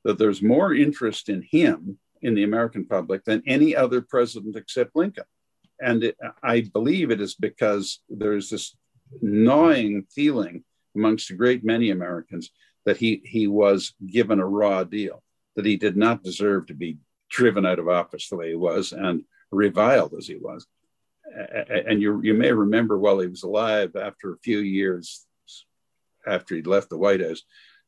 that 0.04 0.18
there's 0.18 0.42
more 0.42 0.74
interest 0.74 1.28
in 1.28 1.42
him 1.42 1.98
in 2.22 2.34
the 2.34 2.44
American 2.44 2.84
public 2.84 3.24
than 3.24 3.42
any 3.46 3.76
other 3.76 4.00
president 4.00 4.56
except 4.56 4.96
Lincoln. 4.96 5.24
And 5.80 6.04
it, 6.04 6.16
I 6.42 6.60
believe 6.60 7.10
it 7.10 7.20
is 7.20 7.34
because 7.34 8.00
there's 8.08 8.50
this 8.50 8.76
gnawing 9.22 10.06
feeling 10.14 10.64
amongst 10.94 11.30
a 11.30 11.34
great 11.34 11.64
many 11.64 11.90
Americans 11.90 12.50
that 12.90 12.96
he, 12.96 13.22
he 13.24 13.46
was 13.46 13.94
given 14.04 14.40
a 14.40 14.44
raw 14.44 14.82
deal, 14.82 15.22
that 15.54 15.64
he 15.64 15.76
did 15.76 15.96
not 15.96 16.24
deserve 16.24 16.66
to 16.66 16.74
be 16.74 16.98
driven 17.30 17.64
out 17.64 17.78
of 17.78 17.88
office 17.88 18.28
the 18.28 18.34
way 18.34 18.48
he 18.48 18.56
was 18.56 18.90
and 18.90 19.22
reviled 19.52 20.12
as 20.18 20.26
he 20.26 20.34
was. 20.34 20.66
And 21.86 22.02
you, 22.02 22.20
you 22.20 22.34
may 22.34 22.50
remember 22.50 22.98
while 22.98 23.20
he 23.20 23.28
was 23.28 23.44
alive, 23.44 23.94
after 23.94 24.32
a 24.32 24.38
few 24.38 24.58
years 24.58 25.24
after 26.26 26.56
he'd 26.56 26.66
left 26.66 26.90
the 26.90 26.98
White 26.98 27.20
House, 27.20 27.42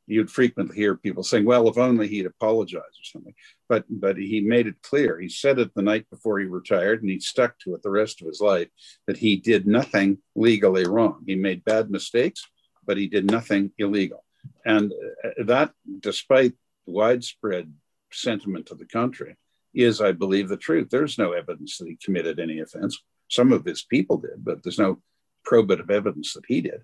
you'd 0.07 0.30
frequently 0.30 0.76
hear 0.76 0.94
people 0.96 1.24
saying, 1.24 1.46
"Well, 1.46 1.68
if 1.68 1.76
only 1.76 2.07
he'd 2.07 2.26
apologize 2.26 2.82
or 2.82 3.05
something." 3.05 3.34
But 3.68 3.84
but 3.88 4.16
he 4.16 4.40
made 4.40 4.68
it 4.68 4.82
clear. 4.82 5.18
He 5.18 5.28
said 5.28 5.59
it 5.59 5.74
the 5.74 5.82
night 5.82 6.09
before 6.11 6.38
he 6.38 6.46
retired, 6.46 7.03
and 7.03 7.11
he 7.11 7.18
stuck 7.18 7.59
to 7.61 7.74
it 7.74 7.82
the 7.82 7.90
rest 7.90 8.20
of 8.20 8.28
his 8.28 8.40
life 8.40 8.68
that 9.09 9.16
he 9.16 9.34
did 9.34 9.66
nothing 9.66 10.18
legally 10.36 10.86
wrong. 10.86 11.24
He 11.26 11.34
made 11.34 11.64
bad 11.64 11.90
mistakes, 11.90 12.48
but 12.86 12.96
he 12.96 13.09
did 13.09 13.28
nothing 13.28 13.72
illegal. 13.78 14.24
And 14.64 14.93
uh, 15.24 15.45
that, 15.45 15.72
despite 16.01 16.55
widespread 16.86 17.72
sentiment 18.12 18.70
of 18.70 18.78
the 18.78 18.86
country, 18.86 19.36
is, 19.74 20.01
I 20.01 20.12
believe, 20.12 20.49
the 20.49 20.57
truth. 20.57 20.88
There's 20.90 21.18
no 21.18 21.32
evidence 21.32 21.78
that 21.78 21.88
he 21.88 21.97
committed 21.97 22.38
any 22.38 22.61
offense. 22.61 22.99
Some 23.28 23.53
of 23.53 23.64
his 23.64 23.82
people 23.82 24.18
did, 24.18 24.45
but 24.45 24.62
there's 24.62 24.78
no 24.78 25.01
probative 25.47 25.90
evidence 25.90 26.34
that 26.34 26.45
he 26.47 26.61
did. 26.61 26.82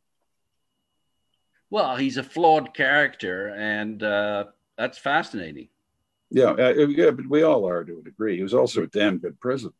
Well, 1.70 1.96
he's 1.96 2.16
a 2.16 2.22
flawed 2.22 2.72
character, 2.72 3.48
and 3.48 4.02
uh, 4.02 4.44
that's 4.78 4.96
fascinating. 4.96 5.68
Yeah, 6.30 6.50
uh, 6.50 6.86
yeah, 6.88 7.10
but 7.10 7.28
we 7.28 7.42
all 7.42 7.68
are 7.68 7.84
to 7.84 7.98
a 7.98 8.02
degree. 8.02 8.36
He 8.36 8.42
was 8.42 8.54
also 8.54 8.82
a 8.82 8.86
damn 8.86 9.18
good 9.18 9.38
president. 9.40 9.74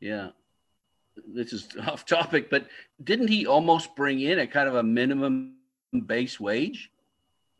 Yeah 0.00 0.30
this 1.26 1.52
is 1.52 1.68
off 1.86 2.04
topic, 2.04 2.50
but 2.50 2.66
didn't 3.02 3.28
he 3.28 3.46
almost 3.46 3.94
bring 3.94 4.20
in 4.20 4.38
a 4.38 4.46
kind 4.46 4.68
of 4.68 4.74
a 4.74 4.82
minimum 4.82 5.56
base 6.00 6.38
wage? 6.40 6.90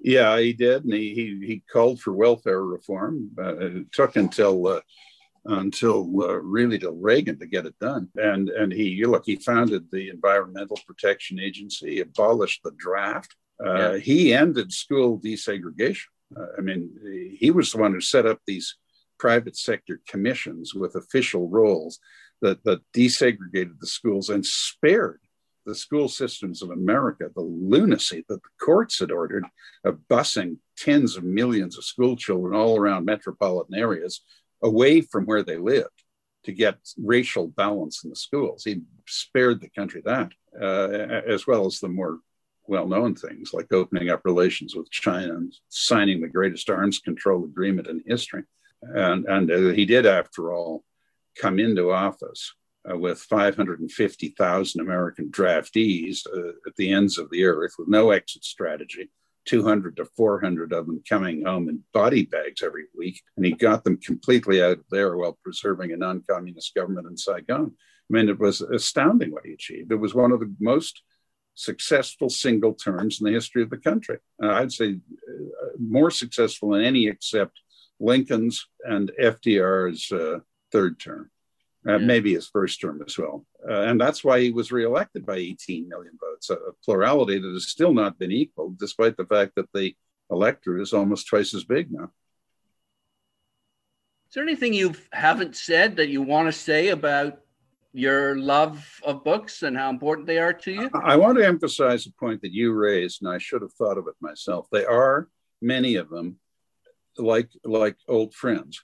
Yeah, 0.01 0.39
he 0.39 0.53
did, 0.53 0.85
and 0.85 0.93
he 0.93 1.15
he, 1.15 1.47
he 1.47 1.63
called 1.73 2.01
for 2.01 2.13
welfare 2.13 2.63
reform. 2.63 3.31
Uh, 3.39 3.57
it 3.57 3.93
took 3.93 4.17
until 4.17 4.67
uh, 4.67 4.81
until 5.47 6.09
uh, 6.23 6.35
really 6.41 6.79
till 6.79 6.95
Reagan 6.95 7.39
to 7.39 7.47
get 7.47 7.67
it 7.67 7.79
done. 7.81 8.09
And 8.17 8.51
and 8.51 8.73
he 8.73 8.89
you 8.89 9.11
look, 9.11 9.25
he 9.25 9.37
founded 9.37 9.91
the 9.91 10.11
Environmental 10.11 10.79
Protection 10.87 11.39
Agency, 11.39 12.01
abolished 12.01 12.63
the 12.63 12.73
draft. 12.77 13.35
Uh, 13.65 13.93
yeah. 13.93 13.97
He 13.99 14.35
ended 14.35 14.73
school 14.73 15.19
desegregation. 15.19 16.07
Uh, 16.37 16.47
I 16.59 16.61
mean, 16.61 16.91
he 17.39 17.51
was 17.51 17.73
the 17.73 17.79
one 17.79 17.93
who 17.93 18.01
set 18.01 18.27
up 18.27 18.41
these 18.47 18.77
private 19.19 19.57
sector 19.57 20.01
commissions 20.09 20.75
with 20.75 20.97
official 20.97 21.49
roles 21.49 22.01
that, 22.43 22.63
that 22.65 22.81
desegregated 22.93 23.79
the 23.81 23.87
schools 23.87 24.29
and 24.29 24.45
spared 24.45 25.21
the 25.65 25.75
school 25.75 26.09
systems 26.09 26.63
of 26.63 26.71
America 26.71 27.31
the 27.35 27.43
lunacy 27.43 28.25
that 28.29 28.43
the 28.43 28.49
courts 28.61 28.99
had 28.99 29.11
ordered 29.11 29.45
of 29.85 29.99
busing 30.11 30.57
tens 30.77 31.17
of 31.17 31.25
millions 31.25 31.79
of 31.79 31.85
school 31.85 32.17
children 32.17 32.55
all 32.55 32.79
around 32.79 33.05
metropolitan 33.05 33.75
areas 33.75 34.23
away 34.63 35.01
from 35.01 35.25
where 35.25 35.43
they 35.43 35.57
lived 35.57 36.05
to 36.45 36.53
get 36.53 36.77
racial 37.03 37.49
balance 37.49 38.05
in 38.05 38.11
the 38.11 38.17
schools. 38.17 38.65
He 38.65 38.83
spared 39.07 39.61
the 39.61 39.71
country 39.71 40.03
that, 40.05 40.33
uh, 40.61 40.89
as 41.27 41.47
well 41.47 41.67
as 41.67 41.81
the 41.81 41.89
more 41.89 42.19
well 42.67 42.87
known 42.87 43.15
things 43.15 43.53
like 43.53 43.73
opening 43.73 44.09
up 44.09 44.23
relations 44.25 44.75
with 44.75 44.91
China 44.91 45.35
and 45.35 45.55
signing 45.69 46.21
the 46.21 46.29
greatest 46.29 46.71
arms 46.71 46.99
control 46.99 47.45
agreement 47.45 47.89
in 47.89 48.03
history. 48.07 48.43
And, 48.83 49.27
and 49.27 49.51
uh, 49.51 49.59
he 49.69 49.85
did, 49.85 50.07
after 50.07 50.53
all, 50.53 50.85
come 51.39 51.59
into 51.59 51.93
office 51.93 52.55
uh, 52.91 52.97
with 52.97 53.19
550,000 53.19 54.81
American 54.81 55.31
draftees 55.31 56.27
uh, 56.27 56.51
at 56.67 56.77
the 56.77 56.93
ends 56.93 57.19
of 57.19 57.31
the 57.31 57.45
earth 57.45 57.75
with 57.79 57.89
no 57.89 58.11
exit 58.11 58.45
strategy. 58.45 59.11
200 59.47 59.97
to 59.97 60.07
400 60.17 60.73
of 60.73 60.87
them 60.87 61.03
coming 61.07 61.45
home 61.45 61.69
in 61.69 61.81
body 61.93 62.25
bags 62.25 62.63
every 62.63 62.85
week. 62.97 63.21
And 63.37 63.45
he 63.45 63.53
got 63.53 63.85
them 63.85 63.99
completely 63.99 64.63
out 64.63 64.79
of 64.79 64.85
there 64.91 65.17
while 65.17 65.39
preserving 65.43 65.93
a 65.93 65.97
non 65.97 66.23
communist 66.29 66.75
government 66.75 67.07
in 67.09 67.17
Saigon. 67.17 67.73
I 67.73 68.13
mean, 68.13 68.29
it 68.29 68.39
was 68.39 68.61
astounding 68.61 69.33
what 69.33 69.45
he 69.45 69.53
achieved. 69.53 69.93
It 69.93 69.97
was 69.97 70.15
one 70.15 70.33
of 70.33 70.41
the 70.41 70.55
most 70.61 71.03
successful 71.55 72.29
single 72.29 72.75
terms 72.75 73.21
in 73.21 73.27
the 73.27 73.33
history 73.33 73.63
of 73.63 73.71
the 73.71 73.77
country. 73.77 74.19
Uh, 74.43 74.49
I'd 74.49 74.73
say 74.73 74.93
uh, 74.93 75.67
more 75.79 76.11
successful 76.11 76.71
than 76.71 76.83
any 76.83 77.07
except 77.07 77.61
Lincoln's 78.01 78.67
and 78.83 79.13
FDR's 79.21 80.11
uh, 80.11 80.41
third 80.73 80.99
term 80.99 81.31
uh, 81.87 81.99
yeah. 81.99 81.99
maybe 81.99 82.35
his 82.35 82.49
first 82.49 82.81
term 82.81 83.03
as 83.07 83.19
well. 83.19 83.45
Uh, 83.69 83.83
and 83.83 84.01
that's 84.01 84.25
why 84.25 84.41
he 84.41 84.51
was 84.51 84.73
reelected 84.73 85.27
by 85.27 85.37
18 85.37 85.89
million 85.89 86.19
votes, 86.21 86.51
a, 86.51 86.57
plurality 86.85 87.39
that 87.39 87.53
has 87.53 87.69
still 87.69 87.93
not 87.93 88.19
been 88.19 88.33
equal, 88.33 88.75
despite 88.79 89.17
the 89.17 89.27
fact 89.27 89.53
that 89.57 89.73
the 89.75 89.95
electorate 90.31 90.83
is 90.83 90.93
almost 90.93 91.27
twice 91.27 91.55
as 91.55 91.65
big 91.65 91.91
now. 91.93 92.11
Is 94.29 94.35
there 94.35 94.43
anything 94.43 94.75
you 94.75 94.95
haven't 95.13 95.57
said 95.57 95.97
that 95.97 96.09
you 96.09 96.23
want 96.23 96.49
to 96.49 96.53
say 96.53 96.89
about 96.89 97.41
your 97.93 98.37
love 98.37 99.01
of 99.05 99.23
books 99.23 99.63
and 99.63 99.77
how 99.77 99.91
important 99.91 100.27
they 100.27 100.39
are 100.39 100.53
to 100.53 100.73
you? 100.73 100.91
I 100.93 101.17
want 101.17 101.39
to 101.39 101.47
emphasize 101.47 102.07
a 102.07 102.13
point 102.13 102.43
that 102.43 102.53
you 102.53 102.73
raised, 102.73 103.23
and 103.23 103.31
I 103.31 103.39
should 103.39 103.63
have 103.63 103.73
thought 103.75 103.99
of 103.99 104.09
it 104.09 104.15
myself. 104.21 104.67
They 104.73 104.85
are 104.85 105.29
many 105.63 105.95
of 105.95 106.11
them 106.11 106.39
like 107.17 107.49
like 107.65 107.97
old 108.09 108.35
friends 108.35 108.83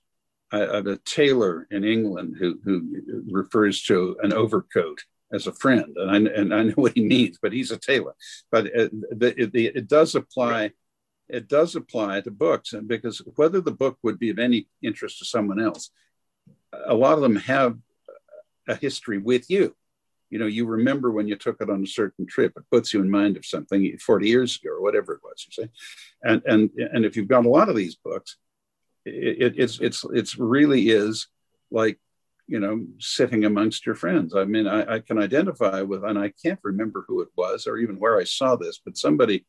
I 0.53 0.59
have 0.59 0.87
a 0.87 0.99
tailor 0.99 1.67
in 1.71 1.85
England 1.85 2.37
who, 2.39 2.59
who 2.65 3.23
refers 3.31 3.83
to 3.85 4.17
an 4.23 4.33
overcoat 4.33 5.05
as 5.33 5.47
a 5.47 5.53
friend, 5.53 5.97
and 5.97 6.11
I 6.11 6.33
and 6.33 6.53
I 6.53 6.63
know 6.65 6.75
what 6.75 6.93
he 6.95 7.05
means, 7.05 7.39
but 7.41 7.53
he's 7.53 7.71
a 7.71 7.79
tailor. 7.79 8.15
But 8.51 8.67
uh, 8.67 8.89
it, 9.21 9.55
it, 9.55 9.55
it 9.55 9.89
does 9.89 10.15
apply. 10.15 10.73
It 11.29 11.47
does 11.47 11.77
apply 11.77 12.23
to 12.23 12.31
books, 12.33 12.75
because 12.87 13.23
whether 13.37 13.61
the 13.61 13.71
book 13.71 13.99
would 14.03 14.19
be 14.19 14.31
of 14.31 14.41
any 14.41 14.67
interest 14.83 15.21
to 15.21 15.25
someone 15.25 15.61
else, 15.61 15.91
a 16.87 16.95
lot 16.95 17.15
of 17.15 17.21
them 17.21 17.37
have 17.37 17.79
a 18.67 18.75
history 18.75 19.19
with 19.19 19.49
you. 19.49 19.77
You 20.31 20.41
know, 20.41 20.47
you 20.47 20.67
remember 20.67 21.13
when 21.13 21.29
you 21.29 21.37
took 21.37 21.61
it 21.61 21.71
on 21.71 21.85
a 21.85 21.87
certain 21.87 22.27
trip. 22.27 22.55
It 22.57 22.65
puts 22.71 22.93
you 22.93 23.01
in 23.01 23.11
mind 23.11 23.37
of 23.37 23.45
something 23.45 23.97
40 23.99 24.29
years 24.29 24.57
ago 24.57 24.75
or 24.75 24.83
whatever 24.83 25.15
it 25.15 25.21
was. 25.23 25.47
You 25.47 25.65
say, 25.65 25.71
and 26.23 26.43
and 26.47 26.71
and 26.93 27.05
if 27.05 27.17
you've 27.17 27.29
got 27.29 27.47
a 27.47 27.49
lot 27.49 27.69
of 27.69 27.77
these 27.77 27.95
books, 27.95 28.37
it, 29.05 29.55
it's 29.57 29.81
it's 29.81 30.05
it's 30.13 30.39
really 30.39 30.91
is 30.91 31.29
like 31.71 31.99
you 32.51 32.59
know, 32.59 32.85
sitting 32.99 33.45
amongst 33.45 33.87
your 33.87 33.95
friends. 33.95 34.35
I 34.35 34.45
mean, 34.45 34.67
I, 34.67 34.95
I, 34.95 34.99
can 34.99 35.23
identify 35.23 35.83
with, 35.83 36.03
and 36.03 36.19
I 36.19 36.33
can't 36.45 36.59
remember 36.65 37.05
who 37.07 37.21
it 37.21 37.29
was 37.37 37.69
or 37.69 37.79
even 37.79 38.01
where 38.01 38.19
I 38.19 38.25
saw 38.25 38.57
this, 38.57 38.81
but 38.85 38.97
somebody, 38.97 39.47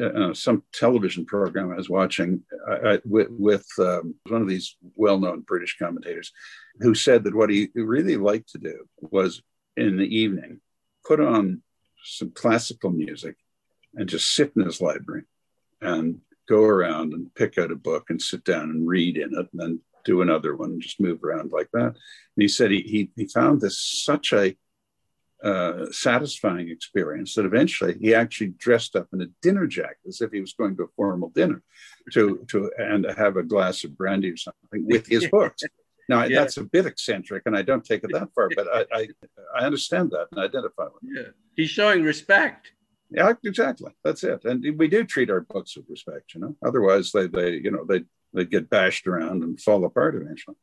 uh, 0.00 0.32
some 0.32 0.62
television 0.72 1.26
program 1.26 1.72
I 1.72 1.74
was 1.74 1.90
watching 1.90 2.44
I, 2.68 3.00
with, 3.04 3.26
with 3.30 3.66
um, 3.80 4.14
one 4.28 4.40
of 4.40 4.46
these 4.46 4.76
well 4.94 5.18
known 5.18 5.40
British 5.40 5.76
commentators 5.78 6.30
who 6.78 6.94
said 6.94 7.24
that 7.24 7.34
what 7.34 7.50
he 7.50 7.70
really 7.74 8.16
liked 8.16 8.50
to 8.50 8.58
do 8.58 8.84
was 9.00 9.42
in 9.76 9.96
the 9.96 10.16
evening 10.16 10.60
put 11.04 11.18
on 11.18 11.60
some 12.04 12.30
classical 12.30 12.90
music 12.90 13.34
and 13.96 14.08
just 14.08 14.32
sit 14.32 14.52
in 14.56 14.64
his 14.64 14.80
library 14.80 15.24
and 15.80 16.20
go 16.48 16.62
around 16.62 17.12
and 17.12 17.34
pick 17.34 17.58
out 17.58 17.70
a 17.70 17.76
book 17.76 18.10
and 18.10 18.20
sit 18.20 18.44
down 18.44 18.70
and 18.70 18.86
read 18.86 19.16
in 19.16 19.34
it 19.34 19.48
and 19.52 19.60
then 19.60 19.80
do 20.04 20.20
another 20.22 20.54
one, 20.54 20.72
and 20.72 20.82
just 20.82 21.00
move 21.00 21.24
around 21.24 21.50
like 21.50 21.68
that. 21.72 21.86
And 21.86 21.96
he 22.36 22.48
said 22.48 22.70
he, 22.70 22.82
he, 22.82 23.10
he 23.16 23.26
found 23.26 23.60
this 23.60 23.80
such 23.80 24.32
a 24.32 24.54
uh, 25.42 25.86
satisfying 25.90 26.70
experience 26.70 27.34
that 27.34 27.44
eventually 27.44 27.96
he 28.00 28.14
actually 28.14 28.48
dressed 28.58 28.96
up 28.96 29.06
in 29.12 29.20
a 29.20 29.26
dinner 29.42 29.66
jacket 29.66 29.98
as 30.08 30.20
if 30.20 30.32
he 30.32 30.40
was 30.40 30.54
going 30.54 30.76
to 30.76 30.84
a 30.84 30.88
formal 30.96 31.30
dinner 31.34 31.62
to, 32.12 32.44
to 32.48 32.70
and 32.78 33.06
have 33.16 33.36
a 33.36 33.42
glass 33.42 33.84
of 33.84 33.96
brandy 33.96 34.30
or 34.30 34.36
something 34.36 34.86
with 34.86 35.06
his 35.06 35.26
books. 35.30 35.62
Now 36.08 36.24
yeah. 36.24 36.40
that's 36.40 36.56
a 36.56 36.64
bit 36.64 36.86
eccentric, 36.86 37.42
and 37.46 37.56
I 37.56 37.62
don't 37.62 37.84
take 37.84 38.04
it 38.04 38.10
that 38.12 38.28
far, 38.34 38.48
but 38.56 38.66
I, 38.72 38.86
I, 38.92 39.08
I 39.56 39.64
understand 39.66 40.10
that 40.10 40.28
and 40.32 40.40
identify 40.40 40.84
with 40.84 41.02
it. 41.02 41.24
Yeah, 41.26 41.32
he's 41.56 41.70
showing 41.70 42.02
respect. 42.02 42.72
Yeah, 43.10 43.32
exactly. 43.44 43.92
That's 44.02 44.24
it. 44.24 44.44
And 44.44 44.64
we 44.78 44.88
do 44.88 45.04
treat 45.04 45.30
our 45.30 45.42
books 45.42 45.76
with 45.76 45.86
respect, 45.88 46.34
you 46.34 46.40
know. 46.40 46.56
Otherwise, 46.64 47.12
they, 47.12 47.26
they, 47.26 47.52
you 47.52 47.70
know, 47.70 47.84
they 47.84 48.04
they 48.32 48.44
get 48.44 48.68
bashed 48.68 49.06
around 49.06 49.42
and 49.42 49.60
fall 49.60 49.84
apart 49.84 50.16
eventually. 50.16 50.56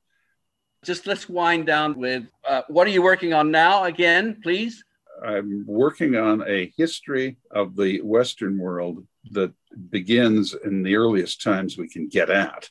Just 0.84 1.08
let's 1.08 1.30
wind 1.30 1.66
down 1.66 1.98
with 1.98 2.24
uh, 2.48 2.64
what 2.68 2.88
are 2.88 2.92
you 2.92 3.02
working 3.02 3.34
on 3.34 3.52
now 3.52 3.86
again, 3.86 4.40
please? 4.44 4.84
I'm 5.24 5.64
working 5.68 6.16
on 6.16 6.44
a 6.48 6.74
history 6.76 7.38
of 7.52 7.76
the 7.76 8.02
Western 8.02 8.58
world 8.58 9.06
that 9.32 9.54
begins 9.90 10.56
in 10.66 10.84
the 10.84 10.96
earliest 10.96 11.42
times 11.42 11.78
we 11.78 11.88
can 11.88 12.08
get 12.08 12.30
at. 12.30 12.70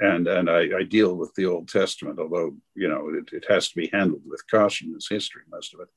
And, 0.00 0.26
and 0.26 0.48
I, 0.48 0.78
I 0.78 0.82
deal 0.84 1.16
with 1.16 1.34
the 1.34 1.46
Old 1.46 1.68
Testament, 1.68 2.18
although 2.18 2.56
you 2.74 2.88
know 2.88 3.10
it, 3.10 3.32
it, 3.32 3.44
has 3.48 3.68
to 3.68 3.76
be 3.76 3.90
handled 3.92 4.22
with 4.24 4.42
caution 4.50 4.94
as 4.96 5.06
history, 5.08 5.42
most 5.50 5.74
of 5.74 5.80
it. 5.80 5.88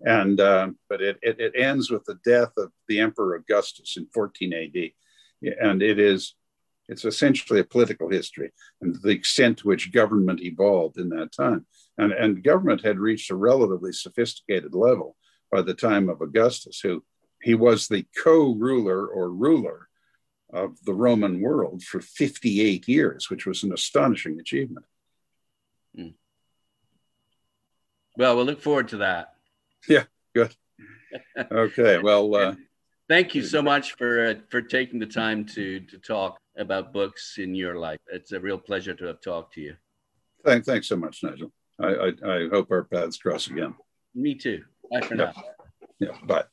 And 0.00 0.40
uh, 0.40 0.70
but 0.88 1.00
it, 1.00 1.18
it, 1.22 1.38
it 1.38 1.52
ends 1.56 1.88
with 1.88 2.04
the 2.04 2.18
death 2.24 2.50
of 2.58 2.72
the 2.88 2.98
Emperor 2.98 3.36
Augustus 3.36 3.96
in 3.96 4.08
14 4.12 4.52
AD, 4.52 5.52
and 5.60 5.82
it 5.82 6.00
is 6.00 6.34
it's 6.88 7.04
essentially 7.04 7.60
a 7.60 7.64
political 7.64 8.10
history 8.10 8.52
and 8.80 8.96
the 9.02 9.10
extent 9.10 9.58
to 9.58 9.68
which 9.68 9.92
government 9.92 10.42
evolved 10.42 10.98
in 10.98 11.08
that 11.10 11.32
time. 11.32 11.66
And, 11.96 12.12
and 12.12 12.44
government 12.44 12.84
had 12.84 12.98
reached 12.98 13.30
a 13.30 13.36
relatively 13.36 13.92
sophisticated 13.92 14.74
level 14.74 15.16
by 15.50 15.62
the 15.62 15.74
time 15.74 16.08
of 16.08 16.20
Augustus, 16.20 16.80
who 16.80 17.02
he 17.40 17.54
was 17.54 17.88
the 17.88 18.06
co 18.22 18.54
ruler 18.54 19.06
or 19.06 19.30
ruler 19.30 19.88
of 20.54 20.82
the 20.84 20.94
Roman 20.94 21.40
world 21.40 21.82
for 21.82 22.00
58 22.00 22.88
years, 22.88 23.28
which 23.28 23.44
was 23.44 23.64
an 23.64 23.72
astonishing 23.72 24.38
achievement. 24.38 24.86
Hmm. 25.94 26.08
Well, 28.16 28.36
we'll 28.36 28.46
look 28.46 28.62
forward 28.62 28.88
to 28.88 28.98
that. 28.98 29.34
Yeah, 29.88 30.04
good. 30.34 30.54
Okay, 31.50 31.98
well, 32.02 32.34
uh, 32.34 32.54
thank 33.08 33.34
you 33.34 33.42
so 33.42 33.60
much 33.60 33.96
for 33.96 34.26
uh, 34.26 34.34
for 34.48 34.62
taking 34.62 35.00
the 35.00 35.06
time 35.06 35.44
to 35.46 35.80
to 35.80 35.98
talk 35.98 36.38
about 36.56 36.92
books 36.92 37.36
in 37.38 37.54
your 37.54 37.76
life. 37.76 37.98
It's 38.12 38.32
a 38.32 38.40
real 38.40 38.58
pleasure 38.58 38.94
to 38.94 39.06
have 39.06 39.20
talked 39.20 39.54
to 39.54 39.60
you. 39.60 39.76
Thank, 40.44 40.64
thanks 40.64 40.88
so 40.88 40.96
much, 40.96 41.22
Nigel. 41.22 41.52
I, 41.80 41.86
I, 41.86 42.08
I 42.24 42.48
hope 42.48 42.70
our 42.70 42.84
paths 42.84 43.16
cross 43.16 43.48
again. 43.48 43.74
Me 44.14 44.34
too. 44.34 44.62
Bye 44.92 45.00
for 45.00 45.16
yeah. 45.16 45.32
now. 45.34 45.44
Yeah, 45.98 46.16
bye. 46.24 46.44